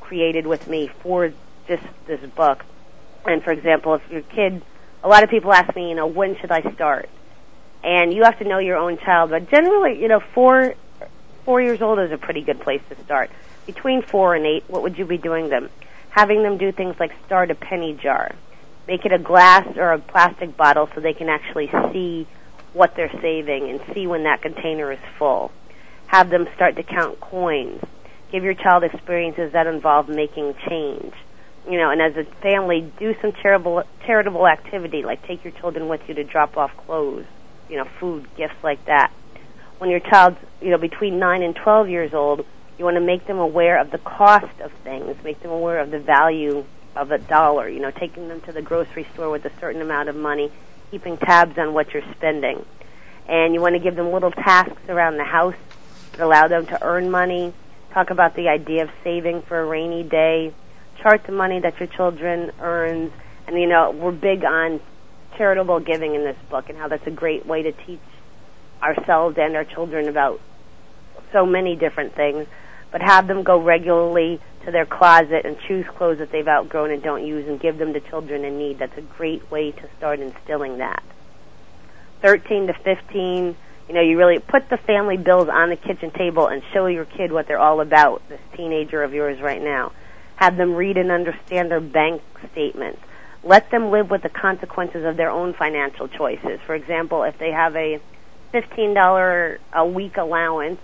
created 0.01 0.47
with 0.47 0.67
me 0.67 0.89
for 0.99 1.31
just 1.67 1.83
this 2.07 2.21
book. 2.31 2.65
And 3.25 3.43
for 3.43 3.51
example, 3.51 3.93
if 3.95 4.11
your 4.11 4.21
kid, 4.21 4.61
a 5.03 5.07
lot 5.07 5.23
of 5.23 5.29
people 5.29 5.53
ask 5.53 5.75
me, 5.75 5.89
you 5.89 5.95
know, 5.95 6.07
when 6.07 6.35
should 6.37 6.51
I 6.51 6.73
start? 6.73 7.09
and 7.85 8.11
you 8.11 8.23
have 8.23 8.37
to 8.39 8.43
know 8.43 8.57
your 8.57 8.77
own 8.77 8.97
child. 8.97 9.29
But 9.29 9.49
generally, 9.49 10.01
you 10.01 10.07
know, 10.07 10.19
four 10.19 10.73
four 11.45 11.61
years 11.61 11.81
old 11.81 11.99
is 11.99 12.11
a 12.11 12.17
pretty 12.17 12.41
good 12.41 12.59
place 12.59 12.81
to 12.89 13.01
start. 13.03 13.29
Between 13.67 14.01
four 14.01 14.35
and 14.35 14.45
eight, 14.45 14.63
what 14.67 14.81
would 14.81 14.97
you 14.97 15.05
be 15.05 15.17
doing 15.17 15.49
them? 15.49 15.69
Having 16.09 16.43
them 16.43 16.57
do 16.57 16.71
things 16.71 16.95
like 16.99 17.11
start 17.25 17.51
a 17.51 17.55
penny 17.55 17.93
jar, 17.93 18.31
make 18.87 19.05
it 19.05 19.11
a 19.11 19.19
glass 19.19 19.67
or 19.77 19.93
a 19.93 19.99
plastic 19.99 20.55
bottle 20.55 20.89
so 20.93 21.01
they 21.01 21.13
can 21.13 21.29
actually 21.29 21.69
see 21.91 22.27
what 22.73 22.95
they're 22.95 23.11
saving 23.21 23.69
and 23.69 23.81
see 23.93 24.07
when 24.07 24.23
that 24.23 24.41
container 24.41 24.91
is 24.91 24.99
full. 25.17 25.51
Have 26.07 26.29
them 26.29 26.47
start 26.55 26.75
to 26.75 26.83
count 26.83 27.19
coins. 27.19 27.81
Give 28.31 28.43
your 28.43 28.53
child 28.53 28.83
experiences 28.83 29.53
that 29.53 29.67
involve 29.67 30.09
making 30.09 30.55
change. 30.67 31.13
You 31.69 31.79
know, 31.79 31.89
and 31.89 32.01
as 32.01 32.15
a 32.15 32.25
family, 32.41 32.91
do 32.99 33.15
some 33.21 33.31
charitable 33.41 33.83
charitable 34.05 34.47
activity 34.47 35.03
like 35.03 35.25
take 35.25 35.43
your 35.43 35.53
children 35.53 35.87
with 35.87 36.01
you 36.07 36.13
to 36.15 36.23
drop 36.23 36.57
off 36.57 36.71
clothes 36.85 37.25
you 37.69 37.77
know, 37.77 37.85
food, 37.99 38.27
gifts 38.35 38.55
like 38.63 38.83
that. 38.85 39.11
When 39.77 39.89
your 39.89 39.99
child's, 39.99 40.37
you 40.61 40.69
know, 40.69 40.77
between 40.77 41.19
9 41.19 41.43
and 41.43 41.55
12 41.55 41.89
years 41.89 42.13
old, 42.13 42.45
you 42.77 42.85
want 42.85 42.95
to 42.95 43.01
make 43.01 43.25
them 43.27 43.39
aware 43.39 43.79
of 43.79 43.91
the 43.91 43.97
cost 43.97 44.59
of 44.61 44.71
things, 44.83 45.15
make 45.23 45.41
them 45.41 45.51
aware 45.51 45.79
of 45.79 45.91
the 45.91 45.99
value 45.99 46.65
of 46.95 47.11
a 47.11 47.17
dollar, 47.17 47.67
you 47.67 47.79
know, 47.79 47.91
taking 47.91 48.27
them 48.27 48.41
to 48.41 48.51
the 48.51 48.61
grocery 48.61 49.07
store 49.13 49.29
with 49.29 49.45
a 49.45 49.51
certain 49.59 49.81
amount 49.81 50.09
of 50.09 50.15
money, 50.15 50.51
keeping 50.91 51.17
tabs 51.17 51.57
on 51.57 51.73
what 51.73 51.93
you're 51.93 52.09
spending. 52.15 52.65
And 53.27 53.53
you 53.53 53.61
want 53.61 53.75
to 53.75 53.79
give 53.79 53.95
them 53.95 54.11
little 54.11 54.31
tasks 54.31 54.81
around 54.87 55.17
the 55.17 55.23
house 55.23 55.55
that 56.11 56.21
allow 56.21 56.47
them 56.47 56.65
to 56.67 56.83
earn 56.83 57.09
money, 57.11 57.53
talk 57.91 58.09
about 58.09 58.35
the 58.35 58.47
idea 58.49 58.83
of 58.83 58.89
saving 59.03 59.41
for 59.43 59.59
a 59.59 59.65
rainy 59.65 60.03
day, 60.03 60.53
chart 61.01 61.23
the 61.25 61.31
money 61.31 61.59
that 61.59 61.79
your 61.79 61.87
children 61.87 62.51
earns, 62.61 63.11
and 63.47 63.59
you 63.59 63.67
know, 63.67 63.91
we're 63.91 64.11
big 64.11 64.43
on 64.43 64.79
charitable 65.37 65.79
giving 65.81 66.15
in 66.15 66.23
this 66.23 66.37
book 66.49 66.69
and 66.69 66.77
how 66.77 66.87
that's 66.87 67.05
a 67.07 67.11
great 67.11 67.45
way 67.45 67.63
to 67.63 67.71
teach 67.71 67.99
ourselves 68.81 69.37
and 69.37 69.55
our 69.55 69.65
children 69.65 70.07
about 70.07 70.39
so 71.33 71.45
many 71.45 71.75
different 71.75 72.15
things, 72.15 72.47
but 72.91 73.01
have 73.01 73.27
them 73.27 73.43
go 73.43 73.61
regularly 73.61 74.39
to 74.65 74.71
their 74.71 74.85
closet 74.85 75.45
and 75.45 75.57
choose 75.67 75.85
clothes 75.97 76.19
that 76.19 76.31
they've 76.31 76.47
outgrown 76.47 76.91
and 76.91 77.01
don't 77.01 77.25
use 77.25 77.47
and 77.47 77.59
give 77.59 77.77
them 77.77 77.93
to 77.93 77.99
children 77.99 78.43
in 78.43 78.57
need. 78.57 78.79
That's 78.79 78.97
a 78.97 79.01
great 79.01 79.49
way 79.51 79.71
to 79.71 79.89
start 79.97 80.19
instilling 80.19 80.79
that. 80.79 81.03
13 82.21 82.67
to 82.67 82.73
15, 82.73 83.55
you 83.87 83.93
know, 83.93 84.01
you 84.01 84.17
really 84.17 84.39
put 84.39 84.69
the 84.69 84.77
family 84.77 85.17
bills 85.17 85.47
on 85.47 85.69
the 85.69 85.75
kitchen 85.75 86.11
table 86.11 86.47
and 86.47 86.63
show 86.73 86.87
your 86.87 87.05
kid 87.05 87.31
what 87.31 87.47
they're 87.47 87.59
all 87.59 87.81
about, 87.81 88.27
this 88.29 88.41
teenager 88.55 89.03
of 89.03 89.13
yours 89.13 89.39
right 89.41 89.61
now. 89.61 89.91
Have 90.37 90.57
them 90.57 90.73
read 90.73 90.97
and 90.97 91.11
understand 91.11 91.71
their 91.71 91.79
bank 91.79 92.21
statements 92.51 92.99
let 93.45 93.69
them 93.69 93.91
live 93.91 94.09
with 94.09 94.23
the 94.23 94.29
consequences 94.29 95.05
of 95.05 95.15
their 95.17 95.29
own 95.29 95.53
financial 95.53 96.07
choices. 96.07 96.59
For 96.65 96.73
example, 96.73 97.23
if 97.23 97.37
they 97.37 97.51
have 97.51 97.75
a 97.75 98.01
$15 98.53 99.57
a 99.71 99.85
week 99.85 100.17
allowance 100.17 100.81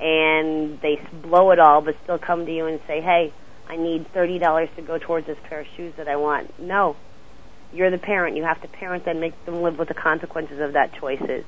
and 0.00 0.80
they 0.80 1.00
blow 1.12 1.50
it 1.50 1.58
all 1.58 1.82
but 1.82 1.96
still 2.04 2.18
come 2.18 2.46
to 2.46 2.52
you 2.52 2.66
and 2.66 2.80
say, 2.86 3.00
hey, 3.00 3.32
I 3.68 3.76
need 3.76 4.12
$30 4.12 4.74
to 4.76 4.82
go 4.82 4.98
towards 4.98 5.26
this 5.26 5.38
pair 5.44 5.60
of 5.60 5.66
shoes 5.76 5.94
that 5.96 6.08
I 6.08 6.16
want. 6.16 6.58
No. 6.58 6.96
You're 7.72 7.90
the 7.90 7.98
parent. 7.98 8.36
You 8.36 8.42
have 8.42 8.60
to 8.62 8.68
parent 8.68 9.04
them, 9.04 9.12
and 9.12 9.20
make 9.20 9.44
them 9.44 9.62
live 9.62 9.78
with 9.78 9.86
the 9.86 9.94
consequences 9.94 10.58
of 10.58 10.72
that 10.72 10.92
choices. 10.94 11.44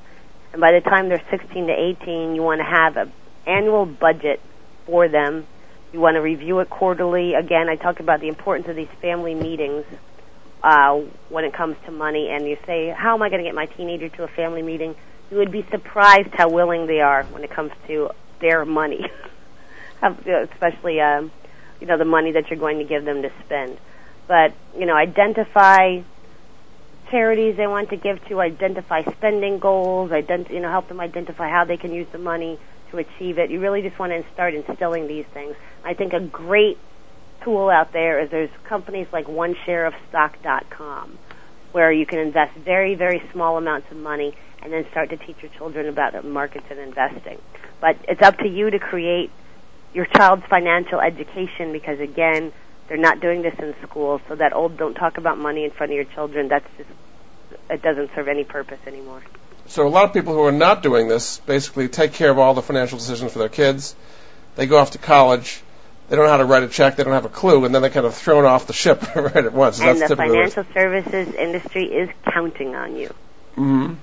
And 0.52 0.60
by 0.60 0.70
the 0.70 0.80
time 0.80 1.08
they're 1.08 1.24
16 1.30 1.66
to 1.66 1.72
18, 1.72 2.36
you 2.36 2.42
want 2.42 2.60
to 2.60 2.64
have 2.64 2.96
an 2.96 3.12
annual 3.44 3.86
budget 3.86 4.40
for 4.86 5.08
them. 5.08 5.46
You 5.92 6.00
want 6.00 6.14
to 6.14 6.20
review 6.20 6.60
it 6.60 6.70
quarterly. 6.70 7.34
Again, 7.34 7.68
I 7.68 7.74
talked 7.74 8.00
about 8.00 8.20
the 8.20 8.28
importance 8.28 8.68
of 8.68 8.76
these 8.76 8.88
family 9.00 9.34
meetings 9.34 9.84
uh, 10.62 11.00
when 11.28 11.44
it 11.44 11.52
comes 11.54 11.76
to 11.86 11.90
money, 11.90 12.30
and 12.30 12.46
you 12.46 12.56
say, 12.66 12.90
"How 12.90 13.14
am 13.14 13.22
I 13.22 13.28
going 13.28 13.42
to 13.42 13.48
get 13.48 13.54
my 13.54 13.66
teenager 13.66 14.08
to 14.10 14.24
a 14.24 14.28
family 14.28 14.62
meeting?" 14.62 14.94
You 15.30 15.38
would 15.38 15.50
be 15.50 15.66
surprised 15.70 16.28
how 16.34 16.50
willing 16.50 16.86
they 16.86 17.00
are 17.00 17.24
when 17.24 17.42
it 17.42 17.50
comes 17.50 17.72
to 17.88 18.10
their 18.42 18.66
money, 18.66 19.10
especially 20.02 21.00
um, 21.00 21.32
you 21.80 21.86
know 21.86 21.96
the 21.96 22.04
money 22.04 22.32
that 22.32 22.50
you're 22.50 22.58
going 22.58 22.78
to 22.78 22.84
give 22.84 23.06
them 23.06 23.22
to 23.22 23.32
spend. 23.46 23.78
But 24.28 24.52
you 24.76 24.84
know, 24.84 24.94
identify 24.94 26.02
charities 27.10 27.56
they 27.56 27.66
want 27.66 27.88
to 27.90 27.96
give 27.96 28.22
to, 28.28 28.40
identify 28.40 29.02
spending 29.12 29.58
goals, 29.58 30.10
ident- 30.10 30.50
you 30.50 30.60
know, 30.60 30.70
help 30.70 30.88
them 30.88 31.00
identify 31.00 31.48
how 31.48 31.64
they 31.64 31.78
can 31.78 31.94
use 31.94 32.08
the 32.12 32.18
money 32.18 32.58
to 32.90 32.98
achieve 32.98 33.38
it. 33.38 33.50
You 33.50 33.60
really 33.60 33.80
just 33.82 33.98
want 33.98 34.12
to 34.12 34.24
start 34.32 34.54
instilling 34.54 35.06
these 35.06 35.26
things. 35.32 35.56
I 35.84 35.94
think 35.94 36.12
a 36.12 36.20
great 36.20 36.78
tool 37.42 37.70
out 37.70 37.92
there 37.92 38.20
is 38.20 38.30
there's 38.30 38.50
companies 38.64 39.06
like 39.12 39.26
OneShareOfStock.com 39.26 41.18
where 41.72 41.92
you 41.92 42.06
can 42.06 42.18
invest 42.18 42.56
very, 42.56 42.94
very 42.94 43.22
small 43.32 43.56
amounts 43.56 43.90
of 43.90 43.96
money 43.96 44.34
and 44.62 44.72
then 44.72 44.86
start 44.90 45.10
to 45.10 45.16
teach 45.16 45.36
your 45.42 45.50
children 45.52 45.88
about 45.88 46.24
markets 46.24 46.66
and 46.70 46.78
investing. 46.78 47.38
But 47.80 47.96
it's 48.08 48.22
up 48.22 48.38
to 48.38 48.48
you 48.48 48.70
to 48.70 48.78
create 48.78 49.30
your 49.92 50.06
child's 50.06 50.44
financial 50.46 51.00
education 51.00 51.72
because 51.72 51.98
again, 52.00 52.52
they're 52.88 52.96
not 52.96 53.20
doing 53.20 53.42
this 53.42 53.54
in 53.58 53.74
school, 53.82 54.20
so 54.28 54.34
that 54.36 54.52
old 54.52 54.76
don't 54.76 54.94
talk 54.94 55.16
about 55.16 55.38
money 55.38 55.64
in 55.64 55.70
front 55.70 55.92
of 55.92 55.96
your 55.96 56.04
children, 56.04 56.48
that's 56.48 56.66
just 56.76 56.90
it 57.70 57.82
doesn't 57.82 58.10
serve 58.14 58.28
any 58.28 58.44
purpose 58.44 58.78
anymore. 58.86 59.22
So 59.66 59.86
a 59.86 59.88
lot 59.88 60.04
of 60.04 60.12
people 60.12 60.34
who 60.34 60.42
are 60.42 60.52
not 60.52 60.82
doing 60.82 61.08
this 61.08 61.38
basically 61.38 61.88
take 61.88 62.12
care 62.12 62.30
of 62.30 62.38
all 62.38 62.54
the 62.54 62.62
financial 62.62 62.98
decisions 62.98 63.32
for 63.32 63.38
their 63.38 63.48
kids. 63.48 63.94
They 64.56 64.66
go 64.66 64.76
off 64.76 64.90
to 64.92 64.98
college. 64.98 65.62
They 66.12 66.16
don't 66.16 66.26
know 66.26 66.32
how 66.32 66.36
to 66.36 66.44
write 66.44 66.62
a 66.62 66.68
check. 66.68 66.96
They 66.96 67.04
don't 67.04 67.14
have 67.14 67.24
a 67.24 67.30
clue, 67.30 67.64
and 67.64 67.74
then 67.74 67.80
they're 67.80 67.90
kind 67.90 68.04
of 68.04 68.14
thrown 68.14 68.44
off 68.44 68.66
the 68.66 68.74
ship 68.74 69.00
right 69.16 69.34
at 69.34 69.54
once. 69.54 69.80
and 69.80 69.98
the 69.98 70.14
financial 70.14 70.66
services 70.74 71.34
industry 71.34 71.86
is 71.86 72.10
counting 72.30 72.74
on 72.74 72.96
you. 72.96 73.08
Mm-hmm. 73.56 73.94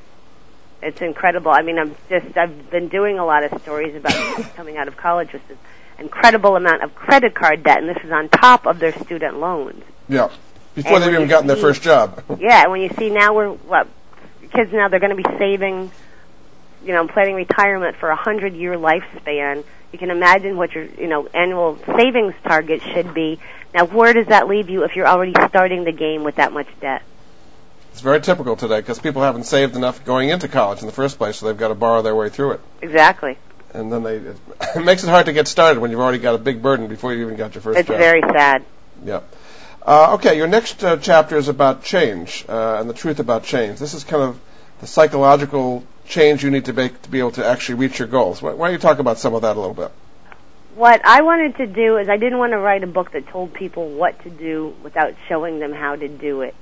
It's 0.82 0.99
incredible. 1.01 1.51
I 1.51 1.62
mean, 1.62 1.78
I'm 1.78 1.95
just 2.10 2.36
I've 2.36 2.72
been 2.72 2.88
doing 2.88 3.20
a 3.20 3.26
lot 3.28 3.43
of 3.43 3.62
stories 3.62 3.95
about 3.95 4.12
coming 4.55 4.76
out 4.76 4.88
of 4.88 4.97
college 4.97 5.34
with 5.34 5.47
this 5.47 5.57
incredible 5.99 6.55
amount 6.55 6.82
of 6.82 6.95
credit 6.95 7.36
card 7.36 7.62
debt, 7.62 7.78
and 7.78 7.88
this 7.88 8.03
is 8.03 8.12
on 8.12 8.28
top 8.28 8.66
of 8.66 8.80
their 8.80 8.93
student 9.03 9.39
loans. 9.39 9.84
Yeah, 10.07 10.32
before 10.74 10.93
and 10.95 11.03
they've 11.03 11.14
even 11.14 11.28
gotten 11.28 11.47
see, 11.47 11.53
their 11.53 11.62
first 11.62 11.84
job. 11.84 12.24
yeah, 12.39 12.64
and 12.64 12.72
when 12.72 12.82
you 12.82 12.89
see 12.97 13.12
now 13.12 13.36
we're 13.36 13.51
what 13.51 13.88
kids 14.51 14.74
now 14.74 14.88
they're 14.88 14.99
going 14.99 15.16
to 15.16 15.30
be 15.30 15.38
saving, 15.38 15.91
you 16.84 16.93
know, 16.93 17.07
planning 17.07 17.36
retirement 17.36 17.97
for 17.97 18.09
a 18.09 18.15
hundred 18.15 18.55
year 18.55 18.75
lifespan. 18.75 19.63
You 19.91 19.99
can 19.99 20.11
imagine 20.11 20.57
what 20.57 20.73
your 20.73 20.86
you 20.86 21.07
know 21.07 21.27
annual 21.27 21.77
savings 21.97 22.36
target 22.43 22.82
should 22.82 23.13
be. 23.13 23.39
Now, 23.73 23.86
where 23.86 24.13
does 24.13 24.27
that 24.27 24.47
leave 24.47 24.69
you 24.69 24.84
if 24.84 24.95
you're 24.95 25.07
already 25.07 25.34
starting 25.47 25.84
the 25.84 25.91
game 25.91 26.23
with 26.23 26.36
that 26.36 26.51
much 26.53 26.67
debt? 26.82 27.03
It's 27.91 28.01
very 28.01 28.21
typical 28.21 28.55
today 28.55 28.80
because 28.80 28.99
people 28.99 29.21
haven't 29.21 29.43
saved 29.43 29.75
enough 29.75 30.05
going 30.05 30.30
into 30.30 30.47
college 30.47 30.82
in 30.82 30.86
the 30.86 30.93
first 30.93 31.17
place, 31.17 31.38
so 31.38 31.47
they've 31.47 31.57
got 31.57 31.69
to 31.69 31.75
borrow 31.75 32.01
their 32.01 32.15
way 32.15 32.30
through 32.30 32.51
it. 32.51 32.61
Exactly. 32.82 33.38
And 33.73 33.91
then 33.91 34.03
they 34.03 34.15
it, 34.75 34.84
makes 34.84 35.03
it 35.03 35.09
hard 35.09 35.25
to 35.27 35.34
get 35.34 35.47
started 35.47 35.80
when 35.80 35.91
you've 35.91 35.99
already 35.99 36.19
got 36.19 36.36
a 36.36 36.39
big 36.39 36.61
burden 36.61 36.88
before 36.88 37.13
you 37.13 37.21
even 37.25 37.36
got 37.36 37.55
your 37.55 37.61
first 37.61 37.80
it's 37.80 37.88
job. 37.88 37.99
It's 37.99 38.03
very 38.03 38.21
sad. 38.21 38.63
Yeah. 39.03 39.21
Uh, 39.82 40.15
okay, 40.15 40.38
your 40.38 40.47
next 40.47 40.84
uh, 40.84 40.97
chapter 40.97 41.38
is 41.38 41.47
about 41.47 41.84
change 41.84 42.45
uh, 42.47 42.77
and 42.80 42.89
the 42.89 42.93
truth 42.93 43.19
about 43.19 43.43
change. 43.43 43.80
This 43.80 43.93
is 43.93 44.03
kind 44.03 44.23
of 44.23 44.39
the 44.82 44.88
psychological 44.88 45.84
change 46.10 46.43
you 46.43 46.51
need 46.51 46.66
to 46.66 46.74
make 46.74 47.01
to 47.03 47.10
be 47.10 47.20
able 47.20 47.32
to 47.32 47.45
actually 47.45 47.76
reach 47.76 47.99
your 47.99 48.07
goals. 48.07 48.41
Why, 48.41 48.51
don't 48.51 48.72
you 48.72 48.78
talk 48.80 48.99
about 48.99 49.20
some 49.20 49.34
of 49.36 49.43
that 49.43 49.55
a 49.55 49.60
little 49.60 49.76
bit? 49.76 49.91
What 50.76 51.05
I 51.05 51.22
wanted 51.22 51.57
to 51.57 51.68
do 51.68 51.97
is 51.97 52.10
I 52.10 52.18
didn't 52.18 52.39
want 52.39 52.51
to 52.51 52.57
write 52.57 52.84
a 52.84 52.88
book 52.88 53.12
that 53.12 53.28
told 53.28 53.53
people 53.53 53.89
what 53.89 54.22
to 54.24 54.30
do 54.30 54.76
without 54.84 55.14
showing 55.28 55.60
them 55.60 55.72
how 55.72 55.95
to 55.95 56.07
do 56.07 56.41
it. 56.41 56.55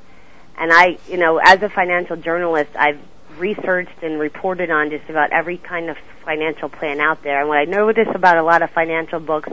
And 0.58 0.72
I, 0.72 0.98
you 1.08 1.18
know, 1.18 1.39
as 1.43 1.62
a 1.62 1.70
financial 1.70 2.16
journalist, 2.16 2.72
I've 2.76 3.00
researched 3.38 4.02
and 4.02 4.20
reported 4.20 4.72
on 4.72 4.89
just 4.89 5.08
about 5.10 5.32
every 5.32 5.58
kind 5.58 5.89
of 5.89 5.98
financial 6.26 6.70
plan 6.70 7.00
out 7.00 7.24
there. 7.24 7.39
And 7.39 7.48
what 7.48 7.60
I 7.60 7.66
notice 7.66 8.08
about 8.14 8.38
a 8.38 8.43
lot 8.43 8.64
of 8.64 8.72
financial 8.72 9.20
books 9.20 9.50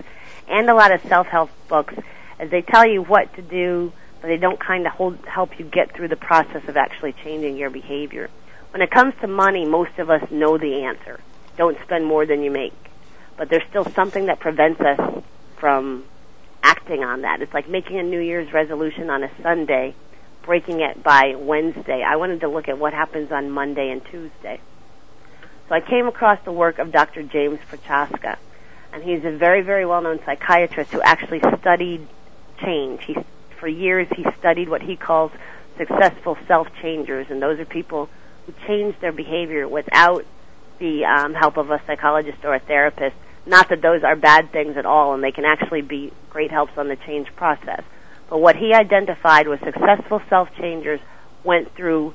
and 0.49 0.69
a 0.69 0.75
lot 0.75 0.93
of 0.93 1.03
self-help 1.03 1.51
books 1.69 1.95
is 2.41 2.51
they 2.51 2.63
tell 2.63 2.89
you 2.89 3.03
what 3.03 3.35
to 3.35 3.43
do, 3.43 3.93
but 4.21 4.29
they 4.29 4.39
don't 4.39 4.59
kind 4.59 4.87
of 4.87 4.93
hold, 4.93 5.19
help 5.27 5.59
you 5.59 5.67
get 5.67 5.95
through 5.95 6.09
the 6.09 6.17
process 6.17 6.67
of 6.69 6.77
actually 6.77 7.13
changing 7.13 7.59
your 7.59 7.71
behavior. 7.71 8.31
When 8.75 8.83
it 8.83 8.91
comes 8.91 9.15
to 9.21 9.29
money, 9.29 9.65
most 9.65 10.01
of 10.01 10.11
us 10.11 10.29
know 10.33 10.59
the 10.59 10.83
answer. 10.83 11.21
Don't 11.57 11.79
spend 11.85 12.05
more 12.05 12.27
than 12.27 12.43
you 12.43 12.51
make. 12.51 12.75
But 13.37 13.49
there's 13.49 13.63
still 13.71 13.85
something 13.85 14.27
that 14.27 14.41
prevents 14.41 14.81
us 14.81 15.23
from 15.59 16.03
acting 16.61 17.05
on 17.05 17.21
that. 17.21 17.41
It's 17.41 17.55
like 17.55 17.69
making 17.69 18.01
a 18.01 18.03
New 18.03 18.19
Year's 18.19 18.53
resolution 18.53 19.11
on 19.11 19.23
a 19.23 19.31
Sunday 19.41 19.95
breaking 20.43 20.81
it 20.81 21.05
by 21.05 21.37
Wednesday. 21.37 22.03
I 22.03 22.17
wanted 22.17 22.41
to 22.41 22.49
look 22.49 22.69
at 22.69 22.77
what 22.77 22.93
happens 22.93 23.31
on 23.31 23.49
Monday 23.49 23.91
and 23.91 24.05
Tuesday. 24.07 24.59
So 25.69 25.75
I 25.77 25.81
came 25.81 26.09
across 26.09 26.41
the 26.45 26.51
work 26.51 26.81
of 26.81 26.91
Dr. 26.91 27.23
James 27.23 27.61
Prochaska, 27.69 28.39
and 28.93 29.05
he's 29.05 29.25
a 29.25 29.31
very, 29.31 29.63
very 29.63 29.87
well-known 29.87 30.19
psychiatrist 30.25 30.91
who 30.91 31.01
actually 31.01 31.43
studied 31.61 32.09
change. 32.61 33.05
He, 33.05 33.17
for 33.57 33.69
years, 33.69 34.09
he 34.17 34.27
studied 34.37 34.69
what 34.69 34.83
he 34.83 34.97
calls 34.97 35.31
successful 35.79 36.37
self-changers, 36.49 37.29
and 37.31 37.41
those 37.41 37.61
are 37.61 37.65
people 37.65 38.11
change 38.67 38.99
their 39.01 39.13
behavior 39.13 39.67
without 39.69 40.25
the 40.79 41.05
um, 41.05 41.35
help 41.35 41.57
of 41.57 41.71
a 41.71 41.81
psychologist 41.87 42.39
or 42.45 42.55
a 42.55 42.61
therapist. 42.61 43.17
Not 43.47 43.69
that 43.69 43.83
those 43.83 44.03
are 44.03 44.17
bad 44.17 44.53
things 44.53 44.77
at 44.77 44.87
all, 44.87 45.15
and 45.15 45.23
they 45.23 45.33
can 45.33 45.45
actually 45.45 45.83
be 45.83 46.13
great 46.31 46.51
helps 46.51 46.77
on 46.77 46.89
the 46.89 46.97
change 46.97 47.29
process. 47.37 47.83
But 48.29 48.39
what 48.39 48.57
he 48.57 48.73
identified 48.73 49.49
was 49.49 49.61
successful 49.61 50.21
self-changers 50.29 51.01
went 51.45 51.75
through 51.75 52.15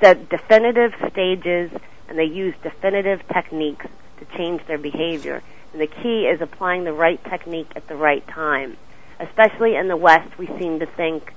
the 0.00 0.14
definitive 0.14 0.92
stages 1.10 1.70
and 2.08 2.18
they 2.18 2.24
used 2.24 2.60
definitive 2.62 3.20
techniques 3.32 3.86
to 4.18 4.36
change 4.36 4.66
their 4.66 4.78
behavior. 4.78 5.42
And 5.72 5.80
the 5.80 5.86
key 5.86 6.26
is 6.26 6.40
applying 6.40 6.84
the 6.84 6.92
right 6.92 7.22
technique 7.24 7.70
at 7.76 7.86
the 7.88 7.96
right 7.96 8.26
time. 8.26 8.76
Especially 9.20 9.76
in 9.76 9.88
the 9.88 9.96
West, 9.96 10.36
we 10.38 10.46
seem 10.58 10.80
to 10.80 10.86
think 10.86 11.32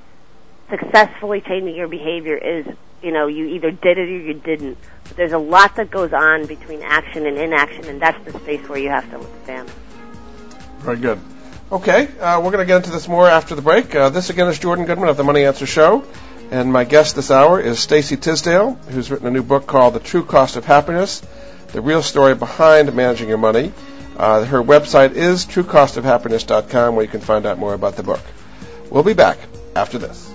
successfully 0.69 1.41
changing 1.41 1.75
your 1.75 1.87
behavior 1.87 2.37
is, 2.37 2.65
you 3.01 3.11
know, 3.11 3.27
you 3.27 3.45
either 3.47 3.71
did 3.71 3.97
it 3.97 4.09
or 4.09 4.17
you 4.17 4.33
didn't. 4.33 4.77
But 5.03 5.17
there's 5.17 5.31
a 5.31 5.37
lot 5.37 5.75
that 5.75 5.91
goes 5.91 6.13
on 6.13 6.45
between 6.47 6.81
action 6.81 7.25
and 7.25 7.37
inaction, 7.37 7.85
and 7.85 8.01
that's 8.01 8.23
the 8.25 8.37
space 8.39 8.67
where 8.67 8.79
you 8.79 8.89
have 8.89 9.09
to 9.11 9.19
examine. 9.41 9.71
Very 10.79 10.97
good. 10.97 11.19
Okay, 11.71 12.07
uh, 12.19 12.41
we're 12.41 12.51
going 12.51 12.59
to 12.59 12.65
get 12.65 12.77
into 12.77 12.91
this 12.91 13.07
more 13.07 13.27
after 13.27 13.55
the 13.55 13.61
break. 13.61 13.95
Uh, 13.95 14.09
this 14.09 14.29
again 14.29 14.47
is 14.47 14.59
Jordan 14.59 14.85
Goodman 14.85 15.09
of 15.09 15.17
the 15.17 15.23
Money 15.23 15.45
Answer 15.45 15.65
Show, 15.65 16.03
and 16.51 16.71
my 16.71 16.83
guest 16.83 17.15
this 17.15 17.31
hour 17.31 17.59
is 17.59 17.79
Stacey 17.79 18.17
Tisdale, 18.17 18.73
who's 18.89 19.09
written 19.09 19.25
a 19.25 19.31
new 19.31 19.41
book 19.41 19.65
called 19.65 19.95
The 19.95 19.99
True 19.99 20.23
Cost 20.23 20.57
of 20.57 20.65
Happiness: 20.65 21.21
The 21.69 21.81
Real 21.81 22.03
Story 22.03 22.35
Behind 22.35 22.93
Managing 22.93 23.29
Your 23.29 23.39
Money. 23.39 23.73
Uh, 24.15 24.45
her 24.45 24.61
website 24.61 25.13
is 25.13 25.45
truecostofhappiness.com, 25.45 26.95
where 26.95 27.03
you 27.03 27.11
can 27.11 27.21
find 27.21 27.47
out 27.47 27.57
more 27.57 27.73
about 27.73 27.95
the 27.95 28.03
book. 28.03 28.21
We'll 28.91 29.03
be 29.03 29.13
back 29.13 29.39
after 29.75 29.97
this. 29.97 30.34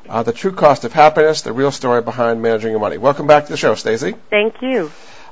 uh, 0.10 0.24
The 0.24 0.34
True 0.34 0.52
Cost 0.52 0.84
of 0.84 0.94
Happiness: 0.94 1.42
The 1.42 1.54
Real 1.54 1.72
Story 1.72 2.02
Behind 2.02 2.42
Managing 2.42 2.72
Your 2.72 2.80
Money. 2.80 2.98
Welcome 2.98 3.28
back 3.28 3.46
to 3.46 3.52
the 3.52 3.58
show, 3.58 3.76
Stacey. 3.76 4.16
Thank 4.30 4.62
you. 4.62 4.92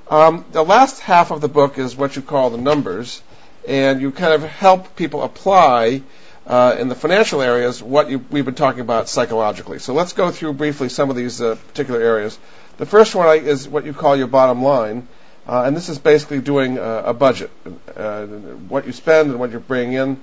Um, 0.10 0.46
the 0.52 0.64
last 0.64 1.00
half 1.00 1.32
of 1.32 1.42
the 1.42 1.48
book 1.48 1.78
is 1.78 1.96
what 1.96 2.16
you 2.16 2.22
call 2.22 2.50
the 2.50 2.58
numbers, 2.58 3.22
and 3.68 4.02
you 4.02 4.12
kind 4.12 4.34
of 4.34 4.44
help 4.44 4.96
people 4.96 5.24
apply 5.24 6.02
uh, 6.48 6.76
in 6.80 6.90
the 6.90 6.96
financial 6.96 7.42
areas 7.42 7.82
what 7.82 8.10
you, 8.10 8.24
we've 8.30 8.46
been 8.46 8.56
talking 8.56 8.82
about 8.82 9.08
psychologically. 9.08 9.80
So 9.80 9.94
let's 9.94 10.14
go 10.14 10.32
through 10.32 10.54
briefly 10.54 10.90
some 10.90 11.10
of 11.10 11.16
these 11.16 11.42
uh, 11.42 11.56
particular 11.68 12.02
areas. 12.02 12.38
The 12.78 12.86
first 12.86 13.14
one 13.16 13.38
is 13.40 13.68
what 13.68 13.86
you 13.86 13.94
call 13.94 14.16
your 14.16 14.28
bottom 14.28 14.64
line, 14.64 15.08
uh, 15.48 15.64
and 15.64 15.76
this 15.76 15.90
is 15.90 16.00
basically 16.00 16.40
doing 16.40 16.80
uh, 16.80 17.04
a 17.06 17.14
budget, 17.14 17.52
uh, 17.96 18.26
what 18.26 18.86
you 18.88 18.92
spend 18.92 19.30
and 19.32 19.40
what 19.40 19.52
you 19.52 19.60
bring 19.60 19.94
in. 19.94 20.20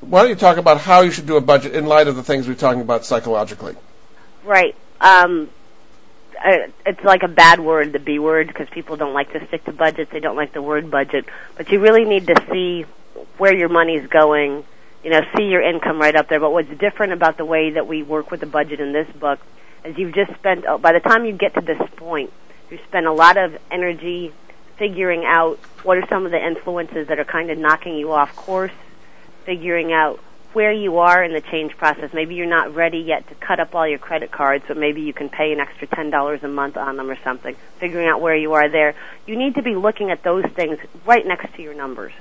Why 0.00 0.22
don't 0.22 0.30
you 0.30 0.36
talk 0.36 0.56
about 0.56 0.80
how 0.80 1.00
you 1.02 1.10
should 1.10 1.26
do 1.26 1.36
a 1.36 1.40
budget 1.40 1.74
in 1.74 1.86
light 1.86 2.08
of 2.08 2.16
the 2.16 2.22
things 2.22 2.48
we're 2.48 2.54
talking 2.54 2.80
about 2.80 3.04
psychologically? 3.04 3.76
Right. 4.44 4.74
Um, 5.00 5.50
it's 6.86 7.02
like 7.04 7.22
a 7.22 7.28
bad 7.28 7.60
word, 7.60 7.92
the 7.92 7.98
B 7.98 8.18
word, 8.18 8.48
because 8.48 8.68
people 8.70 8.96
don't 8.96 9.12
like 9.12 9.32
to 9.32 9.46
stick 9.48 9.64
to 9.64 9.72
budgets. 9.72 10.10
They 10.10 10.20
don't 10.20 10.36
like 10.36 10.52
the 10.52 10.62
word 10.62 10.90
budget. 10.90 11.26
But 11.56 11.70
you 11.70 11.80
really 11.80 12.04
need 12.04 12.26
to 12.28 12.46
see 12.50 12.86
where 13.36 13.54
your 13.54 13.68
money's 13.68 14.06
going. 14.06 14.64
You 15.04 15.10
know, 15.10 15.20
see 15.36 15.44
your 15.44 15.62
income 15.62 15.98
right 15.98 16.14
up 16.14 16.28
there. 16.28 16.40
But 16.40 16.52
what's 16.52 16.70
different 16.78 17.12
about 17.12 17.36
the 17.36 17.44
way 17.44 17.70
that 17.70 17.86
we 17.86 18.02
work 18.02 18.30
with 18.30 18.40
the 18.40 18.46
budget 18.46 18.80
in 18.80 18.92
this 18.92 19.08
book 19.16 19.40
is 19.84 19.96
you've 19.98 20.14
just 20.14 20.32
spent. 20.34 20.64
oh, 20.66 20.78
By 20.78 20.92
the 20.92 21.00
time 21.00 21.24
you 21.24 21.32
get 21.32 21.54
to 21.54 21.60
this 21.60 21.80
point, 21.96 22.32
you 22.70 22.78
spend 22.88 23.06
a 23.06 23.12
lot 23.12 23.36
of 23.36 23.56
energy 23.70 24.32
figuring 24.76 25.24
out 25.26 25.58
what 25.82 25.98
are 25.98 26.06
some 26.08 26.24
of 26.24 26.32
the 26.32 26.42
influences 26.42 27.08
that 27.08 27.18
are 27.18 27.24
kind 27.24 27.50
of 27.50 27.58
knocking 27.58 27.96
you 27.96 28.12
off 28.12 28.34
course, 28.34 28.72
figuring 29.44 29.92
out 29.92 30.20
where 30.52 30.72
you 30.72 30.98
are 30.98 31.22
in 31.22 31.32
the 31.32 31.40
change 31.40 31.76
process. 31.76 32.12
Maybe 32.12 32.34
you're 32.34 32.46
not 32.46 32.74
ready 32.74 32.98
yet 32.98 33.28
to 33.28 33.34
cut 33.34 33.60
up 33.60 33.74
all 33.74 33.86
your 33.86 33.98
credit 33.98 34.32
cards, 34.32 34.64
but 34.66 34.76
maybe 34.76 35.02
you 35.02 35.12
can 35.12 35.28
pay 35.28 35.52
an 35.52 35.60
extra 35.60 35.86
$10 35.86 36.42
a 36.42 36.48
month 36.48 36.76
on 36.76 36.96
them 36.96 37.10
or 37.10 37.16
something. 37.22 37.56
Figuring 37.78 38.08
out 38.08 38.20
where 38.20 38.36
you 38.36 38.54
are 38.54 38.68
there. 38.68 38.94
You 39.26 39.36
need 39.36 39.54
to 39.54 39.62
be 39.62 39.74
looking 39.74 40.10
at 40.10 40.22
those 40.22 40.44
things 40.54 40.78
right 41.06 41.24
next 41.24 41.54
to 41.54 41.62
your 41.62 41.74
numbers. 41.74 42.12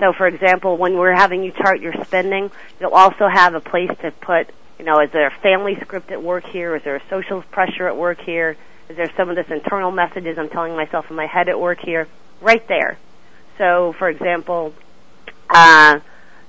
So 0.00 0.12
for 0.12 0.26
example, 0.26 0.76
when 0.76 0.96
we're 0.96 1.14
having 1.14 1.44
you 1.44 1.52
chart 1.52 1.80
your 1.80 1.92
spending, 2.04 2.50
you'll 2.80 2.94
also 2.94 3.28
have 3.28 3.54
a 3.54 3.60
place 3.60 3.90
to 4.02 4.10
put, 4.10 4.50
you 4.78 4.84
know, 4.84 5.00
is 5.00 5.10
there 5.12 5.28
a 5.28 5.40
family 5.42 5.76
script 5.80 6.10
at 6.10 6.22
work 6.22 6.46
here? 6.46 6.74
Is 6.74 6.82
there 6.82 6.96
a 6.96 7.02
social 7.08 7.42
pressure 7.42 7.86
at 7.86 7.96
work 7.96 8.20
here? 8.20 8.56
Is 8.88 8.96
there 8.96 9.12
some 9.16 9.30
of 9.30 9.36
this 9.36 9.48
internal 9.50 9.92
messages 9.92 10.38
I'm 10.38 10.48
telling 10.48 10.74
myself 10.74 11.10
in 11.10 11.16
my 11.16 11.26
head 11.26 11.48
at 11.48 11.60
work 11.60 11.78
here? 11.80 12.08
Right 12.40 12.66
there. 12.66 12.98
So 13.58 13.94
for 13.98 14.08
example, 14.08 14.74
uh, 15.48 16.00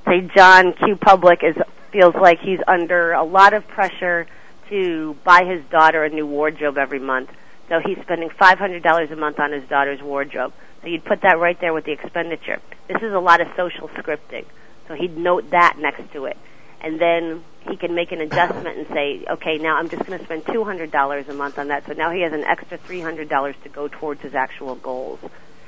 say 0.06 0.30
John 0.36 0.74
Q. 0.74 0.96
Public 0.96 1.44
is 1.44 1.56
feels 1.92 2.16
like 2.16 2.40
he's 2.40 2.60
under 2.68 3.12
a 3.12 3.24
lot 3.24 3.54
of 3.54 3.68
pressure 3.68 4.26
to 4.70 5.16
buy 5.26 5.44
his 5.44 5.64
daughter 5.70 6.04
a 6.04 6.10
new 6.10 6.26
wardrobe 6.26 6.78
every 6.78 7.00
month. 7.00 7.30
So 7.68 7.80
he's 7.86 7.98
spending 8.02 8.30
five 8.30 8.58
hundred 8.58 8.84
dollars 8.84 9.12
a 9.12 9.16
month 9.16 9.40
on 9.40 9.52
his 9.52 9.68
daughter's 9.68 10.02
wardrobe. 10.02 10.54
So 10.82 10.88
you'd 10.88 11.06
put 11.06 11.22
that 11.22 11.38
right 11.40 11.60
there 11.60 11.74
with 11.74 11.86
the 11.86 11.92
expenditure. 11.92 12.60
This 12.88 13.02
is 13.02 13.14
a 13.14 13.20
lot 13.20 13.42
of 13.42 13.48
social 13.56 13.88
scripting. 13.90 14.46
So 14.88 14.96
he'd 14.96 15.16
note 15.16 15.52
that 15.52 15.78
next 15.78 16.12
to 16.14 16.26
it. 16.26 16.38
And 16.82 17.00
then 17.00 17.44
he 17.70 17.78
can 17.78 17.94
make 17.94 18.12
an 18.12 18.22
adjustment 18.22 18.78
and 18.78 18.88
say, 18.88 19.24
okay, 19.30 19.58
now 19.60 19.78
I'm 19.78 19.88
just 19.88 20.04
going 20.06 20.18
to 20.18 20.26
spend 20.26 20.46
$200 20.46 21.30
a 21.30 21.34
month 21.34 21.60
on 21.60 21.68
that. 21.68 21.86
So 21.86 21.94
now 21.94 22.12
he 22.12 22.22
has 22.22 22.34
an 22.34 22.44
extra 22.44 22.80
$300 22.80 23.64
to 23.64 23.70
go 23.70 23.88
towards 23.88 24.22
his 24.22 24.34
actual 24.34 24.76
goals. 24.76 25.20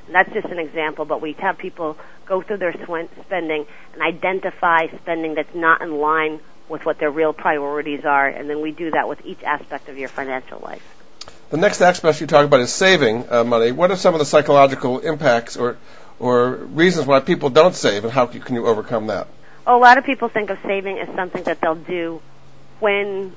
And 0.08 0.16
that's 0.16 0.32
just 0.34 0.47
an 0.47 0.60
example, 0.60 1.06
but 1.06 1.22
we 1.22 1.34
have 1.34 1.58
people 1.58 1.97
go 2.26 2.41
through 2.41 2.58
their 2.58 2.74
spending 2.74 3.66
and 3.93 4.01
identify 4.01 4.88
spending 5.01 5.36
that's 5.36 5.56
not 5.56 5.82
in 5.82 5.97
line 5.99 6.39
with 6.70 6.86
what 6.86 6.97
their 6.99 7.12
real 7.12 7.34
priorities 7.34 8.06
are, 8.06 8.28
and 8.28 8.49
then 8.49 8.62
we 8.62 8.72
do 8.72 8.91
that 8.91 9.08
with 9.08 9.26
each 9.26 9.43
aspect 9.43 9.89
of 9.89 9.97
your 9.97 10.10
financial 10.10 10.60
life. 10.60 10.82
The 11.49 11.58
next 11.58 11.82
aspect 11.82 12.20
you 12.22 12.28
talk 12.28 12.45
about 12.45 12.62
is 12.62 12.74
saving 12.74 13.30
uh, 13.30 13.43
money. 13.43 13.72
What 13.72 13.91
are 13.91 13.97
some 13.97 14.16
of 14.16 14.20
the 14.20 14.26
psychological 14.26 14.99
impacts 14.99 15.56
or 15.56 15.78
or 16.20 16.51
reasons 16.51 17.06
why 17.06 17.20
people 17.20 17.49
don't 17.49 17.76
save, 17.76 18.04
and 18.04 18.14
how 18.14 18.26
can 18.28 18.56
you 18.56 18.66
overcome 18.66 19.08
that? 19.08 19.28
A 19.66 19.76
lot 19.76 19.97
of 19.97 20.06
people 20.06 20.30
think 20.30 20.49
of 20.49 20.58
saving 20.66 20.99
as 20.99 21.14
something 21.16 21.43
that 21.43 21.60
they'll 21.62 21.76
do 21.76 22.22
when 22.80 23.36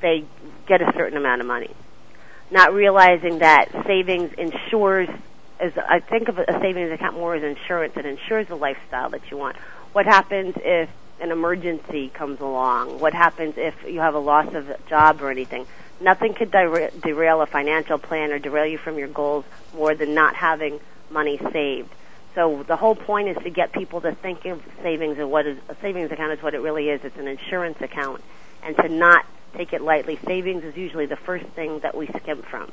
they 0.00 0.24
get 0.66 0.82
a 0.82 0.92
certain 0.96 1.16
amount 1.16 1.40
of 1.40 1.46
money, 1.46 1.70
not 2.50 2.72
realizing 2.72 3.40
that 3.40 3.70
savings 3.86 4.32
ensures. 4.34 5.08
As 5.60 5.72
I 5.76 6.00
think 6.00 6.28
of 6.28 6.38
a 6.38 6.60
savings 6.60 6.92
account 6.92 7.14
more 7.16 7.34
as 7.34 7.42
insurance. 7.42 7.96
It 7.96 8.06
insures 8.06 8.46
the 8.46 8.56
lifestyle 8.56 9.10
that 9.10 9.30
you 9.30 9.36
want. 9.36 9.56
What 9.92 10.06
happens 10.06 10.54
if 10.56 10.88
an 11.20 11.32
emergency 11.32 12.10
comes 12.10 12.40
along? 12.40 13.00
What 13.00 13.12
happens 13.12 13.54
if 13.56 13.74
you 13.84 14.00
have 14.00 14.14
a 14.14 14.20
loss 14.20 14.54
of 14.54 14.68
a 14.70 14.78
job 14.88 15.20
or 15.20 15.30
anything? 15.30 15.66
Nothing 16.00 16.34
could 16.34 16.52
dera- 16.52 16.92
derail 16.92 17.42
a 17.42 17.46
financial 17.46 17.98
plan 17.98 18.30
or 18.30 18.38
derail 18.38 18.66
you 18.66 18.78
from 18.78 18.98
your 18.98 19.08
goals 19.08 19.44
more 19.74 19.94
than 19.96 20.14
not 20.14 20.36
having 20.36 20.78
money 21.10 21.40
saved. 21.52 21.92
So 22.36 22.62
the 22.68 22.76
whole 22.76 22.94
point 22.94 23.28
is 23.28 23.36
to 23.42 23.50
get 23.50 23.72
people 23.72 24.00
to 24.02 24.14
think 24.14 24.44
of 24.44 24.62
savings 24.82 25.18
and 25.18 25.28
what 25.28 25.46
is 25.46 25.58
a 25.68 25.74
savings 25.82 26.12
account 26.12 26.32
is 26.32 26.42
what 26.42 26.54
it 26.54 26.60
really 26.60 26.88
is. 26.88 27.00
It's 27.02 27.16
an 27.16 27.26
insurance 27.26 27.80
account, 27.80 28.22
and 28.62 28.76
to 28.76 28.88
not 28.88 29.26
take 29.54 29.72
it 29.72 29.80
lightly. 29.82 30.20
Savings 30.24 30.62
is 30.62 30.76
usually 30.76 31.06
the 31.06 31.16
first 31.16 31.46
thing 31.46 31.80
that 31.80 31.96
we 31.96 32.06
skimp 32.06 32.46
from. 32.46 32.70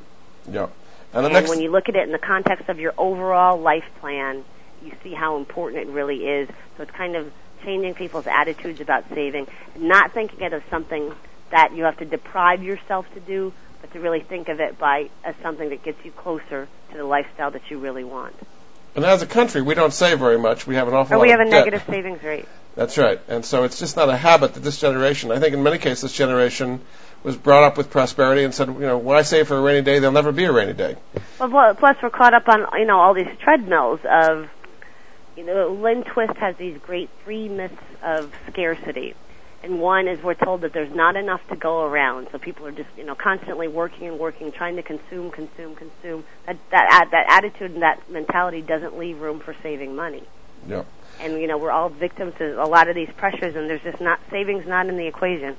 Yeah. 0.48 0.68
And 1.16 1.34
And 1.34 1.48
when 1.48 1.60
you 1.60 1.70
look 1.70 1.88
at 1.88 1.96
it 1.96 2.02
in 2.02 2.12
the 2.12 2.18
context 2.18 2.68
of 2.68 2.78
your 2.78 2.94
overall 2.98 3.58
life 3.58 3.84
plan, 4.00 4.44
you 4.82 4.92
see 5.02 5.14
how 5.14 5.36
important 5.36 5.88
it 5.88 5.92
really 5.92 6.26
is. 6.26 6.48
So 6.76 6.82
it's 6.82 6.92
kind 6.92 7.16
of 7.16 7.32
changing 7.64 7.94
people's 7.94 8.26
attitudes 8.26 8.80
about 8.80 9.04
saving, 9.14 9.48
not 9.76 10.12
thinking 10.12 10.40
it 10.42 10.52
as 10.52 10.62
something 10.70 11.12
that 11.50 11.74
you 11.74 11.84
have 11.84 11.96
to 11.98 12.04
deprive 12.04 12.62
yourself 12.62 13.06
to 13.14 13.20
do, 13.20 13.52
but 13.80 13.92
to 13.92 14.00
really 14.00 14.20
think 14.20 14.48
of 14.48 14.60
it 14.60 14.78
by 14.78 15.08
as 15.24 15.34
something 15.42 15.70
that 15.70 15.82
gets 15.82 16.04
you 16.04 16.10
closer 16.10 16.68
to 16.90 16.96
the 16.96 17.04
lifestyle 17.04 17.50
that 17.50 17.70
you 17.70 17.78
really 17.78 18.04
want. 18.04 18.34
and 18.94 19.04
as 19.04 19.22
a 19.22 19.26
country, 19.26 19.62
we 19.62 19.74
don't 19.74 19.92
save 19.92 20.18
very 20.18 20.38
much. 20.38 20.66
We 20.66 20.74
have 20.74 20.88
an 20.88 20.94
awful 20.94 21.14
Or 21.14 21.18
lot 21.18 21.22
we 21.24 21.30
have 21.30 21.40
a 21.40 21.44
negative 21.44 21.82
savings 21.88 22.22
rate. 22.22 22.46
That's 22.74 22.98
right. 22.98 23.20
And 23.28 23.44
so 23.44 23.64
it's 23.64 23.78
just 23.78 23.96
not 23.96 24.10
a 24.10 24.16
habit 24.16 24.54
that 24.54 24.60
this 24.60 24.78
generation, 24.78 25.32
I 25.32 25.38
think 25.38 25.54
in 25.54 25.62
many 25.62 25.78
cases, 25.78 26.02
this 26.02 26.12
generation 26.12 26.80
was 27.26 27.36
brought 27.36 27.64
up 27.64 27.76
with 27.76 27.90
prosperity 27.90 28.44
and 28.44 28.54
said, 28.54 28.68
you 28.68 28.78
know, 28.78 28.98
when 28.98 29.16
I 29.16 29.22
save 29.22 29.48
for 29.48 29.58
a 29.58 29.60
rainy 29.60 29.82
day, 29.82 29.98
there'll 29.98 30.14
never 30.14 30.30
be 30.30 30.44
a 30.44 30.52
rainy 30.52 30.74
day. 30.74 30.94
Well, 31.40 31.74
plus 31.74 31.96
we're 32.00 32.08
caught 32.10 32.34
up 32.34 32.48
on 32.48 32.66
you 32.78 32.86
know 32.86 33.00
all 33.00 33.14
these 33.14 33.26
treadmills 33.40 33.98
of, 34.08 34.48
you 35.36 35.44
know, 35.44 35.72
Lynn 35.72 36.04
Twist 36.04 36.36
has 36.36 36.56
these 36.56 36.78
great 36.78 37.10
three 37.24 37.48
myths 37.48 37.74
of 38.00 38.32
scarcity, 38.48 39.16
and 39.64 39.80
one 39.80 40.06
is 40.06 40.22
we're 40.22 40.34
told 40.34 40.60
that 40.60 40.72
there's 40.72 40.94
not 40.94 41.16
enough 41.16 41.40
to 41.48 41.56
go 41.56 41.82
around, 41.82 42.28
so 42.30 42.38
people 42.38 42.64
are 42.64 42.72
just 42.72 42.88
you 42.96 43.04
know 43.04 43.16
constantly 43.16 43.66
working 43.66 44.06
and 44.06 44.20
working, 44.20 44.52
trying 44.52 44.76
to 44.76 44.82
consume, 44.84 45.32
consume, 45.32 45.74
consume. 45.74 46.24
That 46.46 46.58
that 46.70 47.08
that 47.10 47.26
attitude 47.28 47.72
and 47.72 47.82
that 47.82 48.08
mentality 48.08 48.62
doesn't 48.62 48.96
leave 48.96 49.20
room 49.20 49.40
for 49.40 49.56
saving 49.64 49.96
money. 49.96 50.22
Yeah. 50.68 50.84
And 51.18 51.40
you 51.40 51.48
know 51.48 51.58
we're 51.58 51.72
all 51.72 51.88
victims 51.88 52.34
to 52.38 52.62
a 52.62 52.68
lot 52.68 52.88
of 52.88 52.94
these 52.94 53.10
pressures, 53.16 53.56
and 53.56 53.68
there's 53.68 53.82
just 53.82 54.00
not 54.00 54.20
savings 54.30 54.64
not 54.64 54.86
in 54.86 54.96
the 54.96 55.08
equation. 55.08 55.56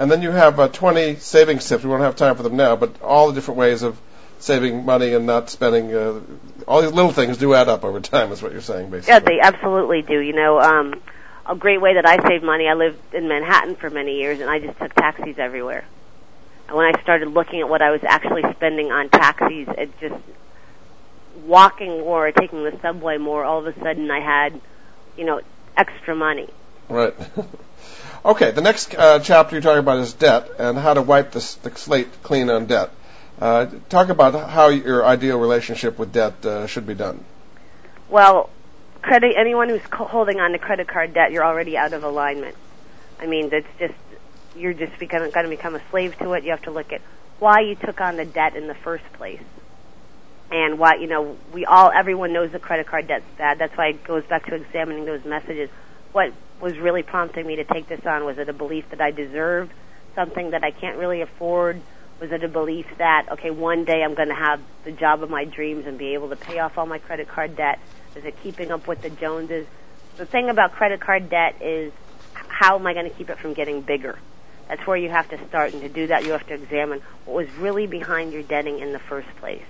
And 0.00 0.10
then 0.10 0.22
you 0.22 0.30
have 0.30 0.58
uh, 0.58 0.68
20 0.68 1.16
savings 1.16 1.68
tips. 1.68 1.84
We 1.84 1.90
won't 1.90 2.02
have 2.02 2.16
time 2.16 2.34
for 2.34 2.42
them 2.42 2.56
now, 2.56 2.74
but 2.74 3.02
all 3.02 3.28
the 3.28 3.34
different 3.34 3.58
ways 3.58 3.82
of 3.82 4.00
saving 4.38 4.86
money 4.86 5.12
and 5.12 5.26
not 5.26 5.50
spending. 5.50 5.94
Uh, 5.94 6.20
all 6.66 6.80
these 6.80 6.90
little 6.90 7.12
things 7.12 7.36
do 7.36 7.52
add 7.52 7.68
up 7.68 7.84
over 7.84 8.00
time, 8.00 8.32
is 8.32 8.42
what 8.42 8.52
you're 8.52 8.62
saying, 8.62 8.90
basically. 8.90 9.12
Yeah, 9.12 9.18
they 9.18 9.40
absolutely 9.40 10.00
do. 10.00 10.18
You 10.18 10.32
know, 10.32 10.58
um, 10.58 11.02
a 11.44 11.54
great 11.54 11.82
way 11.82 11.94
that 11.94 12.06
I 12.06 12.16
save 12.26 12.42
money. 12.42 12.66
I 12.66 12.72
lived 12.72 13.14
in 13.14 13.28
Manhattan 13.28 13.76
for 13.76 13.90
many 13.90 14.16
years, 14.16 14.40
and 14.40 14.48
I 14.48 14.58
just 14.58 14.78
took 14.78 14.94
taxis 14.94 15.38
everywhere. 15.38 15.84
And 16.68 16.78
when 16.78 16.86
I 16.86 17.02
started 17.02 17.28
looking 17.28 17.60
at 17.60 17.68
what 17.68 17.82
I 17.82 17.90
was 17.90 18.02
actually 18.02 18.50
spending 18.52 18.90
on 18.90 19.10
taxis, 19.10 19.68
it 19.76 19.90
just 20.00 20.14
walking 21.44 22.00
more, 22.00 22.32
taking 22.32 22.64
the 22.64 22.78
subway 22.80 23.18
more, 23.18 23.44
all 23.44 23.58
of 23.58 23.66
a 23.66 23.78
sudden 23.78 24.10
I 24.10 24.20
had, 24.20 24.58
you 25.18 25.26
know, 25.26 25.42
extra 25.76 26.14
money. 26.14 26.48
Right. 26.88 27.14
okay, 28.24 28.50
the 28.50 28.60
next 28.60 28.94
uh, 28.94 29.18
chapter 29.20 29.54
you're 29.54 29.62
talking 29.62 29.80
about 29.80 29.98
is 29.98 30.12
debt 30.12 30.50
and 30.58 30.78
how 30.78 30.94
to 30.94 31.02
wipe 31.02 31.32
the, 31.32 31.56
the 31.62 31.76
slate 31.76 32.22
clean 32.22 32.50
on 32.50 32.66
debt. 32.66 32.90
Uh, 33.40 33.66
talk 33.88 34.10
about 34.10 34.50
how 34.50 34.68
your 34.68 35.04
ideal 35.04 35.38
relationship 35.38 35.98
with 35.98 36.12
debt 36.12 36.44
uh, 36.44 36.66
should 36.66 36.86
be 36.86 36.94
done. 36.94 37.24
Well, 38.08 38.50
credit 39.00 39.34
anyone 39.36 39.68
who's 39.68 39.80
holding 39.90 40.40
on 40.40 40.52
to 40.52 40.58
credit 40.58 40.88
card 40.88 41.14
debt, 41.14 41.32
you're 41.32 41.44
already 41.44 41.76
out 41.76 41.92
of 41.92 42.04
alignment. 42.04 42.56
I 43.18 43.26
mean, 43.26 43.48
that's 43.48 43.66
just 43.78 43.94
you're 44.56 44.74
just 44.74 44.98
going 44.98 45.30
to 45.30 45.48
become 45.48 45.74
a 45.74 45.80
slave 45.90 46.18
to 46.18 46.32
it. 46.34 46.44
You 46.44 46.50
have 46.50 46.62
to 46.62 46.70
look 46.70 46.92
at 46.92 47.00
why 47.38 47.60
you 47.60 47.76
took 47.76 48.00
on 48.00 48.16
the 48.16 48.24
debt 48.24 48.56
in 48.56 48.66
the 48.66 48.74
first 48.74 49.04
place 49.14 49.40
and 50.50 50.78
why 50.78 50.96
you 50.96 51.06
know 51.06 51.36
we 51.52 51.64
all 51.64 51.90
everyone 51.90 52.32
knows 52.32 52.50
the 52.50 52.58
credit 52.58 52.86
card 52.86 53.06
debt's 53.06 53.24
bad. 53.38 53.58
That's 53.58 53.76
why 53.76 53.88
it 53.88 54.04
goes 54.04 54.24
back 54.24 54.46
to 54.46 54.54
examining 54.54 55.04
those 55.04 55.24
messages. 55.24 55.70
What 56.12 56.32
was 56.60 56.78
really 56.78 57.02
prompting 57.02 57.46
me 57.46 57.56
to 57.56 57.64
take 57.64 57.88
this 57.88 58.04
on 58.06 58.24
was 58.24 58.38
it 58.38 58.48
a 58.48 58.52
belief 58.52 58.88
that 58.90 59.00
I 59.00 59.10
deserved 59.10 59.72
something 60.14 60.50
that 60.50 60.64
I 60.64 60.70
can't 60.70 60.98
really 60.98 61.22
afford? 61.22 61.80
Was 62.20 62.32
it 62.32 62.44
a 62.44 62.48
belief 62.48 62.86
that 62.98 63.28
okay, 63.32 63.50
one 63.50 63.84
day 63.84 64.02
I'm 64.02 64.14
going 64.14 64.28
to 64.28 64.34
have 64.34 64.60
the 64.84 64.92
job 64.92 65.22
of 65.22 65.30
my 65.30 65.44
dreams 65.44 65.86
and 65.86 65.98
be 65.98 66.14
able 66.14 66.28
to 66.30 66.36
pay 66.36 66.58
off 66.58 66.76
all 66.76 66.86
my 66.86 66.98
credit 66.98 67.28
card 67.28 67.56
debt? 67.56 67.78
Is 68.14 68.24
it 68.24 68.40
keeping 68.42 68.70
up 68.70 68.86
with 68.86 69.02
the 69.02 69.10
Joneses? 69.10 69.66
The 70.16 70.26
thing 70.26 70.50
about 70.50 70.72
credit 70.72 71.00
card 71.00 71.30
debt 71.30 71.62
is 71.62 71.92
how 72.34 72.78
am 72.78 72.86
I 72.86 72.92
going 72.92 73.08
to 73.08 73.16
keep 73.16 73.30
it 73.30 73.38
from 73.38 73.54
getting 73.54 73.80
bigger? 73.80 74.18
That's 74.68 74.86
where 74.86 74.96
you 74.96 75.08
have 75.08 75.28
to 75.30 75.48
start, 75.48 75.72
and 75.72 75.82
to 75.82 75.88
do 75.88 76.08
that, 76.08 76.24
you 76.24 76.32
have 76.32 76.46
to 76.46 76.54
examine 76.54 77.00
what 77.24 77.34
was 77.34 77.50
really 77.56 77.86
behind 77.86 78.32
your 78.32 78.42
debting 78.42 78.78
in 78.78 78.92
the 78.92 79.00
first 79.00 79.28
place 79.36 79.64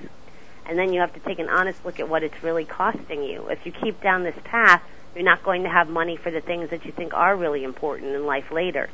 and 0.71 0.79
then 0.79 0.93
you 0.93 1.01
have 1.01 1.13
to 1.13 1.21
take 1.21 1.41
an 1.41 1.49
honest 1.49 1.85
look 1.85 1.99
at 1.99 2.09
what 2.09 2.23
it's 2.23 2.43
really 2.45 2.65
costing 2.65 3.25
you. 3.25 3.49
If 3.49 3.67
you 3.67 3.73
keep 3.73 4.01
down 4.01 4.23
this 4.23 4.37
path, 4.45 4.81
you're 5.15 5.25
not 5.25 5.43
going 5.43 5.65
to 5.65 5.69
have 5.69 5.89
money 5.89 6.17
for 6.17 6.31
the 6.31 6.41
things 6.41 6.71
that 6.71 6.85
you 6.85 6.93
think 6.93 7.15
are 7.15 7.37
really 7.37 7.65
important 7.65 8.15
in 8.15 8.27
life 8.27 8.51
later 8.51 8.89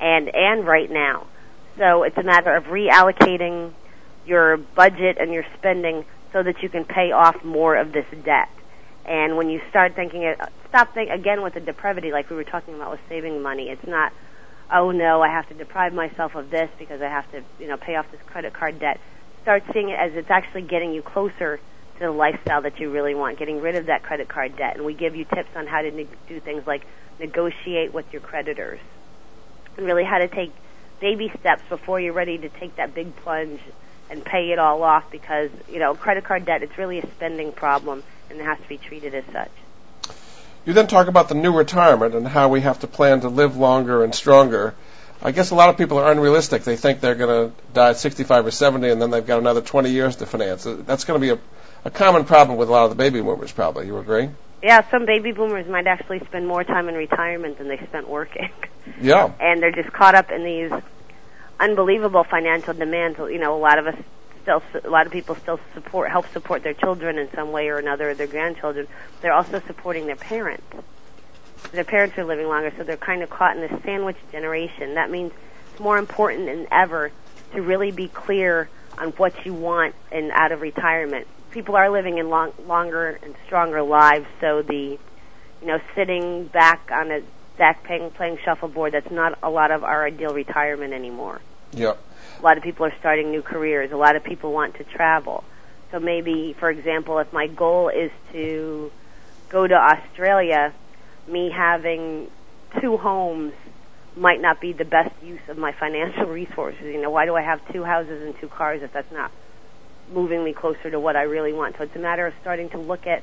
and 0.00 0.28
and 0.34 0.66
right 0.66 0.90
now. 0.90 1.26
So 1.78 2.02
it's 2.02 2.16
a 2.16 2.22
matter 2.22 2.54
of 2.54 2.64
reallocating 2.64 3.72
your 4.26 4.56
budget 4.56 5.18
and 5.18 5.32
your 5.32 5.44
spending 5.58 6.04
so 6.32 6.42
that 6.42 6.62
you 6.62 6.68
can 6.68 6.84
pay 6.84 7.12
off 7.12 7.42
more 7.44 7.76
of 7.76 7.92
this 7.92 8.06
debt. 8.24 8.48
And 9.04 9.36
when 9.36 9.50
you 9.50 9.60
start 9.68 9.94
thinking 9.94 10.22
it, 10.22 10.38
stop 10.68 10.94
think 10.94 11.10
again 11.10 11.42
with 11.42 11.54
the 11.54 11.60
depravity 11.60 12.12
like 12.12 12.30
we 12.30 12.36
were 12.36 12.44
talking 12.44 12.74
about 12.74 12.92
with 12.92 13.00
saving 13.08 13.42
money. 13.42 13.68
It's 13.68 13.86
not 13.86 14.12
oh 14.70 14.90
no, 14.90 15.22
I 15.22 15.28
have 15.28 15.48
to 15.48 15.54
deprive 15.54 15.92
myself 15.92 16.34
of 16.34 16.48
this 16.50 16.70
because 16.78 17.02
I 17.02 17.08
have 17.08 17.30
to, 17.32 17.42
you 17.58 17.68
know, 17.68 17.76
pay 17.76 17.96
off 17.96 18.10
this 18.10 18.20
credit 18.26 18.54
card 18.54 18.78
debt 18.78 18.98
start 19.42 19.64
seeing 19.72 19.90
it 19.90 19.98
as 19.98 20.12
it's 20.14 20.30
actually 20.30 20.62
getting 20.62 20.94
you 20.94 21.02
closer 21.02 21.60
to 21.94 22.00
the 22.00 22.10
lifestyle 22.10 22.62
that 22.62 22.78
you 22.80 22.90
really 22.90 23.14
want, 23.14 23.38
getting 23.38 23.60
rid 23.60 23.76
of 23.76 23.86
that 23.86 24.02
credit 24.02 24.28
card 24.28 24.56
debt. 24.56 24.76
And 24.76 24.84
we 24.84 24.94
give 24.94 25.16
you 25.16 25.24
tips 25.24 25.50
on 25.56 25.66
how 25.66 25.82
to 25.82 25.90
ne- 25.90 26.08
do 26.28 26.40
things 26.40 26.66
like 26.66 26.82
negotiate 27.18 27.92
with 27.92 28.12
your 28.12 28.22
creditors 28.22 28.80
and 29.76 29.86
really 29.86 30.04
how 30.04 30.18
to 30.18 30.28
take 30.28 30.52
baby 31.00 31.32
steps 31.40 31.62
before 31.68 32.00
you're 32.00 32.12
ready 32.12 32.38
to 32.38 32.48
take 32.48 32.76
that 32.76 32.94
big 32.94 33.14
plunge 33.16 33.60
and 34.10 34.24
pay 34.24 34.50
it 34.52 34.58
all 34.58 34.82
off 34.82 35.10
because, 35.10 35.50
you 35.70 35.78
know, 35.78 35.94
credit 35.94 36.24
card 36.24 36.44
debt, 36.44 36.62
it's 36.62 36.76
really 36.76 36.98
a 36.98 37.06
spending 37.12 37.52
problem 37.52 38.02
and 38.30 38.38
it 38.38 38.44
has 38.44 38.58
to 38.58 38.68
be 38.68 38.78
treated 38.78 39.14
as 39.14 39.24
such. 39.32 39.50
You 40.64 40.74
then 40.74 40.86
talk 40.86 41.08
about 41.08 41.28
the 41.28 41.34
new 41.34 41.52
retirement 41.52 42.14
and 42.14 42.26
how 42.26 42.48
we 42.48 42.60
have 42.60 42.80
to 42.80 42.86
plan 42.86 43.22
to 43.22 43.28
live 43.28 43.56
longer 43.56 44.04
and 44.04 44.14
stronger. 44.14 44.74
I 45.20 45.32
guess 45.32 45.50
a 45.50 45.54
lot 45.54 45.70
of 45.70 45.76
people 45.76 45.98
are 45.98 46.10
unrealistic. 46.10 46.64
They 46.64 46.76
think 46.76 47.00
they're 47.00 47.14
going 47.14 47.50
to 47.50 47.56
die 47.72 47.90
at 47.90 47.96
65 47.96 48.46
or 48.46 48.50
70, 48.50 48.88
and 48.90 49.00
then 49.00 49.10
they've 49.10 49.26
got 49.26 49.38
another 49.38 49.60
20 49.60 49.90
years 49.90 50.16
to 50.16 50.26
finance. 50.26 50.64
That's 50.64 51.04
going 51.04 51.20
to 51.20 51.24
be 51.24 51.30
a, 51.30 51.38
a 51.84 51.90
common 51.90 52.24
problem 52.24 52.58
with 52.58 52.68
a 52.68 52.72
lot 52.72 52.84
of 52.84 52.90
the 52.90 52.96
baby 52.96 53.20
boomers, 53.20 53.52
probably. 53.52 53.86
You 53.86 53.98
agree? 53.98 54.30
Yeah, 54.62 54.88
some 54.90 55.06
baby 55.06 55.32
boomers 55.32 55.66
might 55.66 55.86
actually 55.86 56.20
spend 56.20 56.46
more 56.46 56.62
time 56.62 56.88
in 56.88 56.94
retirement 56.94 57.58
than 57.58 57.68
they 57.68 57.78
spent 57.78 58.08
working. 58.08 58.50
Yeah. 59.00 59.32
and 59.38 59.62
they're 59.62 59.70
just 59.70 59.92
caught 59.92 60.16
up 60.16 60.32
in 60.32 60.42
these 60.42 60.72
unbelievable 61.60 62.24
financial 62.24 62.74
demands. 62.74 63.16
You 63.18 63.38
know, 63.38 63.56
a 63.56 63.58
lot 63.58 63.78
of 63.78 63.86
us 63.86 63.96
still, 64.42 64.60
a 64.84 64.90
lot 64.90 65.06
of 65.06 65.12
people 65.12 65.36
still 65.36 65.60
support, 65.74 66.10
help 66.10 66.26
support 66.32 66.64
their 66.64 66.74
children 66.74 67.16
in 67.16 67.30
some 67.32 67.52
way 67.52 67.68
or 67.68 67.78
another, 67.78 68.10
or 68.10 68.14
their 68.14 68.26
grandchildren. 68.26 68.88
They're 69.20 69.32
also 69.32 69.60
supporting 69.60 70.06
their 70.06 70.16
parents 70.16 70.64
their 71.70 71.84
parents 71.84 72.18
are 72.18 72.24
living 72.24 72.48
longer, 72.48 72.72
so 72.76 72.84
they're 72.84 72.96
kind 72.96 73.22
of 73.22 73.30
caught 73.30 73.56
in 73.56 73.62
this 73.62 73.82
sandwich 73.82 74.16
generation. 74.30 74.94
That 74.94 75.10
means 75.10 75.32
it's 75.70 75.80
more 75.80 75.98
important 75.98 76.46
than 76.46 76.66
ever 76.70 77.10
to 77.54 77.62
really 77.62 77.90
be 77.92 78.08
clear 78.08 78.68
on 78.98 79.10
what 79.12 79.46
you 79.46 79.54
want 79.54 79.94
in 80.10 80.30
out 80.32 80.52
of 80.52 80.60
retirement. 80.60 81.26
People 81.52 81.76
are 81.76 81.90
living 81.90 82.18
in 82.18 82.30
long, 82.30 82.52
longer 82.66 83.18
and 83.22 83.34
stronger 83.46 83.82
lives, 83.82 84.26
so 84.40 84.62
the 84.62 84.98
you 85.60 85.66
know 85.66 85.78
sitting 85.94 86.46
back 86.46 86.90
on 86.90 87.10
a 87.10 87.20
deck 87.58 87.84
playing, 87.84 88.10
playing 88.10 88.38
shuffleboard 88.42 88.92
that's 88.92 89.10
not 89.10 89.38
a 89.42 89.50
lot 89.50 89.70
of 89.70 89.84
our 89.84 90.06
ideal 90.06 90.32
retirement 90.32 90.94
anymore. 90.94 91.40
Yep. 91.72 91.98
A 92.38 92.42
lot 92.42 92.56
of 92.56 92.62
people 92.62 92.86
are 92.86 92.94
starting 92.98 93.30
new 93.30 93.42
careers. 93.42 93.92
A 93.92 93.96
lot 93.96 94.16
of 94.16 94.24
people 94.24 94.52
want 94.52 94.76
to 94.76 94.84
travel. 94.84 95.44
So 95.90 96.00
maybe, 96.00 96.56
for 96.58 96.70
example, 96.70 97.18
if 97.18 97.32
my 97.32 97.46
goal 97.46 97.90
is 97.90 98.10
to 98.32 98.90
go 99.50 99.66
to 99.66 99.74
Australia, 99.74 100.72
me 101.28 101.50
having 101.50 102.30
two 102.80 102.96
homes 102.96 103.52
might 104.16 104.40
not 104.40 104.60
be 104.60 104.72
the 104.72 104.84
best 104.84 105.14
use 105.22 105.40
of 105.48 105.58
my 105.58 105.72
financial 105.72 106.24
resources. 106.40 106.82
You 106.82 107.00
know, 107.02 107.10
why 107.10 107.26
do 107.26 107.36
I 107.36 107.42
have 107.42 107.60
two 107.72 107.84
houses 107.84 108.22
and 108.22 108.34
two 108.40 108.48
cars 108.48 108.82
if 108.82 108.92
that's 108.92 109.12
not 109.12 109.30
moving 110.12 110.44
me 110.44 110.52
closer 110.52 110.90
to 110.90 110.98
what 110.98 111.16
I 111.16 111.22
really 111.22 111.52
want? 111.52 111.76
So 111.76 111.84
it's 111.84 111.96
a 111.96 112.00
matter 112.00 112.26
of 112.26 112.34
starting 112.40 112.70
to 112.70 112.78
look 112.78 113.06
at, 113.06 113.22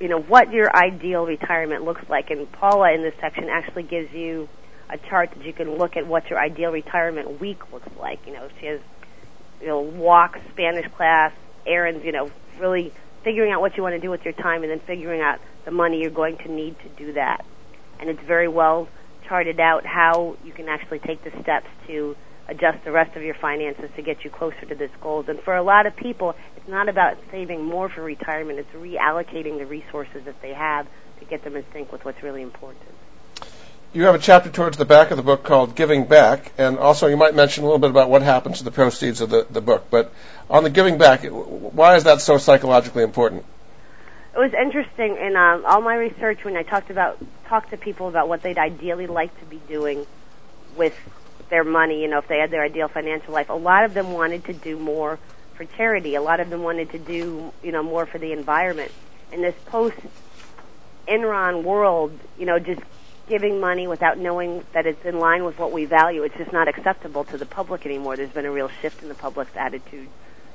you 0.00 0.08
know, 0.08 0.20
what 0.20 0.52
your 0.52 0.74
ideal 0.74 1.24
retirement 1.24 1.84
looks 1.84 2.08
like. 2.08 2.30
And 2.30 2.50
Paula 2.52 2.92
in 2.92 3.02
this 3.02 3.14
section 3.20 3.48
actually 3.48 3.84
gives 3.84 4.12
you 4.12 4.48
a 4.88 4.98
chart 4.98 5.30
that 5.30 5.44
you 5.44 5.52
can 5.52 5.78
look 5.78 5.96
at 5.96 6.06
what 6.06 6.28
your 6.30 6.38
ideal 6.38 6.72
retirement 6.72 7.40
week 7.40 7.72
looks 7.72 7.88
like. 7.98 8.26
You 8.26 8.34
know, 8.34 8.48
she 8.58 8.66
has, 8.66 8.80
you 9.60 9.68
know, 9.68 9.80
walks, 9.80 10.40
Spanish 10.52 10.90
class, 10.92 11.32
errands, 11.66 12.04
you 12.04 12.12
know, 12.12 12.30
really 12.58 12.92
figuring 13.22 13.52
out 13.52 13.60
what 13.60 13.76
you 13.76 13.82
want 13.82 13.94
to 13.94 14.00
do 14.00 14.10
with 14.10 14.24
your 14.24 14.32
time 14.34 14.62
and 14.62 14.70
then 14.70 14.80
figuring 14.80 15.20
out 15.20 15.40
the 15.64 15.70
money 15.70 16.00
you're 16.00 16.10
going 16.10 16.38
to 16.38 16.50
need 16.50 16.78
to 16.80 16.88
do 16.90 17.12
that. 17.12 17.44
And 17.98 18.08
it's 18.08 18.22
very 18.22 18.48
well 18.48 18.88
charted 19.26 19.60
out 19.60 19.84
how 19.86 20.36
you 20.44 20.52
can 20.52 20.68
actually 20.68 20.98
take 20.98 21.22
the 21.22 21.30
steps 21.42 21.68
to 21.86 22.16
adjust 22.50 22.84
the 22.84 22.90
rest 22.90 23.16
of 23.16 23.22
your 23.22 23.34
finances 23.34 23.88
to 23.96 24.02
get 24.02 24.24
you 24.24 24.30
closer 24.30 24.66
to 24.66 24.74
this 24.74 24.90
goals. 25.00 25.28
And 25.28 25.40
for 25.40 25.56
a 25.56 25.62
lot 25.62 25.86
of 25.86 25.96
people, 25.96 26.34
it's 26.56 26.68
not 26.68 26.88
about 26.88 27.16
saving 27.30 27.64
more 27.64 27.88
for 27.88 28.02
retirement, 28.02 28.58
it's 28.58 28.72
reallocating 28.72 29.58
the 29.58 29.66
resources 29.66 30.24
that 30.24 30.42
they 30.42 30.52
have 30.52 30.86
to 31.20 31.24
get 31.24 31.44
them 31.44 31.56
in 31.56 31.64
sync 31.72 31.92
with 31.92 32.04
what's 32.04 32.22
really 32.22 32.42
important. 32.42 32.82
You 33.92 34.04
have 34.04 34.14
a 34.14 34.18
chapter 34.18 34.50
towards 34.50 34.76
the 34.76 34.84
back 34.84 35.10
of 35.10 35.16
the 35.16 35.22
book 35.22 35.42
called 35.42 35.74
Giving 35.74 36.04
Back, 36.04 36.52
and 36.58 36.78
also 36.78 37.06
you 37.06 37.16
might 37.16 37.34
mention 37.34 37.64
a 37.64 37.66
little 37.66 37.80
bit 37.80 37.90
about 37.90 38.08
what 38.08 38.22
happens 38.22 38.58
to 38.58 38.64
the 38.64 38.70
proceeds 38.70 39.20
of 39.20 39.30
the, 39.30 39.46
the 39.50 39.60
book. 39.60 39.86
But 39.90 40.12
on 40.48 40.62
the 40.62 40.70
giving 40.70 40.98
back, 40.98 41.24
why 41.24 41.96
is 41.96 42.04
that 42.04 42.20
so 42.20 42.38
psychologically 42.38 43.02
important? 43.02 43.44
It 44.32 44.38
was 44.38 44.52
interesting 44.54 45.16
in 45.16 45.34
um, 45.34 45.64
all 45.66 45.80
my 45.80 45.96
research 45.96 46.44
when 46.44 46.56
I 46.56 46.62
talked 46.62 46.90
about 46.90 47.18
talked 47.48 47.70
to 47.70 47.76
people 47.76 48.08
about 48.08 48.28
what 48.28 48.42
they'd 48.42 48.58
ideally 48.58 49.08
like 49.08 49.36
to 49.40 49.44
be 49.46 49.60
doing 49.68 50.06
with 50.76 50.94
their 51.50 51.64
money. 51.64 52.02
You 52.02 52.08
know, 52.08 52.18
if 52.18 52.28
they 52.28 52.38
had 52.38 52.50
their 52.50 52.62
ideal 52.62 52.88
financial 52.88 53.34
life, 53.34 53.50
a 53.50 53.54
lot 53.54 53.84
of 53.84 53.94
them 53.94 54.12
wanted 54.12 54.44
to 54.46 54.52
do 54.52 54.78
more 54.78 55.18
for 55.54 55.64
charity. 55.64 56.14
A 56.14 56.22
lot 56.22 56.40
of 56.40 56.48
them 56.48 56.62
wanted 56.62 56.90
to 56.90 56.98
do 56.98 57.52
you 57.62 57.72
know 57.72 57.82
more 57.82 58.06
for 58.06 58.18
the 58.18 58.32
environment. 58.32 58.90
In 59.32 59.42
this 59.42 59.54
post 59.66 59.96
Enron 61.06 61.62
world, 61.62 62.18
you 62.38 62.46
know, 62.46 62.58
just 62.58 62.80
giving 63.28 63.60
money 63.60 63.86
without 63.86 64.18
knowing 64.18 64.64
that 64.72 64.86
it's 64.86 65.04
in 65.04 65.18
line 65.18 65.44
with 65.44 65.58
what 65.58 65.70
we 65.70 65.84
value. 65.84 66.22
It's 66.22 66.36
just 66.36 66.52
not 66.52 66.66
acceptable 66.66 67.24
to 67.24 67.38
the 67.38 67.46
public 67.46 67.86
anymore. 67.86 68.16
There's 68.16 68.30
been 68.30 68.46
a 68.46 68.50
real 68.50 68.70
shift 68.80 69.02
in 69.02 69.08
the 69.08 69.14
public's 69.14 69.56
attitude. 69.56 70.08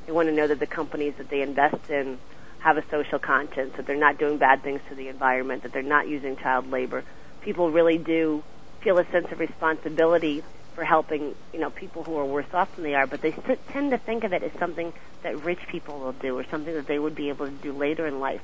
They 0.06 0.12
want 0.12 0.28
to 0.28 0.34
know 0.34 0.48
that 0.48 0.60
the 0.60 0.68
companies 0.68 1.16
that 1.18 1.30
they 1.30 1.42
invest 1.42 1.90
in 1.90 2.20
have 2.60 2.78
a 2.78 2.84
social 2.90 3.20
conscience, 3.20 3.74
that 3.78 3.86
they're 3.86 3.96
not 3.96 4.18
doing 4.18 4.38
bad 4.38 4.64
things 4.64 4.82
to 4.90 4.96
the 4.96 5.08
environment, 5.08 5.64
that 5.64 5.72
they're 5.72 5.84
not 5.84 6.08
using 6.08 6.36
child 6.36 6.70
labor. 6.70 7.04
People 7.42 7.72
really 7.72 7.98
do 7.98 8.44
feel 8.82 8.98
a 8.98 9.06
sense 9.12 9.32
of 9.32 9.40
responsibility 9.40 10.44
for 10.76 10.84
helping, 10.84 11.34
you 11.54 11.60
know, 11.60 11.70
people 11.70 12.04
who 12.04 12.18
are 12.18 12.26
worse 12.26 12.46
off 12.54 12.76
than 12.76 12.84
they 12.84 12.94
are, 12.94 13.08
but 13.08 13.22
they 13.22 13.32
tend 13.72 13.92
to 13.92 13.98
think 13.98 14.24
of 14.26 14.34
it 14.34 14.44
as 14.44 14.52
something 14.60 14.94
that 15.24 15.44
rich 15.44 15.60
people 15.72 16.00
will 16.00 16.12
do 16.12 16.38
or 16.38 16.46
something 16.52 16.74
that 16.74 16.86
they 16.86 17.00
would 17.00 17.16
be 17.16 17.30
able 17.30 17.48
to 17.48 17.58
do 17.64 17.72
later 17.72 18.06
in 18.06 18.20
life. 18.20 18.42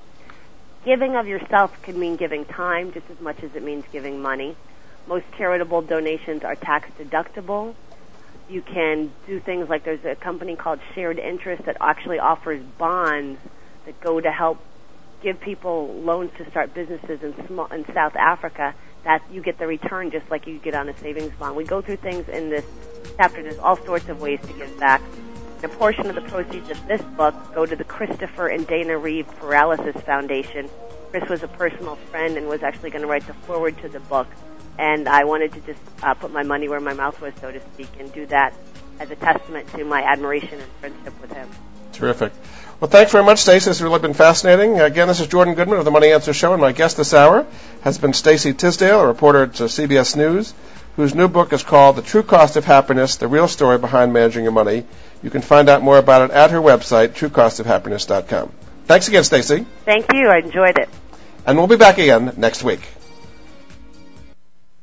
Giving 0.86 1.16
of 1.16 1.28
yourself 1.28 1.72
can 1.84 2.00
mean 2.00 2.16
giving 2.16 2.46
time 2.46 2.94
just 2.94 3.10
as 3.12 3.20
much 3.20 3.44
as 3.44 3.54
it 3.54 3.64
means 3.64 3.84
giving 3.92 4.22
money. 4.22 4.56
Most 5.08 5.26
charitable 5.38 5.82
donations 5.84 6.44
are 6.44 6.56
tax 6.56 6.90
deductible. 6.98 7.76
You 8.50 8.62
can 8.62 9.12
do 9.28 9.40
things 9.40 9.70
like 9.70 9.84
there's 9.84 10.06
a 10.06 10.16
company 10.16 10.56
called 10.56 10.80
Shared 10.96 11.20
Interest 11.20 11.64
that 11.66 11.78
actually 11.82 12.20
offers 12.20 12.64
bonds 12.78 13.40
that 13.86 14.00
go 14.02 14.20
to 14.20 14.32
help 14.32 14.60
give 15.22 15.40
people 15.40 15.94
loans 16.02 16.32
to 16.38 16.50
start 16.50 16.74
businesses 16.74 17.22
in 17.22 17.36
small 17.48 17.68
in 17.68 17.86
South 17.94 18.16
Africa 18.16 18.74
that 19.04 19.24
you 19.32 19.42
get 19.42 19.58
the 19.58 19.68
return 19.68 20.12
just 20.12 20.30
like 20.30 20.48
you 20.48 20.60
get 20.60 20.76
on 20.76 20.90
a 20.90 20.98
savings 20.98 21.34
bond. 21.40 21.56
We 21.56 21.64
go 21.64 21.82
through 21.82 21.98
things 21.98 22.30
in 22.30 22.50
this 22.50 22.66
chapter. 23.18 23.42
There's 23.42 23.60
all 23.60 23.78
sorts 23.78 24.10
of 24.10 24.22
ways 24.22 24.40
to 24.42 24.54
give 24.54 24.80
back. 24.80 25.02
A 25.64 25.68
portion 25.68 26.08
of 26.08 26.16
the 26.16 26.22
proceeds 26.22 26.72
of 26.72 26.88
this 26.88 27.02
book 27.16 27.36
go 27.54 27.68
to 27.68 27.76
the 27.76 27.84
Christopher 27.84 28.48
and 28.48 28.66
Dana 28.66 28.98
Reeve 28.98 29.28
Paralysis 29.38 29.96
Foundation. 30.02 30.68
Chris 31.12 31.30
was 31.30 31.44
a 31.44 31.48
personal 31.48 31.98
friend 32.10 32.36
and 32.38 32.48
was 32.48 32.64
actually 32.64 32.90
going 32.90 33.04
to 33.04 33.08
write 33.08 33.28
the 33.28 33.34
foreword 33.34 33.78
to 33.80 33.90
the 33.90 34.00
book. 34.00 34.28
And 34.80 35.08
I 35.08 35.26
wanted 35.26 35.54
to 35.54 35.62
just 35.62 35.80
uh, 36.02 36.16
put 36.16 36.32
my 36.32 36.42
money 36.42 36.68
where 36.68 36.80
my 36.80 36.94
mouth 36.94 37.22
was, 37.22 37.34
so 37.42 37.52
to 37.52 37.60
speak, 37.74 37.90
and 38.00 38.12
do 38.12 38.26
that 38.28 38.56
as 39.00 39.12
a 39.12 39.16
testament 39.16 39.68
to 39.70 39.84
my 39.84 40.02
admiration 40.02 40.60
and 40.60 40.72
friendship 40.80 41.22
with 41.22 41.32
him. 41.32 41.48
Terrific. 41.92 42.32
Well, 42.82 42.90
thanks 42.90 43.12
very 43.12 43.24
much, 43.24 43.38
Stacey. 43.38 43.70
This 43.70 43.78
has 43.78 43.84
really 43.84 44.00
been 44.00 44.16
fascinating. 44.16 44.80
Again, 44.80 45.08
this 45.08 45.20
is 45.20 45.28
Jordan 45.28 45.54
Goodman 45.54 45.78
of 45.78 45.86
the 45.86 45.92
Money 45.92 46.12
Answer 46.12 46.34
Show, 46.34 46.54
and 46.54 46.60
my 46.60 46.72
guest 46.72 46.98
this 46.98 47.14
hour 47.14 47.46
has 47.82 48.00
been 48.00 48.12
Stacey 48.12 48.54
Tisdale, 48.54 49.02
a 49.02 49.06
reporter 49.06 49.44
at 49.44 49.62
uh, 49.62 49.66
CBS 49.66 50.16
News, 50.16 50.52
whose 50.96 51.14
new 51.14 51.28
book 51.28 51.54
is 51.54 51.62
called 51.62 51.96
The 51.96 52.02
True 52.02 52.24
Cost 52.24 52.58
of 52.58 52.66
Happiness, 52.66 53.18
The 53.18 53.28
Real 53.28 53.48
Story 53.48 53.78
Behind 53.78 54.14
Managing 54.14 54.42
Your 54.42 54.52
Money. 54.52 54.84
You 55.22 55.30
can 55.30 55.44
find 55.44 55.70
out 55.70 55.84
more 55.84 56.00
about 56.00 56.32
it 56.32 56.34
at 56.34 56.50
her 56.50 56.58
website, 56.58 57.10
truecostofhappiness.com. 57.10 58.52
Thanks 58.86 59.08
again, 59.08 59.26
Stacey. 59.26 59.68
Thank 59.86 60.12
you. 60.12 60.30
I 60.30 60.40
enjoyed 60.40 60.80
it. 60.80 60.90
And 61.46 61.60
we'll 61.60 61.68
be 61.68 61.78
back 61.78 62.00
again 62.00 62.34
next 62.38 62.64
week. 62.64 62.82